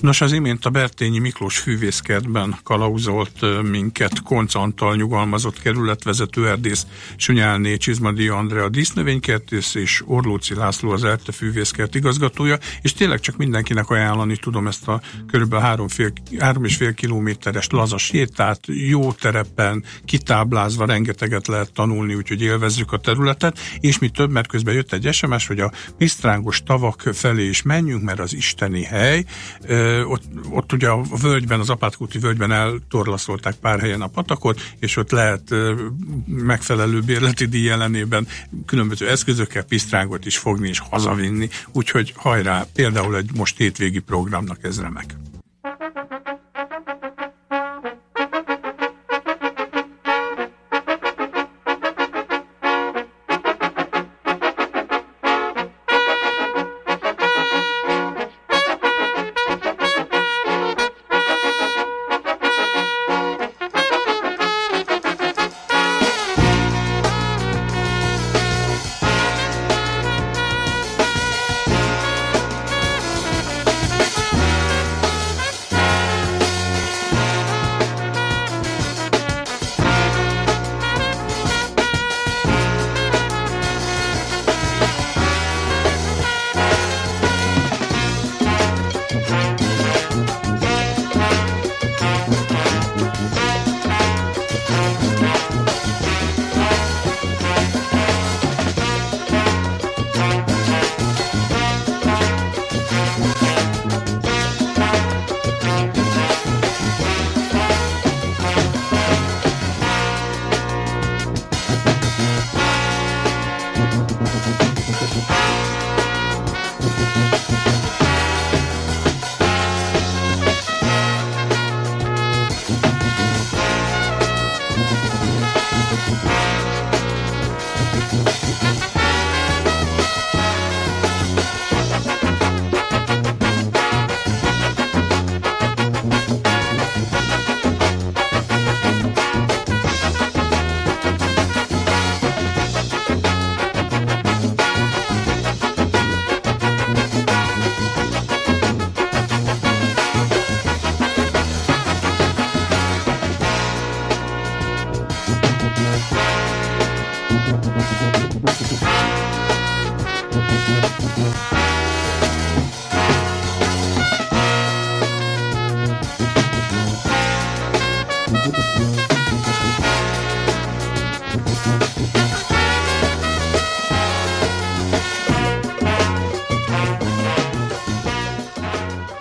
Nos, 0.02 0.22
az 0.22 0.32
imént 0.32 0.66
a 0.66 0.70
Bertényi 0.70 1.20
Miklós 1.20 1.58
fűvészkertben 1.58 2.56
kalauzolt 2.64 3.64
minket 3.70 4.22
Konc 4.24 4.56
Antal 4.56 4.96
nyugalmazott 4.96 5.62
kerületvezető 5.62 6.48
erdész, 6.48 6.86
Sunyálné 7.16 7.78
Csizmadi 7.78 8.28
Andrea 8.28 8.70
dísznövénykertész 8.70 9.76
és 9.76 10.04
Orlóci 10.06 10.54
László 10.54 10.90
az 10.90 11.04
Erte 11.04 11.32
fűvészkert 11.32 11.96
igazgatója, 11.96 12.58
és 12.82 12.94
tényleg 12.94 13.20
csak 13.20 13.38
mindenkinek 13.38 13.90
ajánlani 13.90 14.38
tudom 14.38 14.68
ezt 14.68 14.88
a 14.88 15.02
és 16.64 16.76
fél 16.76 16.94
kilométeres 16.94 17.68
lazas 17.70 18.04
sétát, 18.04 18.60
jó 18.66 19.12
terepen, 19.12 19.84
kitáblázva 20.06 20.86
rengeteget 20.86 21.48
lehet 21.48 21.74
tanulni, 21.74 22.16
úgyhogy 22.16 22.42
élvezzük 22.42 22.92
a 22.92 22.98
területet, 22.98 23.60
és 23.80 24.00
mi 24.00 24.10
több, 24.10 24.32
mert 24.32 24.48
közben 24.48 24.74
jött 24.74 24.94
egy 24.94 25.14
SMS, 25.14 25.48
hogy 25.48 25.60
a 25.60 25.72
Pisztrángos 25.98 26.64
tavak 26.64 27.02
felé 27.14 27.48
is 27.48 27.62
menjünk, 27.62 28.04
mert 28.04 28.20
az 28.20 28.34
isteni 28.34 28.84
hely, 28.84 29.26
ott, 30.08 30.24
ott 30.50 30.74
ugye 30.74 30.88
a 30.88 31.02
völgyben, 31.22 31.60
az 31.60 31.70
apátkulti 31.70 32.20
völgyben 32.20 32.52
eltorlaszolták 32.52 33.56
pár 33.56 33.80
helyen 33.80 34.02
a 34.02 34.08
patakot, 34.08 34.62
és 34.80 34.98
ott 34.98 35.12
lehet 35.12 35.56
megfelelő 36.26 37.02
bérleti 37.02 37.46
díj 37.46 37.70
ellenében 37.70 38.28
különböző 38.66 39.10
eszközökkel 39.10 39.64
pisztrángot 39.64 40.26
is 40.26 40.38
fogni 40.38 40.68
és 40.68 40.80
hazavinni, 40.80 41.50
úgyhogy 41.72 42.14
hajrá, 42.16 42.66
például 42.74 43.16
egy 43.16 43.30
most 43.36 43.58
hétvégi 43.58 44.00
programnak 44.00 44.64
ez 44.64 44.82
remek. 44.82 45.16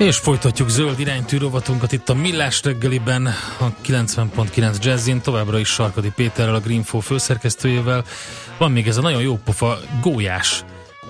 És 0.09 0.17
folytatjuk 0.17 0.69
zöld 0.69 1.01
iránytű 1.01 1.39
rovatunkat 1.39 1.93
itt 1.93 2.09
a 2.09 2.15
Millás 2.15 2.63
reggeliben, 2.63 3.27
a 3.59 3.73
90.9 3.87 4.83
Jazzin, 4.83 5.21
továbbra 5.21 5.59
is 5.59 5.69
Sarkadi 5.69 6.11
Péterrel, 6.15 6.55
a 6.55 6.61
Greenfo 6.61 7.01
főszerkesztőjével. 7.01 8.05
Van 8.59 8.73
még 8.73 8.89
ez 8.89 8.97
a 8.97 9.01
nagyon 9.01 9.23
jó 9.23 9.39
pofa 9.45 9.79
gólyás 10.01 10.65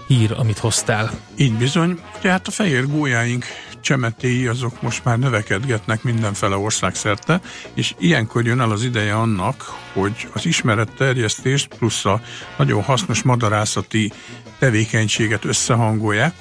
hír, 0.07 0.33
amit 0.37 0.59
hoztál. 0.59 1.11
Így 1.37 1.53
bizony, 1.53 2.01
ugye 2.19 2.31
hát 2.31 2.47
a 2.47 2.51
fehér 2.51 2.87
gólyáink 2.87 3.45
csemetéi 3.81 4.47
azok 4.47 4.83
most 4.83 5.05
már 5.05 5.19
növekedgetnek 5.19 6.03
mindenfele 6.03 6.57
országszerte, 6.57 7.41
és 7.75 7.95
ilyenkor 7.99 8.45
jön 8.47 8.61
el 8.61 8.71
az 8.71 8.83
ideje 8.83 9.15
annak, 9.15 9.75
hogy 9.93 10.29
az 10.33 10.47
ismeretterjesztést 10.47 11.75
plusz 11.75 12.05
a 12.05 12.21
nagyon 12.57 12.83
hasznos 12.83 13.23
madarászati 13.23 14.13
tevékenységet 14.59 15.45
összehangolják. 15.45 16.35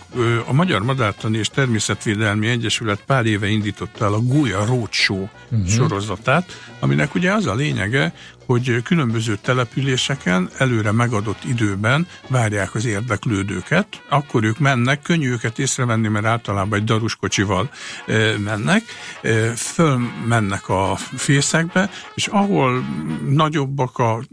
A 0.47 0.53
Magyar 0.53 0.81
Madártani 0.81 1.37
és 1.37 1.47
Természetvédelmi 1.49 2.47
Egyesület 2.47 3.01
pár 3.05 3.25
éve 3.25 3.47
indította 3.47 4.05
el 4.05 4.13
a 4.13 4.19
Gólya 4.19 4.65
Roadshow 4.65 5.29
uh-huh. 5.51 5.67
sorozatát, 5.67 6.71
aminek 6.79 7.15
ugye 7.15 7.31
az 7.31 7.45
a 7.45 7.55
lényege, 7.55 8.13
hogy 8.47 8.81
különböző 8.83 9.37
településeken 9.41 10.49
előre 10.57 10.91
megadott 10.91 11.43
időben 11.43 12.07
várják 12.27 12.75
az 12.75 12.85
érdeklődőket, 12.85 13.87
akkor 14.09 14.43
ők 14.43 14.59
mennek, 14.59 15.01
könnyű 15.01 15.29
őket 15.29 15.59
észrevenni, 15.59 16.07
mert 16.07 16.25
általában 16.25 16.79
egy 16.79 16.85
daruskocsival 16.85 17.69
ö, 18.05 18.37
mennek, 18.37 18.83
ö, 19.21 19.51
fölmennek 19.55 20.69
a 20.69 20.95
fészekbe, 20.95 21.89
és 22.15 22.27
ahol 22.27 22.85
nagyobbak 23.29 23.97
a 23.97 24.23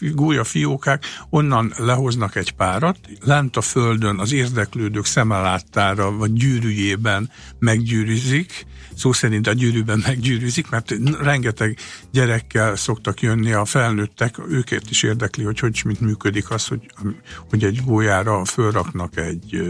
gólyafiókák, 0.00 1.04
onnan 1.30 1.72
lehoznak 1.76 2.36
egy 2.36 2.52
párat, 2.52 2.98
lent 3.24 3.56
a 3.56 3.60
földön 3.60 4.18
az 4.18 4.32
érdeklődők 4.32 5.06
szemeláttára 5.06 6.12
vagy 6.12 6.32
gyűrűjében 6.32 7.30
meggyűrűzik, 7.58 8.66
szó 8.96 9.12
szerint 9.12 9.46
a 9.46 9.52
gyűrűben 9.52 10.02
meggyűrűzik, 10.06 10.70
mert 10.70 10.94
rengeteg 11.20 11.78
gyerekkel 12.10 12.76
szoktak 12.76 13.20
jönni 13.20 13.33
a 13.42 13.64
felnőttek, 13.64 14.34
őket 14.48 14.90
is 14.90 15.02
érdekli, 15.02 15.44
hogy 15.44 15.58
hogy 15.58 15.82
mint 15.84 16.00
működik 16.00 16.50
az, 16.50 16.66
hogy, 16.66 16.80
hogy 17.50 17.64
egy 17.64 17.80
gólyára 17.84 18.44
fölraknak 18.44 19.16
egy 19.16 19.62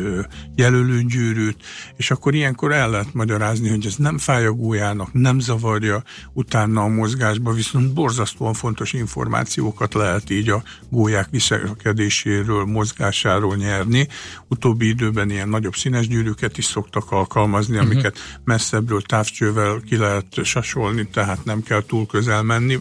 jelölőgyűrűt, 0.54 1.56
és 1.96 2.10
akkor 2.10 2.34
ilyenkor 2.34 2.72
el 2.72 2.90
lehet 2.90 3.14
magyarázni, 3.14 3.68
hogy 3.68 3.86
ez 3.86 3.96
nem 3.96 4.18
fáj 4.18 4.46
a 4.46 4.52
gólyának, 4.52 5.12
nem 5.12 5.38
zavarja 5.38 6.02
utána 6.32 6.82
a 6.82 6.88
mozgásba, 6.88 7.52
viszont 7.52 7.92
borzasztóan 7.92 8.54
fontos 8.54 8.92
információkat 8.92 9.94
lehet 9.94 10.30
így 10.30 10.48
a 10.48 10.62
gólyák 10.90 11.28
viselkedéséről, 11.30 12.64
mozgásáról 12.64 13.56
nyerni. 13.56 14.08
Utóbbi 14.48 14.88
időben 14.88 15.30
ilyen 15.30 15.48
nagyobb 15.48 15.74
színes 15.74 16.08
gyűrűket 16.08 16.58
is 16.58 16.64
szoktak 16.64 17.10
alkalmazni, 17.10 17.76
Mhm. 17.76 17.84
amiket 17.84 18.18
messzebbről 18.44 19.02
távcsővel 19.02 19.80
ki 19.86 19.96
lehet 19.96 20.44
sasolni, 20.44 21.06
tehát 21.12 21.44
nem 21.44 21.62
kell 21.62 21.82
túl 21.86 22.06
közel 22.06 22.42
menni, 22.42 22.78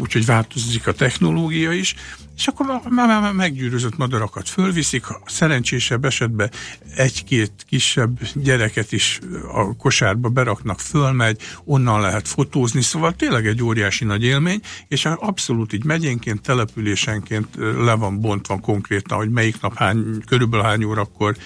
úgyhogy 0.00 0.26
változik 0.26 0.86
a 0.86 0.92
technológia 0.92 1.72
is, 1.72 1.94
és 2.36 2.46
akkor 2.46 2.66
már, 2.66 2.80
már, 2.88 3.20
már 3.20 3.32
meggyűrűzött 3.32 3.96
madarakat. 3.96 4.48
Fölviszik, 4.48 5.04
ha 5.04 5.20
szerencsésebb 5.26 6.04
esetben 6.04 6.50
egy-két 6.96 7.52
kisebb 7.66 8.18
gyereket 8.34 8.92
is 8.92 9.18
a 9.52 9.76
kosárba 9.76 10.28
beraknak, 10.28 10.80
fölmegy, 10.80 11.40
onnan 11.64 12.00
lehet 12.00 12.28
fotózni, 12.28 12.82
szóval 12.82 13.14
tényleg 13.14 13.46
egy 13.46 13.62
óriási 13.62 14.04
nagy 14.04 14.24
élmény, 14.24 14.60
és 14.88 15.04
abszolút 15.04 15.72
így 15.72 15.84
megyénként, 15.84 16.40
településenként 16.40 17.48
le 17.56 17.94
van 17.94 18.20
bontva 18.20 18.58
konkrétan, 18.58 19.18
hogy 19.18 19.30
melyik 19.30 19.60
nap 19.60 19.76
hány, 19.76 20.22
körülbelül 20.26 20.66
hány 20.66 20.84
órakor 20.84 21.36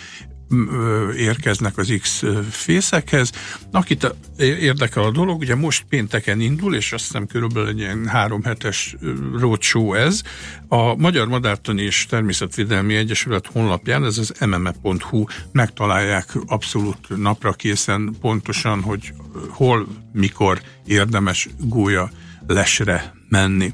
érkeznek 1.17 1.79
az 1.79 1.95
X 2.01 2.23
fészekhez. 2.51 3.33
Akit 3.71 4.15
érdekel 4.39 5.03
a 5.03 5.11
dolog, 5.11 5.41
ugye 5.41 5.55
most 5.55 5.85
pénteken 5.89 6.41
indul, 6.41 6.75
és 6.75 6.93
azt 6.93 7.05
hiszem 7.05 7.27
körülbelül 7.27 7.69
egy 7.69 7.79
ilyen 7.79 8.07
három 8.07 8.43
hetes 8.43 8.97
roadshow 9.39 9.95
ez. 9.95 10.23
A 10.69 10.95
Magyar 10.95 11.29
Madártani 11.29 11.83
és 11.83 12.07
Természetvédelmi 12.07 12.95
Egyesület 12.95 13.47
honlapján, 13.47 14.05
ez 14.05 14.19
az 14.19 14.33
mme.hu, 14.47 15.25
megtalálják 15.53 16.29
abszolút 16.47 17.17
napra 17.17 17.53
készen 17.53 18.17
pontosan, 18.21 18.83
hogy 18.83 19.13
hol, 19.49 19.87
mikor 20.13 20.61
érdemes 20.87 21.49
gólya 21.59 22.11
lesre 22.47 23.22
menni. 23.33 23.73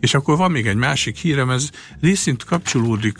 És 0.00 0.14
akkor 0.14 0.36
van 0.36 0.50
még 0.50 0.66
egy 0.66 0.76
másik 0.76 1.16
hírem, 1.16 1.50
ez 1.50 1.70
részint 2.00 2.44
kapcsolódik 2.44 3.18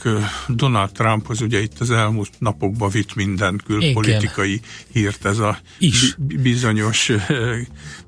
Donald 0.48 0.92
Trumphoz, 0.92 1.40
ugye 1.40 1.60
itt 1.60 1.78
az 1.78 1.90
elmúlt 1.90 2.30
napokban 2.38 2.90
vitt 2.90 3.14
minden 3.14 3.60
külpolitikai 3.66 4.60
hírt 4.92 5.24
ez 5.24 5.38
a 5.38 5.58
Is. 5.78 6.14
bi- 6.18 6.36
bizonyos, 6.36 7.10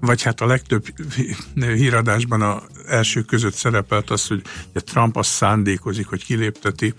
vagy 0.00 0.22
hát 0.22 0.40
a 0.40 0.46
legtöbb 0.46 0.84
híradásban 1.54 2.42
a 2.42 2.62
első 2.88 3.22
között 3.22 3.54
szerepelt 3.54 4.10
az, 4.10 4.26
hogy 4.26 4.42
Trump 4.72 5.16
azt 5.16 5.30
szándékozik, 5.30 6.06
hogy 6.06 6.24
kilépteti 6.24 6.94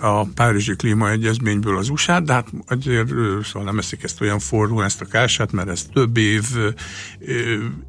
a 0.00 0.24
Párizsi 0.34 0.76
Klímaegyezményből 0.76 1.76
az 1.76 1.88
usa 1.88 2.20
de 2.20 2.32
hát 2.32 2.48
azért 2.66 3.08
szóval 3.44 3.64
nem 3.64 3.78
eszik 3.78 4.02
ezt 4.02 4.20
olyan 4.20 4.38
forró, 4.38 4.80
ezt 4.80 5.00
a 5.00 5.04
kását, 5.04 5.52
mert 5.52 5.68
ez 5.68 5.86
több 5.92 6.16
év, 6.16 6.44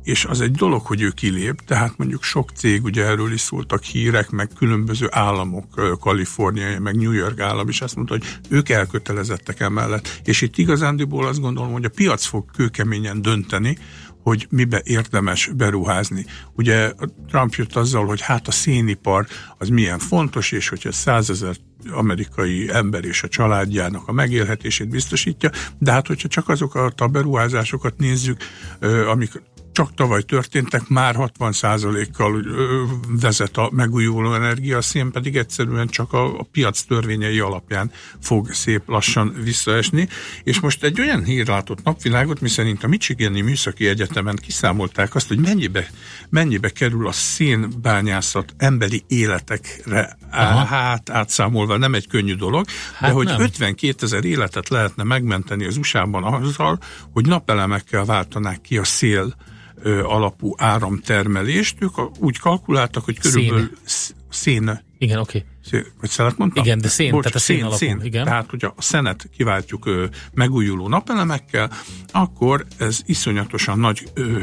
és 0.04 0.26
az 0.26 0.42
egy 0.42 0.52
dolog, 0.52 0.86
hogy 0.86 1.02
ő 1.02 1.10
kilép, 1.10 1.62
tehát 1.66 1.98
mondjuk 1.98 2.24
sok 2.24 2.50
cég, 2.50 2.84
ugye 2.84 3.06
erről 3.06 3.32
is 3.32 3.42
szóltak 3.42 3.84
hírek, 3.84 4.30
meg 4.30 4.50
különböző 4.58 5.08
államok, 5.12 5.98
Kalifornia, 6.00 6.80
meg 6.80 6.96
New 6.96 7.12
York 7.12 7.40
állam 7.40 7.70
is 7.70 7.82
azt 7.82 7.96
mondta, 7.96 8.14
hogy 8.14 8.24
ők 8.50 8.70
elkötelezettek 8.70 9.60
emellett. 9.60 10.22
És 10.24 10.42
itt 10.42 10.58
igazándiból 10.58 11.28
azt 11.28 11.42
gondolom, 11.42 11.72
hogy 11.72 11.86
a 11.86 11.90
piac 11.90 12.26
fog 12.26 12.46
kőkeményen 12.52 13.22
dönteni, 13.22 13.78
hogy 14.24 14.48
mibe 14.50 14.82
érdemes 14.84 15.50
beruházni. 15.56 16.26
Ugye 16.54 16.92
Trump 17.30 17.54
jött 17.54 17.76
azzal, 17.76 18.06
hogy 18.06 18.22
hát 18.22 18.48
a 18.48 18.52
szénipar 18.52 19.28
az 19.58 19.70
milyen 19.70 20.00
fontos, 20.00 20.52
és 20.52 20.70
hogyha 20.70 20.92
százezer 20.92 21.56
amerikai 21.92 22.70
ember 22.72 23.06
és 23.06 23.24
a 23.24 23.28
családjának 23.28 24.08
a 24.08 24.12
megélhetését 24.12 24.90
biztosítja, 24.90 25.50
de 25.78 25.92
hát 25.92 26.08
hogyha 26.08 26.28
csak 26.28 26.50
azokat 26.50 27.02
a 27.02 27.08
beruházásokat 27.08 27.98
nézzük, 27.98 28.38
amik 29.08 29.42
csak 29.72 29.94
tavaly 29.94 30.22
történtek, 30.22 30.88
már 30.88 31.16
60%-kal 31.18 32.46
ö, 32.46 32.84
vezet 33.22 33.58
a 33.58 33.70
megújuló 33.74 34.34
energia, 34.34 34.78
a 34.78 34.82
szén 34.82 35.12
pedig 35.12 35.38
egyszerűen 35.38 35.88
csak 35.88 36.14
a, 36.14 36.40
a 36.40 36.46
piac 36.52 36.82
törvényei 36.82 37.40
alapján 37.40 37.92
fog 38.22 38.52
szép 38.52 38.82
lassan 38.86 39.36
visszaesni. 39.44 40.08
És 40.44 40.60
most 40.60 40.84
egy 40.84 41.00
olyan 41.00 41.24
hír 41.24 41.48
látott 41.48 41.84
napvilágot, 41.84 42.42
miszerint 42.42 42.84
a 42.84 42.88
Michigani 42.88 43.42
Műszaki 43.42 43.88
Egyetemen 43.88 44.36
kiszámolták 44.36 45.16
azt, 45.16 45.28
hogy 45.28 45.40
mennyibe, 45.40 45.88
mennyibe 46.30 46.70
kerül 46.70 47.08
a 47.08 47.12
szénbányászat 47.12 48.54
emberi 48.58 49.04
életekre 49.08 50.18
hát 50.68 51.10
átszámolva, 51.10 51.78
nem 51.78 51.94
egy 51.94 52.08
könnyű 52.08 52.36
dolog, 52.36 52.66
Hát 52.94 53.10
de 53.10 53.16
hogy 53.16 53.26
nem. 53.26 53.42
52 53.42 54.06
ezer 54.06 54.26
életet 54.26 54.70
lehetne 54.70 55.04
megmenteni 55.04 55.66
az 55.66 55.78
USA-ban 55.78 56.24
azzal, 56.24 56.80
hogy 57.12 57.26
napelemekkel 57.26 58.06
váltanák 58.06 58.62
ki 58.62 58.78
a 58.78 58.84
szél 58.84 59.36
alapú 60.04 60.54
áramtermelést. 60.58 61.76
Ők 61.80 62.20
úgy 62.20 62.40
kalkuláltak, 62.40 63.06
hogy 63.06 63.20
körülbelül 63.20 63.70
sz- 63.86 64.16
szén. 64.30 64.84
Igen, 64.98 65.20
oké. 65.20 65.46
Szén, 65.66 65.86
vagy 66.00 66.10
szenet 66.10 66.38
mondtam? 66.38 66.64
Igen, 66.64 66.80
de 66.80 66.88
szén, 66.88 67.12
Bocs, 67.12 67.24
tehát 67.24 67.38
a 67.38 67.40
szén 67.40 67.56
szén, 67.56 67.66
alapú, 67.66 67.86
szén. 67.86 68.00
igen. 68.04 68.26
Tehát, 68.26 68.50
hogyha 68.50 68.74
a 68.78 68.82
szenet 68.82 69.30
kiváltjuk 69.38 69.86
ö, 69.86 70.06
megújuló 70.34 70.88
napelemekkel, 70.88 71.72
akkor 72.12 72.66
ez 72.78 73.02
iszonyatosan 73.06 73.80
nagy 73.80 74.04
ö, 74.14 74.38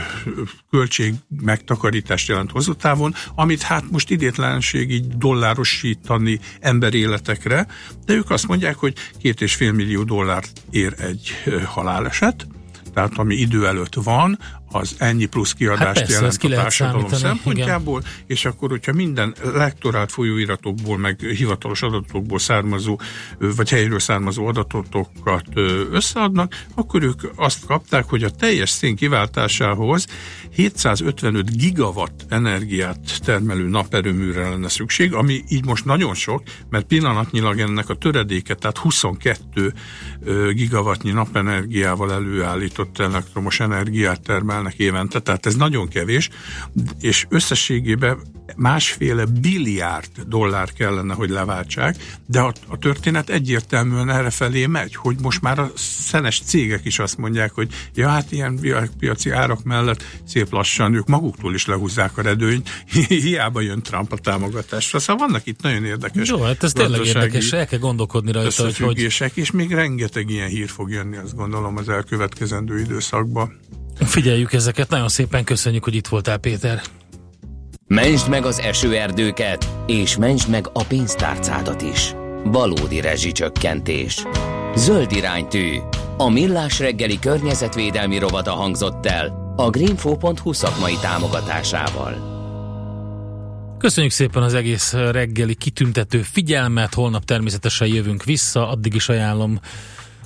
költség 0.70 1.14
megtakarítást 1.42 2.28
jelent 2.28 2.50
hosszú 2.50 2.74
távon, 2.74 3.14
amit 3.34 3.62
hát 3.62 3.90
most 3.90 4.10
idétlenség 4.10 4.90
így 4.90 5.08
dollárosítani 5.08 6.40
emberéletekre, 6.60 7.66
de 8.04 8.14
ők 8.14 8.30
azt 8.30 8.48
mondják, 8.48 8.76
hogy 8.76 8.94
két 9.18 9.40
és 9.40 9.54
fél 9.54 9.72
millió 9.72 10.02
dollárt 10.02 10.62
ér 10.70 10.94
egy 10.98 11.30
ö, 11.44 11.60
haláleset, 11.60 12.46
tehát 12.94 13.18
ami 13.18 13.34
idő 13.34 13.66
előtt 13.66 13.94
van, 13.94 14.38
az 14.70 14.94
ennyi 14.98 15.26
plusz 15.26 15.52
kiadást 15.52 15.84
Hát 15.84 15.94
persze, 15.94 16.12
jelent 16.12 16.44
a 16.44 16.48
társadalom 16.48 17.08
számítani, 17.08 17.22
szempontjából, 17.22 18.02
és 18.26 18.44
akkor, 18.44 18.70
hogyha 18.70 18.92
minden 18.92 19.34
lektorált 19.52 20.12
folyóiratokból, 20.12 20.98
meg 20.98 21.20
hivatalos 21.20 21.82
adatokból 21.82 22.38
származó, 22.38 23.00
vagy 23.38 23.68
helyről 23.70 23.98
származó 23.98 24.46
adatokat 24.46 25.46
összeadnak, 25.92 26.64
akkor 26.74 27.02
ők 27.02 27.20
azt 27.36 27.66
kapták, 27.66 28.04
hogy 28.04 28.22
a 28.22 28.30
teljes 28.30 28.70
szén 28.70 28.96
kiváltásához 28.96 30.06
755 30.52 31.56
gigawatt 31.56 32.24
energiát 32.28 33.20
termelő 33.24 33.68
naperőműre 33.68 34.48
lenne 34.48 34.68
szükség, 34.68 35.12
ami 35.12 35.42
így 35.48 35.64
most 35.64 35.84
nagyon 35.84 36.14
sok, 36.14 36.42
mert 36.70 36.86
pillanatnyilag 36.86 37.58
ennek 37.58 37.88
a 37.88 37.94
töredéke, 37.94 38.54
tehát 38.54 38.78
22 38.78 39.72
ö, 40.24 40.50
gigawattnyi 40.52 41.10
napenergiával 41.10 42.12
előállított 42.12 42.98
elektromos 42.98 43.60
energiát 43.60 44.20
termelnek 44.20 44.74
évente, 44.74 45.20
tehát 45.20 45.46
ez 45.46 45.54
nagyon 45.54 45.88
kevés, 45.88 46.28
és 47.00 47.26
összességében 47.28 48.18
másféle 48.56 49.24
billiárd 49.24 50.10
dollár 50.26 50.72
kellene, 50.72 51.14
hogy 51.14 51.30
leváltsák, 51.30 51.96
de 52.26 52.40
a, 52.40 52.52
a 52.66 52.78
történet 52.78 53.30
egyértelműen 53.30 54.10
erre 54.10 54.30
felé 54.30 54.66
megy, 54.66 54.94
hogy 54.94 55.16
most 55.22 55.40
már 55.40 55.58
a 55.58 55.70
szenes 55.74 56.40
cégek 56.44 56.84
is 56.84 56.98
azt 56.98 57.18
mondják, 57.18 57.52
hogy 57.52 57.68
ja, 57.94 58.08
hát 58.08 58.32
ilyen 58.32 58.60
piaci 58.98 59.30
árak 59.30 59.62
mellett 59.62 60.04
szép 60.38 60.52
lassan 60.52 60.94
ők 60.94 61.06
maguktól 61.06 61.54
is 61.54 61.66
lehúzzák 61.66 62.18
a 62.18 62.22
redőnyt, 62.22 62.68
hiába 63.08 63.60
jön 63.60 63.82
Trump 63.82 64.12
a 64.12 64.16
támogatásra. 64.16 64.98
Szóval 64.98 65.26
vannak 65.26 65.46
itt 65.46 65.62
nagyon 65.62 65.84
érdekes 65.84 66.28
Jó, 66.28 66.42
hát 66.42 66.62
ez 66.62 66.72
tényleg 66.72 67.04
érdekes, 67.04 67.52
el 67.52 67.66
kell 67.66 67.78
gondolkodni 67.78 68.32
rajta, 68.32 68.62
hogy, 68.62 68.76
hogy 68.76 69.06
és 69.34 69.50
még 69.50 69.72
rengeteg 69.72 70.30
ilyen 70.30 70.48
hír 70.48 70.68
fog 70.68 70.90
jönni, 70.90 71.16
azt 71.16 71.36
gondolom, 71.36 71.76
az 71.76 71.88
elkövetkezendő 71.88 72.78
időszakban. 72.78 73.60
figyeljük 74.00 74.52
ezeket. 74.52 74.88
Nagyon 74.88 75.08
szépen 75.08 75.44
köszönjük, 75.44 75.84
hogy 75.84 75.94
itt 75.94 76.06
voltál, 76.06 76.38
Péter. 76.38 76.82
Mentsd 77.86 78.28
meg 78.28 78.44
az 78.44 78.58
esőerdőket, 78.58 79.68
és 79.86 80.16
mentsd 80.16 80.48
meg 80.48 80.66
a 80.72 80.84
pénztárcádat 80.84 81.82
is. 81.82 82.14
Valódi 82.44 83.00
rezsicsökkentés. 83.00 84.22
Zöld 84.74 85.12
iránytű. 85.12 85.76
A 86.16 86.28
Millás 86.28 86.78
reggeli 86.78 87.18
környezetvédelmi 87.18 88.18
rovata 88.18 88.52
hangzott 88.52 89.06
el 89.06 89.47
a 89.58 89.70
greenfo.hu 89.70 90.52
szakmai 90.52 90.96
támogatásával. 91.00 92.36
Köszönjük 93.78 94.12
szépen 94.12 94.42
az 94.42 94.54
egész 94.54 94.92
reggeli 94.92 95.54
kitüntető 95.54 96.22
figyelmet, 96.22 96.94
holnap 96.94 97.24
természetesen 97.24 97.88
jövünk 97.88 98.24
vissza, 98.24 98.68
addig 98.68 98.94
is 98.94 99.08
ajánlom 99.08 99.60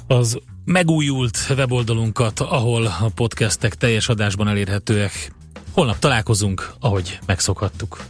az 0.07 0.39
megújult 0.65 1.39
weboldalunkat, 1.57 2.41
ahol 2.41 2.87
a 2.87 3.11
podcastek 3.15 3.75
teljes 3.75 4.09
adásban 4.09 4.49
elérhetőek. 4.49 5.33
Holnap 5.73 5.99
találkozunk, 5.99 6.73
ahogy 6.81 7.19
megszokhattuk. 7.27 8.05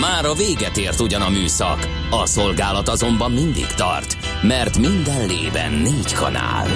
Már 0.00 0.24
a 0.24 0.34
véget 0.34 0.76
ért 0.76 1.00
ugyan 1.00 1.22
a 1.22 1.28
műszak, 1.28 1.95
a 2.10 2.26
szolgálat 2.26 2.88
azonban 2.88 3.32
mindig 3.32 3.66
tart, 3.66 4.16
mert 4.42 4.78
minden 4.78 5.26
lében 5.26 5.72
négy 5.72 6.12
kanál. 6.12 6.66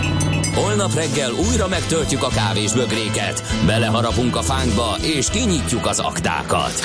Holnap 0.55 0.95
reggel 0.95 1.33
újra 1.33 1.69
megtöltjük 1.69 2.23
a 2.23 2.29
kávés 2.29 2.73
bögréket, 2.73 3.43
beleharapunk 3.67 4.37
a 4.37 4.43
fánkba 4.43 4.97
és 5.03 5.31
kinyitjuk 5.31 5.87
az 5.87 5.99
aktákat. 5.99 6.85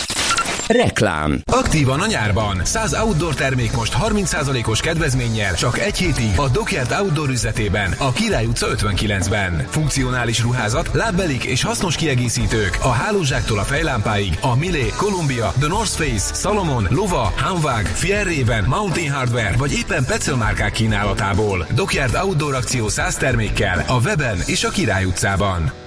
Reklám. 0.71 1.41
Aktívan 1.51 1.99
a 1.99 2.05
nyárban. 2.05 2.65
100 2.65 2.93
outdoor 2.93 3.33
termék 3.33 3.75
most 3.75 3.95
30%-os 4.07 4.81
kedvezménnyel 4.81 5.55
csak 5.55 5.79
egy 5.79 5.97
hétig 5.97 6.33
a 6.35 6.49
Dockyard 6.49 6.91
Outdoor 6.91 7.29
üzletében, 7.29 7.93
a 7.97 8.11
Király 8.11 8.45
utca 8.45 8.67
59-ben. 8.75 9.67
Funkcionális 9.69 10.41
ruházat, 10.41 10.89
lábbelik 10.93 11.43
és 11.43 11.63
hasznos 11.63 11.95
kiegészítők 11.95 12.77
a 12.81 12.89
hálózsáktól 12.89 13.59
a 13.59 13.63
fejlámpáig 13.63 14.37
a 14.41 14.55
Milé, 14.55 14.87
Columbia, 14.97 15.53
The 15.59 15.67
North 15.67 15.91
Face, 15.91 16.33
Salomon, 16.33 16.87
Lova, 16.89 17.33
Hanwag, 17.37 17.85
Fierraven, 17.85 18.63
Mountain 18.67 19.11
Hardware 19.11 19.55
vagy 19.57 19.71
éppen 19.71 20.05
Petzl 20.05 20.33
márkák 20.33 20.71
kínálatából. 20.71 21.67
Dockyard 21.75 22.15
Outdoor 22.15 22.55
akció 22.55 22.87
100 22.87 23.15
termékkel 23.15 23.83
a 23.87 23.99
weben 23.99 24.37
és 24.45 24.63
a 24.63 24.69
Király 24.69 25.05
utcában. 25.05 25.80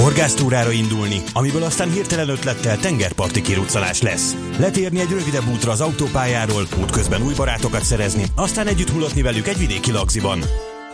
Horgásztúrára 0.00 0.70
indulni, 0.70 1.22
amiből 1.32 1.62
aztán 1.62 1.90
hirtelen 1.90 2.28
ötlettel 2.28 2.78
tengerparti 2.78 3.40
kiruccanás 3.40 4.02
lesz. 4.02 4.36
Letérni 4.58 5.00
egy 5.00 5.10
rövidebb 5.10 5.48
útra 5.52 5.70
az 5.70 5.80
autópályáról, 5.80 6.66
útközben 6.80 7.22
új 7.22 7.34
barátokat 7.34 7.84
szerezni, 7.84 8.24
aztán 8.36 8.66
együtt 8.66 8.92
mulatni 8.92 9.22
velük 9.22 9.48
egy 9.48 9.58
vidéki 9.58 9.92
lagziban. 9.92 10.42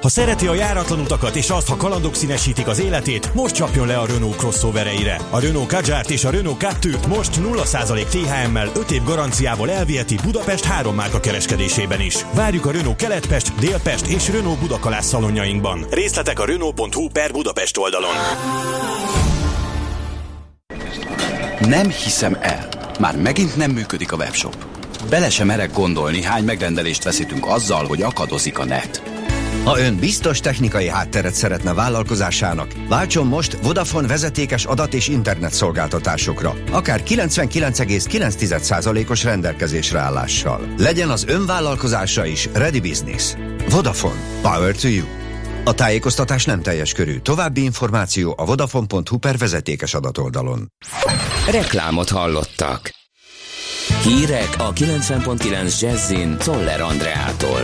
Ha 0.00 0.08
szereti 0.08 0.46
a 0.46 0.54
járatlan 0.54 1.00
utakat 1.00 1.36
és 1.36 1.50
azt, 1.50 1.68
ha 1.68 1.76
kalandok 1.76 2.14
színesítik 2.14 2.66
az 2.66 2.80
életét, 2.80 3.34
most 3.34 3.54
csapjon 3.54 3.86
le 3.86 3.98
a 3.98 4.06
Renault 4.06 4.36
crossovereire. 4.36 5.20
A 5.30 5.40
Renault 5.40 5.68
Kadjárt 5.68 6.10
és 6.10 6.24
a 6.24 6.30
Renault 6.30 6.58
Captur-t 6.58 7.06
most 7.06 7.40
0% 7.40 8.04
THM-mel 8.04 8.70
5 8.76 8.90
év 8.90 9.02
garanciával 9.04 9.70
elviheti 9.70 10.16
Budapest 10.22 10.64
három 10.64 10.94
márka 10.94 11.20
kereskedésében 11.20 12.00
is. 12.00 12.16
Várjuk 12.34 12.66
a 12.66 12.70
Renault 12.70 12.96
Keletpest, 12.96 13.54
Délpest 13.54 14.06
és 14.06 14.28
Renault 14.28 14.58
Budakalász 14.58 15.06
szalonjainkban. 15.06 15.86
Részletek 15.90 16.38
a 16.38 16.44
Renault.hu 16.44 17.08
per 17.08 17.32
Budapest 17.32 17.78
oldalon. 17.78 18.14
Nem 21.60 21.90
hiszem 21.90 22.36
el. 22.40 22.68
Már 23.00 23.16
megint 23.16 23.56
nem 23.56 23.70
működik 23.70 24.12
a 24.12 24.16
webshop. 24.16 24.56
Bele 25.10 25.30
sem 25.30 25.46
merek 25.46 25.72
gondolni, 25.72 26.22
hány 26.22 26.44
megrendelést 26.44 27.04
veszítünk 27.04 27.46
azzal, 27.46 27.86
hogy 27.86 28.02
akadozik 28.02 28.58
a 28.58 28.64
net. 28.64 29.17
Ha 29.64 29.78
ön 29.78 29.96
biztos 29.96 30.40
technikai 30.40 30.88
hátteret 30.88 31.34
szeretne 31.34 31.74
vállalkozásának, 31.74 32.72
váltson 32.88 33.26
most 33.26 33.58
Vodafone 33.62 34.06
vezetékes 34.06 34.64
adat 34.64 34.94
és 34.94 35.08
internet 35.08 35.52
szolgáltatásokra, 35.52 36.54
akár 36.70 37.02
99,9%-os 37.06 39.24
rendelkezésre 39.24 39.98
állással. 39.98 40.60
Legyen 40.76 41.10
az 41.10 41.24
ön 41.28 41.46
vállalkozása 41.46 42.24
is 42.24 42.48
Ready 42.52 42.80
Business. 42.80 43.34
Vodafone. 43.70 44.20
Power 44.42 44.76
to 44.76 44.88
you. 44.88 45.06
A 45.64 45.74
tájékoztatás 45.74 46.44
nem 46.44 46.62
teljes 46.62 46.92
körű. 46.92 47.18
További 47.18 47.62
információ 47.62 48.34
a 48.38 48.44
vodafone.hu 48.44 49.18
per 49.18 49.38
vezetékes 49.38 49.94
adatoldalon. 49.94 50.72
Reklámot 51.50 52.08
hallottak. 52.08 52.96
Hírek 54.02 54.54
a 54.58 54.72
90.9 54.72 55.80
Jazzin 55.80 56.38
Toller 56.38 56.80
Andreától. 56.80 57.60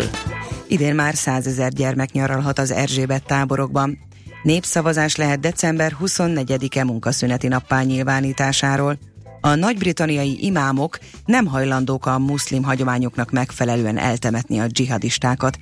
Idén 0.69 0.95
már 0.95 1.15
százezer 1.15 1.73
gyermek 1.73 2.12
nyaralhat 2.12 2.59
az 2.59 2.71
Erzsébet 2.71 3.27
táborokban. 3.27 3.99
Népszavazás 4.43 5.17
lehet 5.17 5.41
december 5.41 5.97
24-e 6.05 6.85
munkaszüneti 6.85 7.49
nappá 7.49 7.83
nyilvánításáról. 7.83 8.99
A 9.41 9.55
nagy-britanniai 9.55 10.45
imámok 10.45 10.99
nem 11.25 11.47
hajlandók 11.47 12.07
a 12.07 12.19
muszlim 12.19 12.62
hagyományoknak 12.62 13.31
megfelelően 13.31 13.99
eltemetni 13.99 14.59
a 14.61 14.67
dzsihadistákat. 14.67 15.59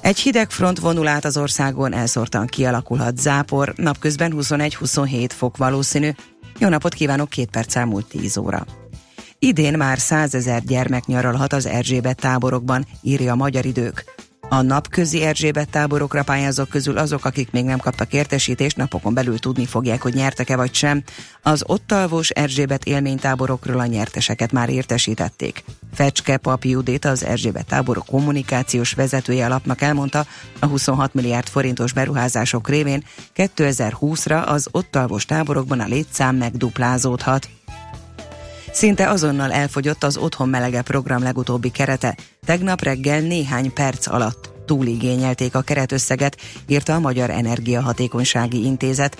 Egy 0.00 0.18
hideg 0.18 0.50
front 0.50 0.78
vonul 0.78 1.06
át 1.06 1.24
az 1.24 1.36
országon, 1.36 1.92
elszórtan 1.92 2.46
kialakulhat 2.46 3.18
zápor, 3.18 3.72
napközben 3.76 4.32
21-27 4.36 5.28
fok 5.32 5.56
valószínű. 5.56 6.10
Jó 6.58 6.68
napot 6.68 6.94
kívánok, 6.94 7.28
két 7.28 7.50
perc 7.50 7.76
elmúlt 7.76 8.06
10 8.06 8.36
óra. 8.36 8.66
Idén 9.46 9.76
már 9.76 9.98
százezer 9.98 10.62
gyermek 10.64 11.06
nyaralhat 11.06 11.52
az 11.52 11.66
Erzsébet 11.66 12.20
táborokban, 12.20 12.86
írja 13.02 13.32
a 13.32 13.36
Magyar 13.36 13.64
Idők. 13.64 14.04
A 14.48 14.62
napközi 14.62 15.22
Erzsébet 15.22 15.70
táborokra 15.70 16.22
pályázók 16.22 16.68
közül 16.68 16.98
azok, 16.98 17.24
akik 17.24 17.50
még 17.50 17.64
nem 17.64 17.78
kaptak 17.78 18.12
értesítést, 18.12 18.76
napokon 18.76 19.14
belül 19.14 19.38
tudni 19.38 19.66
fogják, 19.66 20.02
hogy 20.02 20.14
nyertek-e 20.14 20.56
vagy 20.56 20.74
sem. 20.74 21.02
Az 21.42 21.62
ott 21.66 21.92
alvós 21.92 22.28
Erzsébet 22.28 22.84
élménytáborokról 22.84 23.80
a 23.80 23.86
nyerteseket 23.86 24.52
már 24.52 24.68
értesítették. 24.68 25.64
Fecske 25.92 26.36
Pap 26.36 26.64
Judit, 26.64 27.04
az 27.04 27.24
Erzsébet 27.24 27.66
táborok 27.66 28.06
kommunikációs 28.06 28.92
vezetője 28.92 29.44
alapnak 29.44 29.80
elmondta, 29.80 30.26
a 30.58 30.66
26 30.66 31.14
milliárd 31.14 31.48
forintos 31.48 31.92
beruházások 31.92 32.68
révén 32.68 33.04
2020-ra 33.36 34.46
az 34.46 34.68
ott 34.70 34.96
alvós 34.96 35.24
táborokban 35.24 35.80
a 35.80 35.86
létszám 35.86 36.36
megduplázódhat. 36.36 37.48
Szinte 38.76 39.08
azonnal 39.10 39.52
elfogyott 39.52 40.04
az 40.04 40.16
Otthon 40.16 40.48
Melege 40.48 40.82
program 40.82 41.22
legutóbbi 41.22 41.70
kerete. 41.70 42.16
Tegnap 42.46 42.82
reggel 42.82 43.20
néhány 43.20 43.72
perc 43.72 44.06
alatt 44.06 44.50
túligényelték 44.66 45.54
a 45.54 45.60
keretösszeget, 45.60 46.36
írta 46.66 46.94
a 46.94 47.00
Magyar 47.00 47.30
Energiahatékonysági 47.30 48.64
Intézet. 48.64 49.16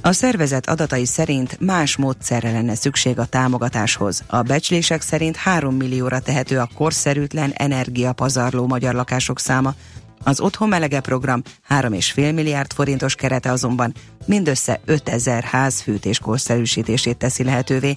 A 0.00 0.12
szervezet 0.12 0.68
adatai 0.68 1.06
szerint 1.06 1.60
más 1.60 1.96
módszerre 1.96 2.52
lenne 2.52 2.74
szükség 2.74 3.18
a 3.18 3.24
támogatáshoz. 3.24 4.22
A 4.26 4.42
becslések 4.42 5.02
szerint 5.02 5.36
3 5.36 5.74
millióra 5.74 6.20
tehető 6.20 6.58
a 6.58 6.68
korszerűtlen 6.74 7.52
energiapazarló 7.54 8.66
magyar 8.66 8.94
lakások 8.94 9.38
száma. 9.38 9.74
Az 10.22 10.40
Otthon 10.40 10.68
Melege 10.68 11.00
program 11.00 11.42
3,5 11.68 12.34
milliárd 12.34 12.72
forintos 12.72 13.14
kerete 13.14 13.50
azonban 13.50 13.94
mindössze 14.26 14.80
5000 14.84 15.42
ház 15.42 15.80
fűtés 15.80 16.18
korszerűsítését 16.18 17.16
teszi 17.16 17.44
lehetővé, 17.44 17.96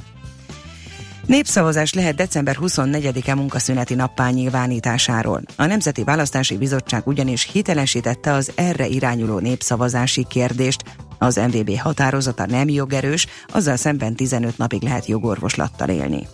Népszavazás 1.27 1.93
lehet 1.93 2.15
december 2.15 2.57
24-e 2.61 3.35
munkaszüneti 3.35 3.95
nappá 3.95 4.29
nyilvánításáról. 4.29 5.41
A 5.55 5.65
Nemzeti 5.65 6.03
Választási 6.03 6.57
Bizottság 6.57 7.07
ugyanis 7.07 7.49
hitelesítette 7.51 8.33
az 8.33 8.51
erre 8.55 8.87
irányuló 8.87 9.39
népszavazási 9.39 10.25
kérdést. 10.29 10.83
Az 11.17 11.35
MVB 11.35 11.77
határozata 11.77 12.45
nem 12.45 12.69
jogerős, 12.69 13.27
azzal 13.47 13.75
szemben 13.75 14.15
15 14.15 14.57
napig 14.57 14.81
lehet 14.81 15.05
jogorvoslattal 15.05 15.89
élni. 15.89 16.27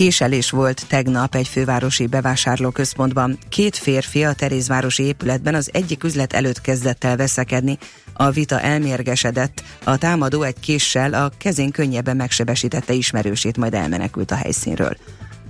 Késelés 0.00 0.50
volt 0.50 0.86
tegnap 0.86 1.34
egy 1.34 1.48
fővárosi 1.48 2.06
bevásárlóközpontban. 2.06 3.38
Két 3.48 3.76
férfi 3.76 4.24
a 4.24 4.32
Terézvárosi 4.32 5.02
épületben 5.02 5.54
az 5.54 5.70
egyik 5.72 6.04
üzlet 6.04 6.32
előtt 6.32 6.60
kezdett 6.60 7.04
el 7.04 7.16
veszekedni. 7.16 7.78
A 8.12 8.30
vita 8.30 8.60
elmérgesedett, 8.60 9.62
a 9.84 9.98
támadó 9.98 10.42
egy 10.42 10.60
késsel 10.60 11.14
a 11.14 11.30
kezén 11.38 11.70
könnyebben 11.70 12.16
megsebesítette 12.16 12.92
ismerősét, 12.92 13.56
majd 13.56 13.74
elmenekült 13.74 14.30
a 14.30 14.34
helyszínről. 14.34 14.96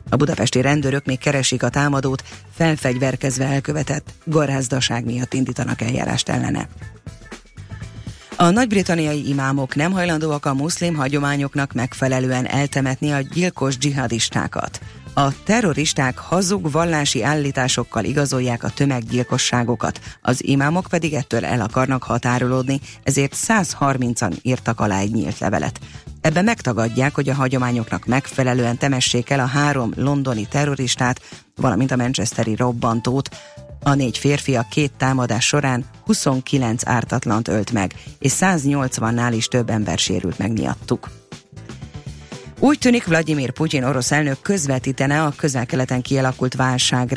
A 0.09 0.17
budapesti 0.17 0.61
rendőrök 0.61 1.05
még 1.05 1.19
keresik 1.19 1.63
a 1.63 1.69
támadót, 1.69 2.25
felfegyverkezve 2.55 3.45
elkövetett 3.45 4.13
garázdaság 4.25 5.05
miatt 5.05 5.35
indítanak 5.35 5.81
eljárást 5.81 6.29
ellene. 6.29 6.69
A 8.41 8.51
nagy-britanniai 8.51 9.29
imámok 9.29 9.75
nem 9.75 9.93
hajlandóak 9.93 10.47
a 10.47 10.55
muszlim 10.55 10.95
hagyományoknak 10.95 11.73
megfelelően 11.73 12.47
eltemetni 12.47 13.11
a 13.11 13.21
gyilkos 13.21 13.77
dzsihadistákat. 13.79 14.81
A 15.15 15.43
terroristák 15.45 16.19
hazug 16.19 16.71
vallási 16.71 17.23
állításokkal 17.23 18.05
igazolják 18.05 18.63
a 18.63 18.71
tömeggyilkosságokat, 18.71 20.01
az 20.23 20.45
imámok 20.45 20.87
pedig 20.91 21.15
ettől 21.15 21.45
el 21.45 21.61
akarnak 21.61 22.03
határolódni, 22.03 22.81
ezért 23.03 23.37
130-an 23.37 24.33
írtak 24.43 24.81
alá 24.81 24.99
egy 24.99 25.13
nyílt 25.13 25.39
levelet. 25.39 25.81
Ebben 26.21 26.45
megtagadják, 26.45 27.15
hogy 27.15 27.29
a 27.29 27.35
hagyományoknak 27.35 28.07
megfelelően 28.07 28.79
temessék 28.79 29.31
el 29.31 29.41
a 29.41 29.47
három 29.47 29.93
londoni 29.97 30.47
terroristát, 30.47 31.21
valamint 31.57 31.91
a 31.91 31.97
manchesteri 31.97 32.57
robbantót, 32.57 33.29
a 33.83 33.95
négy 33.95 34.19
férfi 34.19 34.57
a 34.57 34.67
két 34.71 34.93
támadás 34.97 35.47
során 35.47 35.85
29 36.05 36.87
ártatlant 36.87 37.49
ölt 37.49 37.73
meg, 37.73 37.95
és 38.19 38.33
180-nál 38.41 39.33
is 39.35 39.47
több 39.47 39.71
ember 39.71 39.99
sérült 39.99 40.39
meg 40.39 40.53
miattuk. 40.53 41.11
Úgy 42.63 42.79
tűnik 42.79 43.07
Vladimir 43.07 43.51
Putyin 43.51 43.85
orosz 43.85 44.13
elnök 44.13 44.41
közvetítene 44.43 45.23
a 45.23 45.33
közel-keleten 45.37 46.03
kialakult 46.03 46.55
válság 46.55 47.13